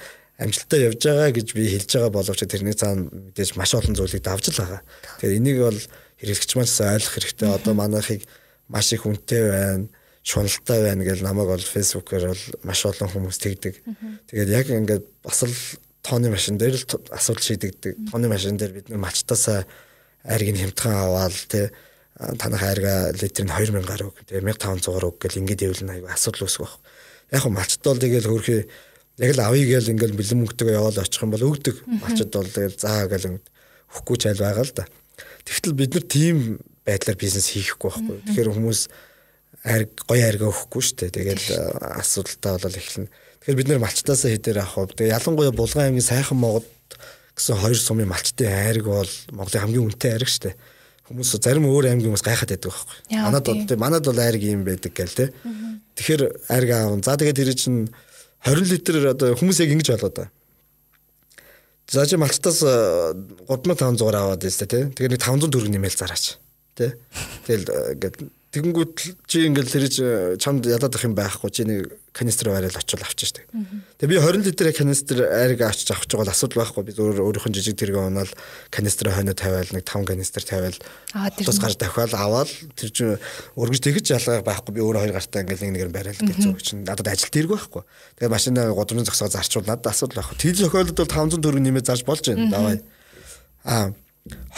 [0.43, 4.51] амжилттай явж байгаа гэж би хэлж байгаа боловч тэрний цаана мэдээж маш олон зүйлийг давж
[4.51, 4.82] л байгаа.
[5.20, 5.82] Тэгэхээр энийг бол
[6.20, 7.49] хэрэглэгч маань ойлгох хэрэгтэй.
[7.49, 8.22] Одоо манайхыг
[8.68, 9.88] маш их үнэтэй байна
[10.24, 13.76] шуналтай байна гэж намайг бол фэйсбүүкээр бол маш олон хүмүүс тэгдэг.
[14.32, 15.56] Тэгээд яг ингээд бас л
[15.99, 18.08] тооны машин дээр л асуудал шийдэгдэг.
[18.08, 19.68] Тооны машин дээр бид нар малчтаасаа
[20.24, 21.68] айрыг нь хямдхан аваад тий
[22.39, 26.64] танах айрга литр нь 2000 гаруй тий 1500 үг гэл ингээд явуулна аягүй асуудал үүсэх
[26.64, 26.76] байх.
[27.34, 28.61] Яг нь малчт бол тэгэл хөрхий
[29.17, 31.75] яг л авъя гэл ингээд бэлэн мөнгөтэйгээ яваад очих юм бол өгдөг.
[31.89, 33.41] Малчт бол тэгэл заа гэл
[33.89, 34.86] өгөхгүй ч айл байгаа л да.
[35.45, 36.38] Тэгтэл бид нар тийм
[36.86, 38.17] байдлаар бизнес хийхгүй байхгүй.
[38.29, 38.81] Тэгэхээр хүмүүс
[39.63, 41.15] арг гоё арга өгөхгүй шүү дээ.
[41.17, 41.45] Тэгэл
[42.01, 43.09] асуудалтай болол эхэлнэ.
[43.43, 44.97] Тэгэхээр бид нэр малчтаасаа хэдээр авах вэ?
[44.97, 46.67] Тэгээ ялангуяа Булган аймгийн сайхан Могод
[47.36, 50.55] гэсэн хоёр сумын малчтын айраг бол Монголын хамгийн үнэтэй айраг шүү дээ.
[51.08, 52.95] Хүмүүс зарим өөр аймгийн хүмүүс гайхаад байдаг байхгүй.
[53.20, 55.26] Манад бол манад бол айраг юм байдаг гэл те.
[55.99, 57.04] Тэгэхээр айраг аав.
[57.04, 57.91] За тэгээд тэр чинь
[58.47, 60.26] 20 литр одоо хүмүүс яг ингэж болоо да.
[61.91, 64.80] За чи малчтаас 3500 аваад байстай те.
[64.95, 66.39] Тэгэхээр нэг 500 төгрөг нэмэл зараач
[66.74, 66.97] Тэ.
[67.45, 68.18] Тэгэл э, ингээд
[68.54, 69.86] тэгэнгүүт чи ингээл тэр
[70.38, 73.49] чамд ядаад ах юм байхгүй чи нэг канистр байрал очил авчих штеп.
[73.97, 76.86] Тэгээ би 20 литр канистр айрыг авчиж авах ч бол асуудал байхгүй.
[76.86, 78.30] Би зөвөр өөрийнх нь жижиг тэрэг унаал
[78.70, 80.78] канистр хойно тавиал нэг 5 канистр тавиал
[81.41, 83.18] тус гарч давхаал аваад тэр чинь
[83.58, 84.78] өргөж тэгэж ялгаа байхгүй.
[84.78, 87.82] Би өөрөө хоёр гартаа ингээл нэг нэг барайл гэж зөв чинь надад ажил тэрэг байхгүй.
[88.22, 90.38] Тэгээ машинаа годомын зогсоо зарчвал надад асуудал байхгүй.
[90.38, 92.54] Тэр зохиолдолд бол 500 төгрөг нэмээд зарж болж байна.
[92.54, 92.78] Давай.
[93.66, 93.97] Аа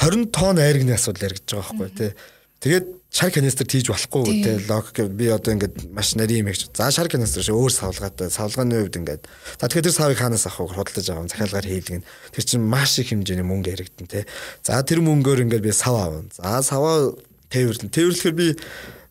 [0.03, 2.11] 20 тонн айргны асуудал яригдж байгаа байхгүй тий.
[2.59, 4.57] Тэгээд шар канистр тийж болохгүй тий.
[4.67, 6.71] Лог би одоо ингээд маш нарийн юм гэж.
[6.75, 8.31] За шар канистр шиг өөр савлгаатай.
[8.31, 9.23] Савлгааны хувьд ингээд.
[9.59, 10.83] За тэгэхээр тэр савыг хаанаас авах вэ?
[10.83, 12.03] Худалдаж авах, захиалгаар хийлгэн.
[12.33, 14.23] Тэр чинь маш их хэмжээний мөнгө яригдэн тий.
[14.63, 16.27] За тэр мөнгөөр ингээд би сав авна.
[16.33, 17.13] За саваа
[17.53, 17.93] тээвэрлэн.
[17.93, 18.47] Тээвэрлэхээр би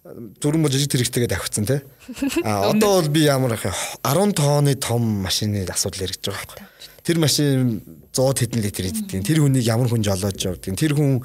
[0.04, 1.80] дөрвөн мөр жижиг тэрэгтэйгээ давхицсан тий.
[2.44, 3.64] А одоо бол би ямар их
[4.04, 6.68] 10 тонны том машины асуудал яригдж байгаа байхгүй.
[7.04, 7.80] Тэр машин
[8.12, 9.24] 100 хэдэн литр иддэг.
[9.24, 10.76] Тэр хүнийг ямар хүн жолоож явдаг.
[10.76, 11.24] Тэр хүн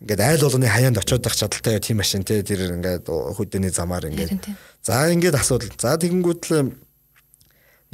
[0.00, 4.44] ингээд айл болгоны хаяанд очиод байх чадaltaй тийм машин те тэр ингээд хөдөөний замаар ингээд.
[4.84, 5.72] За ингээд асуудал.
[5.80, 6.76] За тэгэнгүүт л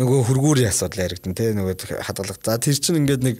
[0.02, 2.42] нөгөө хөргүүрийн асуудал яригдэн те нөгөө хадгалах.
[2.42, 3.36] За тэр чинь ингээд нэг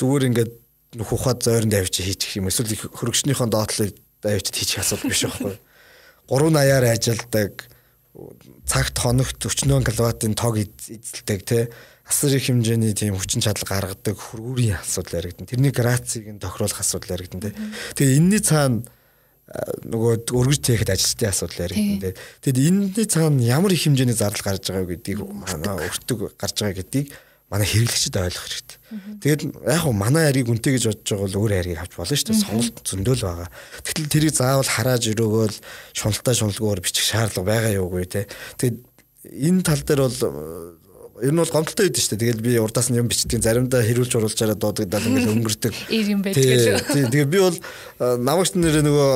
[0.00, 0.52] зүгээр ингээд
[0.96, 2.48] нөхөхөд зойронд авчиж хийчих юм.
[2.48, 3.92] Эсвэл хөргөчнийхөө доотлыг
[4.24, 5.56] авчиж хийчих асуудал биш байхгүй.
[6.26, 7.52] 380-аар ажилдаг
[8.66, 11.58] цагт хоногт 40 кВт-ын тог эзэлдэг те
[12.06, 15.50] асар их хэмжээний тийм хүчин чадал гаргадаг хөргүүрийн асуудал яригдана.
[15.50, 17.50] Тэрний грацийг нь тохируулах асуудал яригдана.
[17.98, 18.86] Тэгээ энэний цаана
[19.46, 22.14] нөгөө өргөж тээхэд ажилтны асуудал яригдана.
[22.42, 27.10] Тэгэд энэний цаана ямар их хэмжээний зардал гарч байгаа гэдгийг манай өртөг гарч байгаа гэдгийг
[27.50, 28.78] манай хэрэглэгчид ойлгох хэрэгтэй.
[29.22, 32.26] Тэгээд яг хуу манай арийг үнтэй гэж бодож байгаа бол өөр арийг авч болно шүү
[32.26, 32.42] дээ.
[32.42, 33.48] Сонголт зөндөл байгаа.
[33.86, 35.56] Тэгтэл тэрийг заавал харааж өрөөгөөл
[35.94, 38.26] шуналтай шуналгуугаар бичих шаардлага байгаа юугүй те.
[38.58, 38.78] Тэгээд
[39.30, 40.18] энэ тал дээр бол
[41.22, 42.22] ер нь бол гомдолтой байдаг шүү дээ.
[42.26, 43.40] Тэгэл би урдаас нь юм бичдэг.
[43.40, 45.74] Заримдаа хэрүүлж уруулж араа дуудагдал ингээл өнгөрдөг.
[45.88, 47.10] Ир юм байдаг л.
[47.12, 47.56] Тэгээ би бол
[48.20, 49.12] намагч нэр нөгөө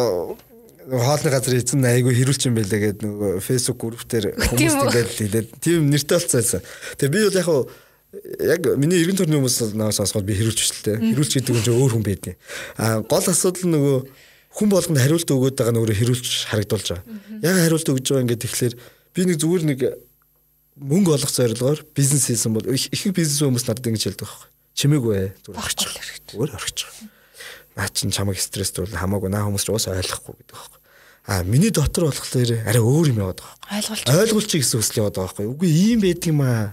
[0.91, 5.49] хоолны газар эзэн айгүй хэрүүлч юм байлаа гэдэг нөгөө Facebook групп дээр хүмүүс ингээд хэлээд
[5.61, 6.65] тийм нэртэй болцсон.
[6.97, 7.63] Тэгээ би бол яг хуу
[8.43, 11.15] яг миний эргэн тойрны хүмүүс наваа сонсоход би хэрүүлж дээ.
[11.15, 12.35] Хэрүүлж гэдэг нь ч өөр хүн байдаг.
[12.75, 13.99] А гол асуудал нь нөгөө
[14.51, 17.05] хүн болгонд хариулт өгөөд байгаа нөгөө хэрүүлж харагдуулж байгаа.
[17.45, 18.75] Яг хариулт өгж байгаа ингээд тэгэхээр
[19.15, 19.81] би нэг зүгээр нэг
[20.81, 24.49] мөнгө олох зорилгоор бизнес хийсэн бол их бизнес хүмүүс надад ингэж хэлдэг байхгүй.
[24.81, 25.93] Чимээгүй зүгээр орчих.
[26.33, 26.89] Зүгээр орчих.
[27.77, 30.81] Наа чин чамайг стресст бол хамаагүй наа хүмүүс ч уус ойлгохгүй гэдэг байхгүй.
[31.29, 33.77] А миний дотор болохоор арай өөр юм яваад байгаа.
[33.77, 34.09] Ойлгуулчих.
[34.09, 35.47] Ойлгуулчих гэсэн хүсэл яваад байгаа байхгүй.
[35.53, 36.73] Үгүй ийм байд юм аа.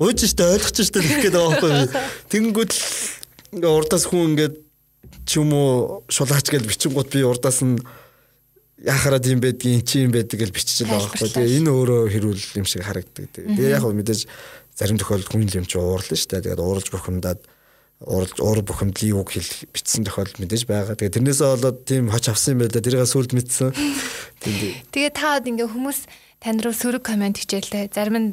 [0.00, 1.72] Гуйж штэ ойлгоч штэ гэх гээд байгаа байхгүй.
[2.32, 2.72] Тэнгүүд
[3.52, 4.54] ингээ урдаас хүн ингээд
[5.28, 7.76] ч юм уу шулаач гэж бичингууд би урдаас нь
[8.82, 11.30] яхараад юм байдгийн чи юм байдаг гэж биччихэл байгаа байхгүй.
[11.32, 13.32] Тэгээ энэ өөрөө хэрүүл юм шиг харагддаг.
[13.32, 14.20] Тэгээ яг хөө мэдээж
[14.76, 16.44] зарим тохиолдолд хүн юм чи уурлаа шүү дээ.
[16.44, 17.40] Тэгээд ууралж бухимдаад
[18.04, 20.92] ууралж уур бухимдлын үг хэл бичсэн тохиолдол мэдээж байгаа.
[21.00, 22.84] Тэгээ тэрнээсээ болоод тийм хоч авсан юм байл да.
[22.84, 23.72] Тэрийг сүлд мэдсэн.
[24.92, 26.04] Тэгээ таад ингээ хүмүүс
[26.44, 27.96] тань руу сөрөг комент хичээлээ.
[27.96, 28.28] Зарим нь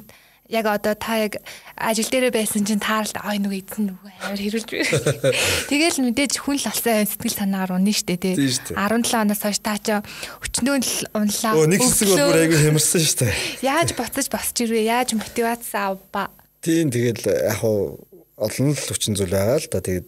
[0.54, 1.42] яг одоо та яг
[1.76, 5.34] ажил дээр байсан чинь тааралд ой нүг эзэн нүг амар хэрүүлж байна.
[5.74, 8.38] Тэгэл мэдээж хүн л алсан сэтгэл санаагаар унна штэ тий.
[8.38, 8.78] 17
[9.18, 11.54] оноос хойш та ч өчнөө л унлаа.
[11.58, 13.34] Оо нэг хэсэг бол бүр айгүй хямарсан штэ.
[13.66, 14.86] Яаж буцаж босч ирвэ?
[14.86, 16.30] Яаж мотивац авба?
[16.62, 17.98] Тийм тэгэл яг хуу
[18.38, 19.82] олон л хүчин зүйл байгаа л да.
[19.82, 20.08] Тэгээд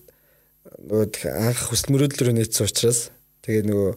[0.86, 3.10] нөгөө анх хүсэл мөрөөдлөөр нийцсэн учраас
[3.42, 3.92] тэгээд нөгөө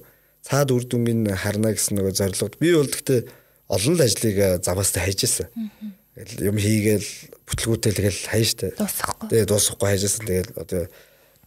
[0.49, 3.21] цаад үр дүнгийн харна гэсэн нөгөө зорилгод би бол гэхдээ
[3.69, 5.47] олон л ажлыг заваастай хайж ирсэн
[6.43, 7.09] юм хийгээл
[7.47, 8.75] бүтлгүүтэй тэгэл штэ.
[8.75, 9.29] Дуусахгүй.
[9.31, 10.83] Тэгээ дуусахгүй хайжсэн тэгэл одоо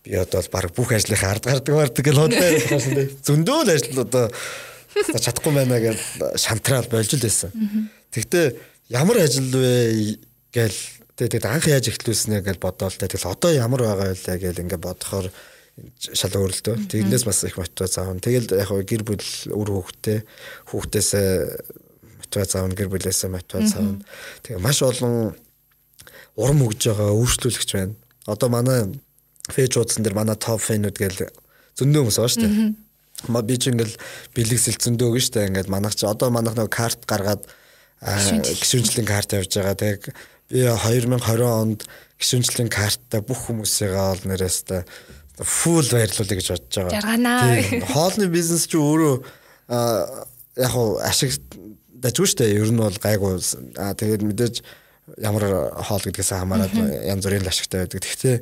[0.04, 3.10] би одоо баг бүх ажлынхаа ард гардаг бардаг гэл дээ.
[3.22, 4.26] Зөндөө л ажил одоо
[4.96, 6.00] чадахгүй байна гэж
[6.40, 7.52] шантраал болж л байсан.
[8.16, 8.46] Тэгтээ
[8.96, 10.18] ямар ажил вэ
[10.56, 10.80] гээл
[11.20, 15.28] тэгээд анх яаж эхлүүлснэ гэж бодоол та тэгэл одоо ямар байгаа вэ гээл ингээд бодохоор
[16.02, 16.90] шал өөрлөлтөө.
[16.92, 18.20] Тэгнээс бас их мотивац аав.
[18.20, 20.20] Тэгэл яг гэр бүл үр хүүхдээ
[20.72, 21.10] хүүхдээс
[22.32, 24.00] мотивац аавна гэр бүлээсээ мотивац аавна.
[24.44, 25.36] Тэгээ маш олон
[26.40, 27.96] урам өгж байгаа өөрчлөлөгч байна.
[28.26, 28.88] Одоо манай
[29.52, 31.28] фэйж уудсан дээр манай топ фэнүүд гэл
[31.76, 32.72] зөндөө хүмүүс байгаа шүү дээ.
[33.28, 34.00] Ма би ч ингээл
[34.32, 35.48] бэлэгсэл зөндөө өгнө шүү дээ.
[35.52, 37.44] Ингээд манайх чи одоо манайх нэг карт гаргаад
[38.00, 39.76] гişүнжлийн карт явж байгаа.
[39.76, 40.16] Тэгээ
[40.48, 41.84] би 2020 онд
[42.16, 44.88] гişүнжлийн карттай бүх хүмүүсийг ол нэрээстэй
[45.44, 47.86] фул баярлуулъя гэж бодож байгаа.
[47.92, 49.16] Хоолны бизнес чи өөрөө
[50.58, 50.74] яг
[51.06, 51.36] ашиг
[52.02, 53.38] дажгүй штэ ер нь бол гайгүй
[53.78, 54.56] аа тэгээд мэдээж
[55.22, 58.02] ямар хоол гэдгээс хамаарат янз бүрийн ашигтай байдаг.
[58.02, 58.38] Гэхдээ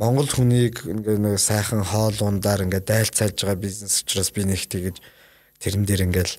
[0.00, 4.96] Монгол хүнийг ингээ нэг сайхан хоол ундаар ингээ дайлцааж байгаа бизнес учраас би нэг тэгэж
[5.60, 6.34] тэрэн дээр ингээл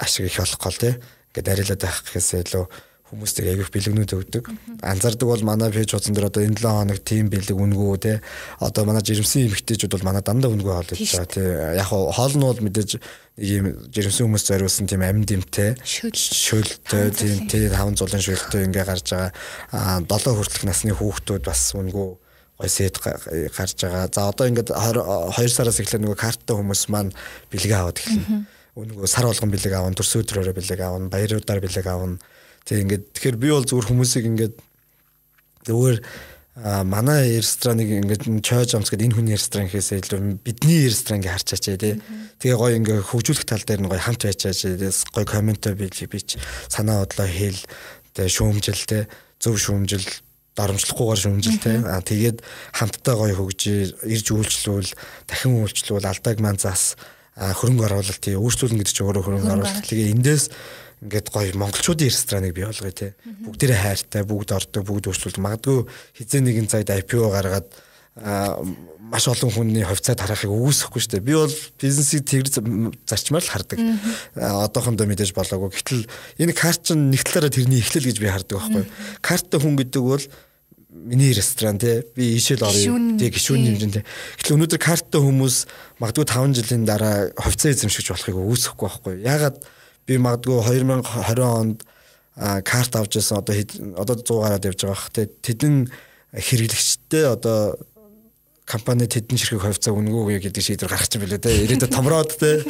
[0.00, 0.94] ашиг их олох гол тий.
[1.34, 2.64] Ингээ дарилаад байх гэхээсээ илүү
[3.08, 4.44] хүмүүстэг аявих бэлгнүүд өгдөг.
[4.84, 8.20] Анзаардаг бол манай пэйж хуудсан дээр одоо энэ 7 хоног тим бэлэг үнгүү те.
[8.60, 11.44] Одоо манай жирэмсэн эмэгтэйчүүд бол манай дандаа үнгүү хоол идэж байгаа те.
[11.80, 12.90] Яг хоол нь бол мэдээж
[13.40, 19.08] ийм жирэмсэн хүмүүс зориулсан тийм амин дэмтэй шөлтэй тийм тийм таван зулын шөлтэй ингээ гарч
[19.16, 19.32] байгаа.
[19.72, 22.08] Аа 7 хүртэлх насны хүүхдүүд бас үнгүү
[22.60, 24.12] гой сет гарч байгаа.
[24.12, 27.16] За одоо ингээд 2 сараас эхлээд нөгөө карттай хүмүүс маань
[27.48, 28.44] бэлэг аваад эхэлнэ.
[28.78, 32.18] Үнгүү сар болгон бэлэг аавна, төрсөн өдрөөрөө бэлэг аавна, баяруудаар бэлэг аавна
[32.68, 34.54] Тэг ингээд тэгэхээр би бол зүгээр хүмүүсийг ингээд
[35.64, 35.98] зүгээр
[36.84, 41.64] манай рестораныг ингээд чойж амс гэдэг энэ хүний ресторан гэхээс илүү бидний ресторан гэж харчаач
[41.64, 41.96] тий.
[42.42, 44.66] Тэгээ гоё ингээд хөгжүүлэх тал дээр нь гоё хамт байчаач
[45.14, 46.34] гоё комментоо бий бич
[46.66, 47.62] санаа бодлоо хэл
[48.12, 49.02] тэгээ шүүмжил тий
[49.38, 50.06] зөв шүүмжил
[50.58, 51.78] дарамжлахгүйгээр шүүмжил тий.
[51.86, 52.42] Аа тэгээд
[52.74, 54.90] хамтдаа гоё хөгжиж ирж үйлчлүүл
[55.30, 56.98] дахин үйлчлүүл алдааг маань зас
[57.38, 59.86] хөрөнгө оруулалт тий өөрчлөлн гэдэг чинь өөрөө хөрөнгө оруулалт.
[59.86, 60.44] Тэгээ эндээс
[61.02, 63.14] ингээд гоё монголчуудын рестораныг бий болгоё те.
[63.22, 65.38] Бүгдээрээ хайртай, бүгд ордог, бүгд өөрчлөлт.
[65.38, 65.86] Магадгүй
[66.18, 67.68] хизээ нэгэн цагт IPO гаргаад
[68.18, 71.26] маш олон хүний хувьцаат харахыг үгүйсэхгүй шүү дээ.
[71.26, 72.50] Би бол бизнесийг тэр
[73.06, 73.78] зарчмаар л хардаг.
[74.34, 75.70] Одоохондоо мэдээж болоогүй.
[75.70, 76.02] Гэтэл
[76.42, 78.84] энэ карт чинь нэг талаараа тэрний эхлэл гэж би хардаг байхгүй.
[79.22, 80.24] Карттай хүн гэдэг бол
[80.90, 84.04] миний ресторан тий би ийшэл орё тий гişүүн хэмжээнд тий
[84.40, 85.56] гэтэл өнөөдөр карттай хүмүүс
[86.00, 89.60] магадгүй 5 жилийн дараа хувьцаа эзэмшиж болохыг үүсэхгүй байхгүй ягаад
[90.08, 91.84] би магадгүй 2020 онд
[92.64, 93.54] карт авч ирсэн одоо
[94.00, 95.90] одоо 100 гараад явж байгаа те тэдэн
[96.32, 97.76] хэрэглэгчтэй одоо
[98.64, 101.56] компани тэдэн ширхэг хувьцаа өнгөө гэдэг шийдвэр гаргах чинь билээ те.
[101.64, 102.60] Ирээдүйд томроод те.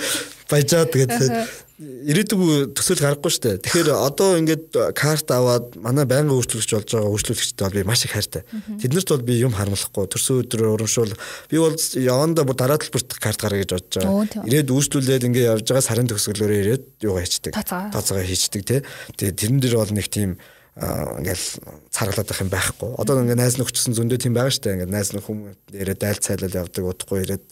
[0.46, 3.62] Баяжаад тэгээд ирээдүг төсөөл гарахгүй шүү дээ.
[3.62, 8.18] Тэгэхээр одоо ингээд карт аваад манай байнгын үйлчлэгч болж байгаа үйлчлэгчтэй бол би маш их
[8.18, 8.42] хайртай.
[8.82, 10.10] Тэднэрт бол би юм харамлахгүй.
[10.10, 14.42] Төрсөн өдрөөр урамшуул би бол явандаа бүр дараа талбарт карт гаргая гэж бодож байгаа.
[14.50, 17.54] Ирээд үйлчлүүлээд ингээд явж байгаа сарын төгсгөлөөрөө ирээд юугаа хийчдэг.
[17.54, 18.80] Тооцоогоо хийчдэг тий.
[19.14, 20.34] Тэгээ тэрэн дээр бол нэг тийм
[20.78, 21.46] ингээл
[21.94, 22.90] царгалаад байх юм байхгүй.
[22.98, 24.74] Одоо ингээд найз нөхчсөн зөндөө тийм байгаа шүү дээ.
[24.82, 27.44] Ингээд найз нөх хүмүүс ирээд айл цайлал явдаг удахгүй ирээд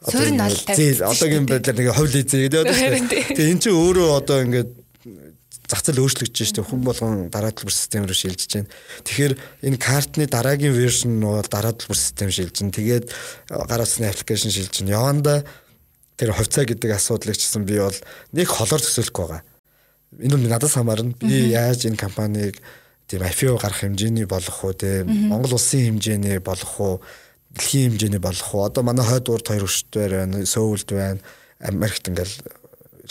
[0.00, 2.74] Суурь нь одоо одоогийн байдлаар нэг ховл хийцээ гэдэг одоо.
[3.36, 4.70] Тэгээ эн чинь өөрөө одоо ингээд
[5.70, 8.72] зах зээл өөрчлөгдөж штэ хүн болгон дараа төлбөр систем рүү шилжиж байна.
[9.06, 9.34] Тэгэхээр
[9.70, 12.74] энэ картны дараагийн вершн нь бол дараа төлбөр систем шилжиж байна.
[12.74, 13.04] Тэгээд
[13.52, 14.96] гар утасны аппликейшн шилжиж байна.
[14.98, 15.34] Яванда
[16.18, 17.94] тэр хувьцаа гэдэг асуудлыг чсэн би бол
[18.34, 19.44] нэг холоор төсөөлөхгүй байгаа.
[20.18, 21.14] Энэ нь надаас хамаарна.
[21.22, 22.58] Би яаж энэ компанийг
[23.06, 26.94] тийм IPO гарах хэмжээний болох уу тийм Монгол улсын хэмжээний болох уу
[27.56, 31.20] дэлхийн хэмжээний болох уу одоо манай хойд урд хоёр өштөр байна Сөүлд байна
[31.60, 32.34] Америкт ингээл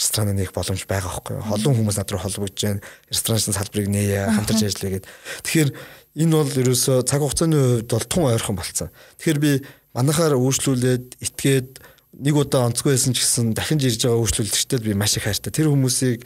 [0.00, 1.44] ресторан нээх боломж байгаа байхгүй юу.
[1.44, 2.80] Холон хүмүүс над руу холбогдож байна.
[3.12, 5.06] Ресторанын салбарыг нээе, хамтарч ажиллая гэд.
[5.44, 5.70] Тэгэхээр
[6.24, 8.88] энэ бол ерөөсөө цаг хугацааны хувьд бол тун ойрхон болцсон.
[9.20, 9.52] Тэгэхээр би
[9.92, 11.70] манахаар үйлчлүүлээд итгээд
[12.16, 15.52] нэг удаа онцгүй байсан ч гэсэн дахин ирж байгаа үйлчлүүлэгчдэд би маш их хайртай.
[15.52, 16.24] Тэр хүмүүсийг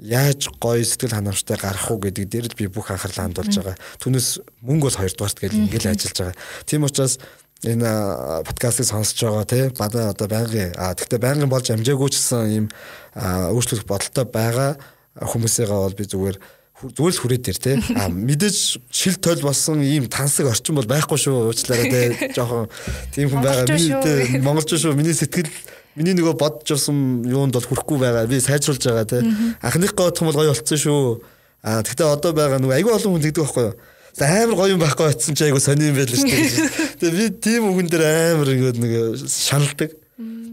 [0.00, 3.76] яаж гоё сэтгэл ханамжтай гарах уу гэдэг дээр л би бүх анхаарлаа хандуулж байгаа.
[4.00, 6.36] Түүнээс мөнгө бол хоёрдугаарт гэж ингээл ажиллаж байгаа.
[6.64, 7.20] Тийм учраас
[7.62, 12.50] энэ подкастыг сонсож байгаа тий манай одоо байнгын а тэгтээ байнгын болж амжаагүй ч гэсэн
[12.50, 12.66] ийм
[13.14, 14.70] өөрчлөх бодолтой байгаа
[15.14, 16.36] хүмүүсээгээ бол би зүгээр
[16.82, 21.18] зүгээр л хүрээд ир тий а мэдээж шил тойл болсон ийм тансаг орчин бол байхгүй
[21.22, 22.06] шүү уучлаарай тий
[22.36, 22.66] жоохон
[23.14, 23.70] тийм хүн байгаа.
[23.70, 24.98] Би тий монголч шүү.
[24.98, 25.46] Миний сэтгэл
[25.94, 28.26] миний нөгөө бодож авсан юунд бол хүрэхгүй байгаа.
[28.26, 29.22] Би сайжруулж байгаа тий
[29.62, 31.22] анхных гоодх юм бол гоё болцсон шүү.
[31.62, 33.74] А тэгтээ одоо байгаа нөгөө айгүй олон хүн тэгдэг байхгүй юу
[34.20, 37.00] амар гоё юм байхгүй очсон чи айгу сони юм байл шүү дээ.
[37.00, 38.04] Тэгээ би тийм үгэн дээр
[38.36, 38.92] амар ингээд нэг
[39.24, 39.90] шаналдаг.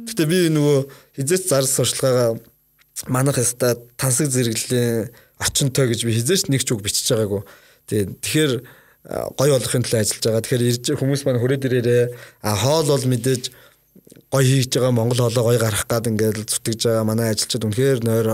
[0.08, 0.78] Гэтэ би нөгөө
[1.20, 2.40] хизээч зарс сурчлагаа
[3.12, 7.44] манах яста тансаг зэрэглэлийн орчинтой гэж би хизээч нэг ч үг бичиж байгаагүй.
[7.88, 8.54] Тэгээ тэгэхээр
[9.40, 10.44] гоё болохын төлөө ажиллаж байгаа.
[10.44, 12.04] Тэгэхээр хүмүүс маань хүрээд ирээрээ
[12.44, 13.44] а хоол бол мэдээж
[14.32, 18.28] гой хийж байгаа Монгол хоолоо гой гарах гад ингээд зүтгэж байгаа манай ажилчид үнэхээр нойр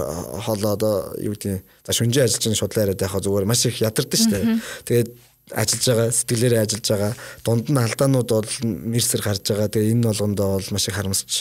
[0.43, 4.19] хоолоо одоо юу гэдэг за шүнжээ ажиллаж байгаа шудлаа яриад байхаа зүгээр маш их ядардаг
[4.19, 4.45] шүү дээ.
[4.91, 5.09] Тэгээд
[5.55, 7.13] ажиллаж байгаа сэтгэлээрээ ажиллаж байгаа
[7.47, 8.51] дунд нь алдаанууд бол
[8.91, 9.71] мэрсэр гарч байгаа.
[9.71, 11.31] Тэгээ энэ болгондоо бол маш их харамсч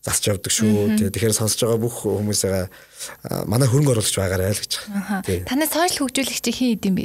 [0.00, 0.96] засч явдаг шүү.
[0.96, 2.72] Тэгэхээр сонсож байгаа бүх хүмүүсээ
[3.44, 5.44] манай хөрөнгө оруулагч байгаарай л гэж байна.
[5.44, 7.04] Танай сошиал хөгжүүлэгч хин идэм бэ?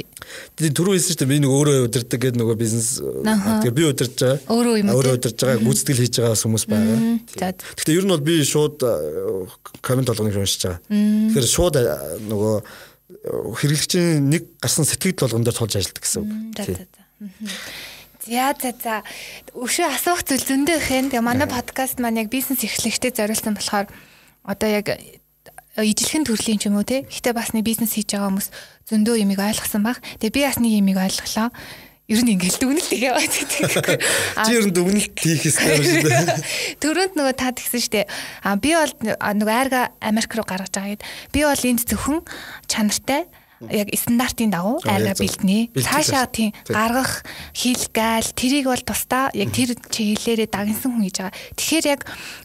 [0.56, 4.48] Тэгээ түрүү хэлсэн чинь би нэг өөрөө удирдаг гэдэг нөгөө бизнес тэгээ би удирдах байгаа.
[4.48, 4.88] Өөрөө юм.
[4.96, 6.98] Өөрөө удирдах байгаа, гүйцэтгэл хийж байгаа хүмүүс байгаа.
[7.76, 8.76] Гэхдээ ер нь бол би шууд
[9.84, 10.80] комент болгоныг уншиж байгаа.
[10.88, 11.76] Тэгэхээр шууд
[12.32, 12.54] нөгөө
[13.60, 16.32] хэрэглэгчийн нэг гарсан сэтгэл болгон дээр тулж ажилладаг гэсэн үг.
[18.26, 18.96] За за за.
[19.54, 21.14] Өшөө асуух зүйл зөндөө ихэн.
[21.14, 23.86] Тэгээ манай подкаст маань яг бизнес эрхлэгчтэй зориулсан болохоор
[24.42, 24.90] одоо яг
[25.78, 27.06] ижилхэн төрлийн ч юм уу те.
[27.06, 28.48] Гэхдээ бас нэг бизнес хийж байгаа хүмүүс
[28.90, 30.02] зөндөө юмыг ойлгосон баг.
[30.18, 31.54] Тэгээ би бас нэг юмыг ойлголоо.
[32.10, 33.46] Ер нь ингээл дүгнэлт хийгээ байдаг.
[34.42, 36.42] Чи ер нь дүгнэлт хийх хэрэгтэй юм шүү дээ.
[36.82, 38.06] Төрөнд нөгөө та тэгсэн дээ.
[38.42, 41.06] А би бол нөгөө айрга Америк руу гаргаж байгаа гэд.
[41.30, 42.26] Би бол энд зөвхөн
[42.66, 43.30] чанартай
[43.70, 45.72] яг стандартын дагуу айгаа бэлднэ.
[45.72, 47.24] Цаашаа тийм гаргах,
[47.56, 51.36] хилгээл тэрийг бол тусдаа яг тэр чиглэлээрээ дагнсан хүн хийж байгаа.
[51.56, 52.00] Тэгэхээр яг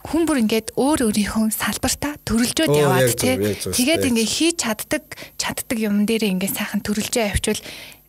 [0.07, 3.35] хүн бүр ингээд өөр өөрийнхөө салбартаа төрөлжөөд яваад тий.
[3.59, 5.03] Тэгээд ингээд хийж чаддаг,
[5.35, 7.61] чаддаг юм дээр ингээд сайхан төрөлжөө авчвал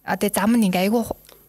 [0.03, 1.03] одоо зам нь ингээ айгүй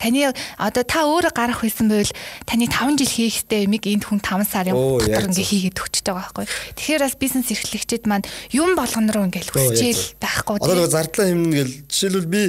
[0.04, 2.12] таны одоо та өөрөө гарах байсан байвал
[2.44, 6.36] таны 5 жил хийх хэрэгтэй юмыг энд хүн 5 сарын дотор ингээ хийгээд өгчөж байгаа
[6.36, 6.48] байхгүй.
[6.76, 10.60] Тэгэхээр бас бизнес эрхлэгчид маань юм болгон руу ингээл хүсчээл байхгүй.
[10.60, 12.44] Одоо зардлаа хэмнэ гэл жишээлбэл би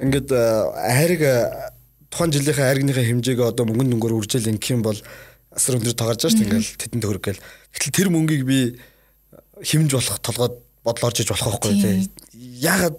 [0.00, 1.22] ингээд хайрыг
[2.08, 4.96] тухайн жилийнхээ хайргийнхаа хэмжээг одоо мөнгөнд өнгөөр үржил ингэх юм бол
[5.52, 7.44] асар өндөр тоогарч байгаа шүү дээ ингээл тэдэнд гэл.
[7.76, 8.58] Гэтэл тэр мөнгийг би
[9.60, 10.54] хэмж болох толгойд
[10.84, 12.08] бодол орж иж болох байхгүй тий.
[12.64, 12.96] Яагаад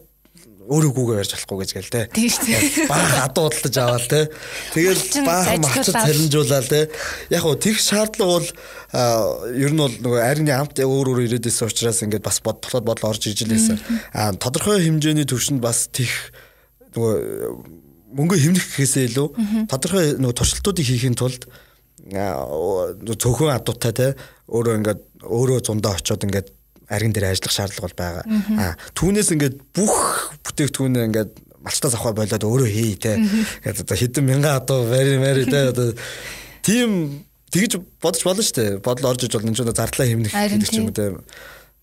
[0.69, 2.01] өөрөөгөө ярьж болохгүй гэж гээл те.
[2.85, 4.29] Баах адуудалж аваал те.
[4.77, 6.81] Тэгэл баах махчад цалинжуулаад те.
[7.33, 8.49] Яг уу тех шаардлага бол
[9.49, 13.25] ер нь бол нөгөө арины амт өөр өөр ирээдээс учраас ингээд бас бодлоод бодол орж
[13.33, 13.81] иж лээсэн.
[14.13, 16.13] А тодорхой хэмжээний төвшөнд бас тех
[16.93, 17.17] нөгөө
[18.13, 19.27] мөнгө хэмнэх гэхээсээ илүү
[19.69, 21.49] тодорхой нөгөө туршилтуудыг хийхин тулд
[22.09, 24.07] цөөхөн адуутай те
[24.49, 26.49] өөрөө ингээд өөрөө зундаа очиод ингээд
[26.89, 28.25] аргин дээр ажиллах шаардлага бол байгаа.
[28.57, 29.95] Аа түүнээс ингээд бүх
[30.43, 33.15] бүтээгдэхүүнээ ингээд малчтаас авах болоод өөрөө хий те.
[33.21, 35.93] Ингээд одоо хэдэн мянган адуу вари вари те одоо
[36.65, 38.71] тийм тэгж бодож болно шүү дээ.
[38.81, 39.53] Бодол орж иж болно.
[39.53, 41.13] Энд ч зардлаа хэмнэх гэдэг ч юм уу те.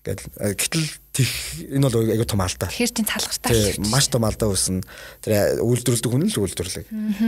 [0.07, 1.31] Гэтэл гэтэл тех
[1.67, 2.69] энэ бол айгүй том алдаа.
[2.71, 3.75] Тэгэхээр чинь цалгартай.
[3.91, 4.85] Маш том алдаа үүснэ.
[5.19, 6.85] Тэр үйлдвэрлэдэг хүн л үйлдвэрлэг.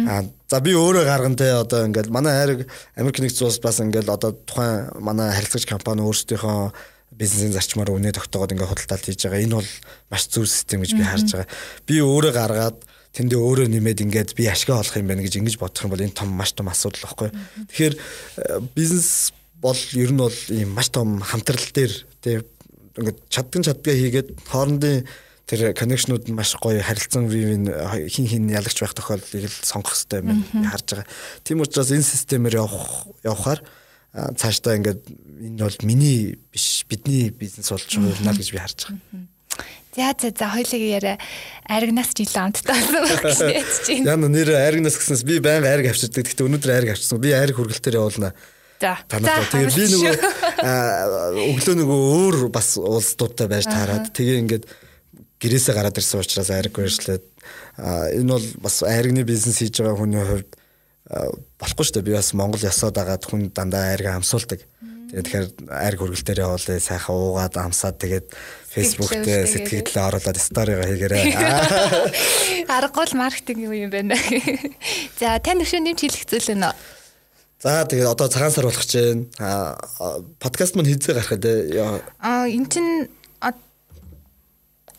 [0.08, 4.08] Аа за би өөрөө гарган те одоо ингээд манай хайрыг Америк нэгдсэн улс бас ингээд
[4.08, 6.72] одоо тухайн манай харилцагч компани өөрсдийнхөө
[7.20, 9.44] бизнесийн зарчмаар үнэ тогтоогод ингээ худалдаалт хийж байгаа.
[9.44, 9.72] Энэ бол
[10.08, 11.52] маш зөв систем гэж би харж байгаа.
[11.84, 12.80] Би өөрөө гаргаад
[13.12, 16.16] тэндээ өөрөө нэмээд ингээд би ашиг олох юм байна гэж ингэж бодох юм бол энэ
[16.16, 17.30] том маш том асуудал байхгүй.
[17.76, 21.92] Тэгэхээр э, бизнес бол ер нь бол ийм маш том хамтрал дээр
[22.24, 22.48] тийм
[22.96, 25.04] ингээд чаддаг чаддгаа хийгээд хоорондын
[25.50, 27.66] тэр коннекшнууд маш гоё харилцан вивийн
[28.08, 31.08] хин хин ялагч байх тохиолдлыг л сонгох хэрэгтэй юм байна харж байгаа.
[31.44, 33.66] Тийм учраас энэ системээр явах явахаар
[34.14, 39.28] цаашдаа ингээд энэ бол миний биш бидний бизнес болж байгаа гэж би харж байгаа.
[39.96, 41.18] За за за хоёлыг яриа
[41.66, 44.06] аригнаас жилэн амттай болсон гэж чинь.
[44.10, 46.26] Яна нэр аригнаас гэснээс би байнга ариг авчирдаг.
[46.26, 47.22] Гэхдээ өнөөдөр ариг авчирсан.
[47.22, 48.34] Би ариг хүргэлтээр явуулнаа.
[48.80, 48.96] За.
[49.10, 50.14] Тэгээ би нөгөө
[51.58, 54.14] өглөө нөгөө өөр бас улсдуудтай байж таарад.
[54.14, 54.66] Тэгээ ингээд
[55.42, 57.26] гэрээсээ гараад ирсэн учраас ариг барьжлаад
[58.14, 60.59] энэ бол бас аригны бизнес хийж байгаа хүний хувьд
[61.10, 62.08] болохгүй шүү дээ.
[62.08, 64.62] Би бас Монгол ясаад агаад хүн дандаа ариг амсуулдаг.
[65.10, 68.28] Тэгээд тэгэхээр ариг хөргөлтөөр явуулъя сайхан уугаад амсаад тэгээд
[68.70, 71.34] Facebook дээр сэтгэлдээ оруулаад сториго хийгээрэй.
[72.78, 74.14] Аргагүй маркетинг юм байна.
[75.20, 76.70] За тань өшөө нэмж хэлэх зүйл нь
[77.58, 78.94] За тэгээд одоо цагаан сар болох гэж
[79.42, 79.76] байна.
[80.38, 82.06] Подкаст мань хийзээ гарах дээ.
[82.22, 83.10] Аа эн чин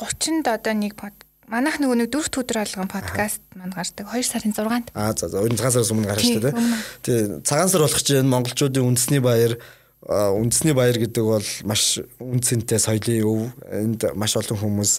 [0.00, 1.12] 30-нд одоо нэг под
[1.50, 4.94] манайх нөгөө нэг дөрөвт өдөр болгон подкаст манд гардаг 2 сарын 6-нд.
[4.94, 6.54] Аа за за энэ цагаан сараас өмнө гарна шүү дээ.
[7.02, 8.30] Тий цагаан сар болох байна.
[8.30, 9.58] Монголчуудын үндэсний баяр
[10.06, 13.40] үндэсний баяр гэдэг бол маш үнцэнтэй соёлын өв.
[13.66, 14.92] Энд маш олон хүмүүс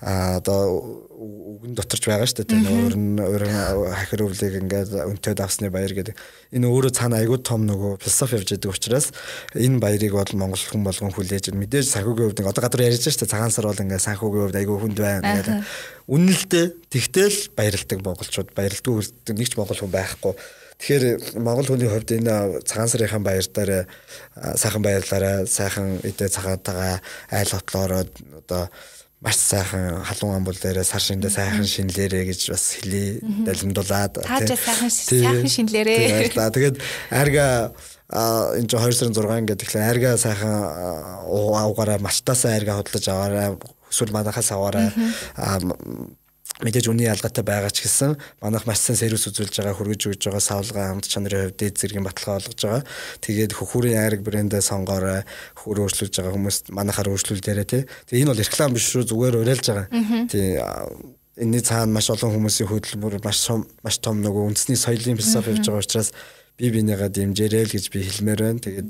[0.00, 2.52] одоо үгэн доторч байгаа шүү дээ.
[2.52, 3.54] Тэр өөрн өөрн
[3.96, 6.12] хахир өвлийг ингээд өнтөд авсны баяр гэдэг.
[6.52, 9.08] Энэ өөрөө цаана айгүй том нөгөө философи явж байгаа учраас
[9.56, 13.24] энэ баярыг бол монгол хүн болгон хүлээж мэдээж санхүүгийн хувьд одоо гадар ярьж байгаа шүү
[13.24, 13.32] дээ.
[13.32, 15.56] Цагаан сар бол ингээд санхүүгийн хувьд айгүй хүнд байна гэдэг.
[16.12, 16.62] Үнэлдэ
[16.92, 19.00] тэгтэл баярлдаг монголчууд баярлдаггүй
[19.32, 20.34] нэг ч монгол хүн байхгүй.
[20.76, 23.88] Тэгэхээр монгол хүний хувьд энэ цагаан сарын баяр дээр
[24.60, 27.00] сайхан баярлаарай, сайхан эдээ цагаантайгаа
[27.32, 28.04] айл хотлоороо
[28.44, 28.68] одоо
[29.26, 34.90] маш сайхан халуун амбул дээр сар шиндээ сайхан шинлээрэ гэж бас хэлий далимдуулаад таажаа сайхан
[34.90, 36.54] сайхан шинлээрэ баярлаа.
[36.54, 36.76] Тэгээд
[37.10, 37.74] арга
[38.06, 40.54] энэ чинь 2 сарын 6 гэдэг тэгэхээр арга сайхан
[41.26, 43.58] уугаараа мачтаасаа арга хөдлөж аваарай
[43.90, 44.94] эсвэл манахаас аваарай
[46.64, 50.40] мэдээж үний ялгаатай байгаа ч гэсэн манайх маш сайн сервис үзүүлж байгаа хөргөж өгж байгаа
[50.40, 52.82] савлгаа амт чанарын хувьд дээд зэргийн баталгаа олгож байгаа.
[53.20, 57.82] Тэгээд хөхүүрийн айраг брэндээ сонгоорой хөхөр өөрчлөж байгаа хүмүүс манайхаар өөрчлүүлдээрэй тий.
[58.08, 59.86] Тэгээд энэ бол реклам биш шүү зүгээр уриалж байгаа.
[60.32, 60.56] Тий
[61.36, 63.44] энэний цаана маш олон хүмүүсийн хөдөлмөр маш
[63.84, 66.10] маш том нөгөө үндэсний соёлын философи явж байгаа учраас
[66.56, 68.64] би бинийгаа дэмжээрэй л гэж би хэлмээр байна.
[68.64, 68.88] Тэгээд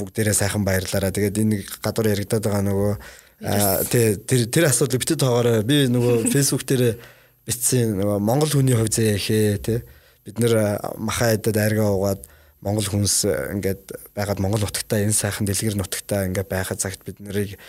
[0.00, 1.12] бүгдээрээ сайхан баярлаарай.
[1.12, 2.92] Тэгээд энэ гадуур яригадаад байгаа нөгөө
[3.40, 5.62] тий тэр тэр асуудлыг битээ тоогоорой.
[5.62, 6.96] Би нөгөө фэйсбુક дээр
[7.44, 9.80] бичсэн нөгөө монгол хүний хувь заяа ихээ тий.
[10.24, 12.22] Бид нэр махаа эдэд аргаа угаад
[12.64, 17.60] монгол хүнс ингээд байгаад монгол нутагтаа энэ сайхан дэлгэр нутагтаа ингээд байхад цагт бид нарыг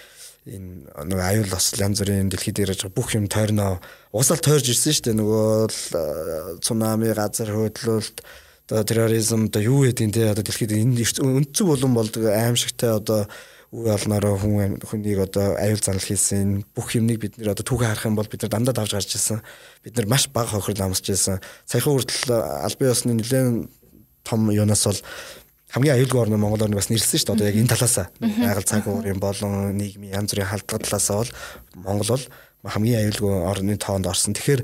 [0.47, 3.83] энэ нөгөө аюул бас янз бүрийн дэлхийд ирэж бүх юм тойрноо
[4.15, 8.23] уусаал тойрж ирсэн шүү дээ нөгөө цунами газар хөдлөлт
[8.71, 13.27] одоо терроризм одоо юу гэдэг те одоо дэлхийд энэ өнцөг болон болдог аимшигтай одоо
[13.71, 18.07] үе олнороо хүн хүнийг одоо аюул занал хийсэн бүх юмныг бид нэр одоо түүхээ харах
[18.07, 19.43] юм бол бид нар дандаа давж гарч ирсэн.
[19.83, 21.43] Бид нар маш бага хохирол амсч ирсэн.
[21.67, 23.67] Саяхан хүртэл албан ёсны нэлээд
[24.23, 25.01] том юунаас бол
[25.75, 27.35] хамгийн аюулгүй орны Монгол орныг бас нэрлсэн шүү дээ.
[27.35, 31.31] Одоо яг энэ талаасаа байгаль цаг уурын болон нийгмийн янз бүрийн халдвар талаасаа бол
[31.75, 32.25] Монгол бол
[32.71, 34.31] хамгийн аюулгүй орны тоонд орсон.
[34.31, 34.63] Тэгэхээр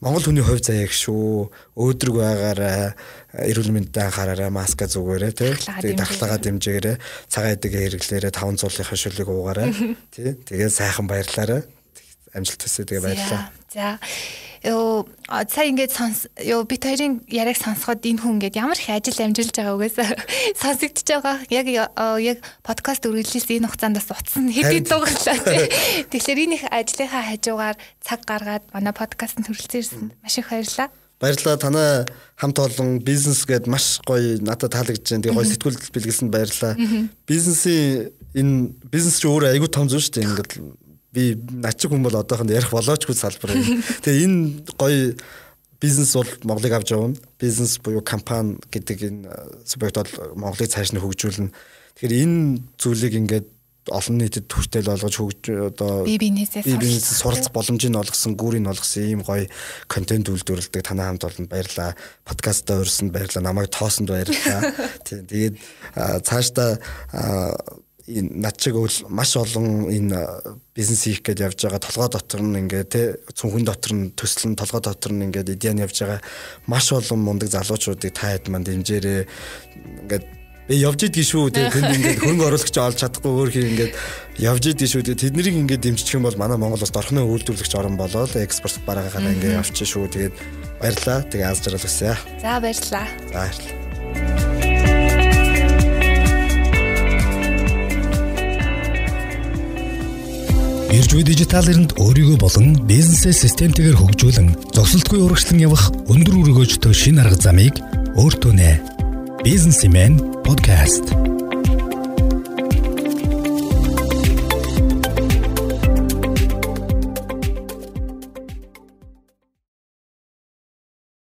[0.00, 1.52] Монгол хүний хувь заяа их шүү.
[1.76, 2.96] Өөдрөг байгаараа
[3.36, 5.52] эрүүл мэндэд анхаараарай, маска зүгээрээ тий.
[5.52, 6.96] Тэгээд дахлагаа дэмжээгээрэй.
[7.28, 9.68] Цагаан эдэгээ хэрэглээрэй, таван цуулын хашуулыг уугаарай.
[10.16, 10.40] Тий.
[10.40, 11.68] Тэгээд сайхан баярлаарай.
[12.32, 13.59] Амжилт хүсье тэгээ баярлалаа.
[13.72, 13.98] За
[14.66, 15.06] ёо
[15.46, 19.54] сая ингээд сонс ёо бит хоёрын яриаг сонсоход энэ хүн ингээд ямар их ажил амжилж
[19.54, 20.10] байгаа угаасаа
[20.62, 21.36] сонсогдож байгаа.
[21.54, 21.70] Яг
[22.18, 25.38] яг подкаст үргэлжлүүлсэн энэ хугацаанд бас утсан хэд хэд дугаарлаа.
[26.10, 30.06] Тэгэхээр энэ их ажлынхаа хажуугаар цаг гаргаад манай подкастт хүрэлцэн ирсэн.
[30.18, 30.90] Маш их баярлалаа.
[31.22, 31.90] Баярлалаа танай
[32.34, 35.24] хамт олон бизнес гээд маш гоё надад таалагдж байна.
[35.30, 36.74] Тэгээ гоё сэтгүүл бэлгэлсэнд баярлалаа.
[37.22, 40.26] Бизнесийн энэ бизнес ч өөрөө айгүй том зүйл шүү дээ.
[40.26, 40.52] Ингээд
[41.12, 43.54] би начиг хүн бол одоохонд ярих болоочгүй салбар.
[44.04, 44.38] Тэгээ энэ
[44.78, 45.14] гоё
[45.80, 47.16] бизнес бол Монголыг авч явна.
[47.40, 49.28] Бизнес буюу компани гэдэг энэ
[49.66, 51.50] субъект бол Монголыг цааш нь хөгжүүлнэ.
[51.98, 53.48] Тэгэхээр энэ зүйлийг ингээд
[53.88, 55.42] олон нийтэд хүртэл болгож хөгж
[55.72, 59.48] одоо би бизнесээс бизнес суралцах боломжийг олгосон, гүүрийг олгосон ийм гоё
[59.88, 61.96] контент үйлдвэрлэдэг танай хамт олонд баярлаа.
[62.28, 63.42] Подкастаа урьсанд баярлаа.
[63.42, 64.60] Намайг тоосонд баярлаа.
[65.08, 65.26] Тийм.
[65.26, 65.54] Тэгээд
[66.22, 66.78] цаашдаа
[68.06, 70.18] энэ над бол маш олон энэ
[70.74, 71.80] бизнес хийх гэж явж байгаа.
[71.80, 73.02] Толгой дотор нь ингээ те
[73.34, 76.20] цүнхэн дотор нь төсөл нь толгой дотор нь ингээ идеан явж байгаа.
[76.66, 79.22] Маш олон мундаг залуучуудыг та хэд манд дэмжээрээ
[80.06, 80.20] ингээ
[80.70, 83.90] би явж идэх шүү те тэнд ингээ хөнгө оруулагч олж чадахгүй өөр хий ингээ
[84.38, 87.98] явж идэх шүү те тэднийг ингээ дэмжих юм бол манай Монгол бас дорхны үйлдвэрлэгч орн
[87.98, 90.06] болоод экспорт бараагаа ингээ явчих шүү.
[90.06, 90.34] Тэгээд
[90.78, 92.14] баярлаа тэгээ аз жаргал хүсье.
[92.38, 93.06] За баярлаа.
[93.34, 94.49] За баярлаа.
[100.90, 107.38] Иржүү дижитал эринд өөрийгөө болон бизнесээ системтэйгээр хөгжүүлэн зогсолтгүй урагшлан явах өндөр өргөөжтэй шин арга
[107.38, 107.78] замыг
[108.18, 108.72] өөртөө нэ.
[109.46, 111.14] Бизнесмен подкаст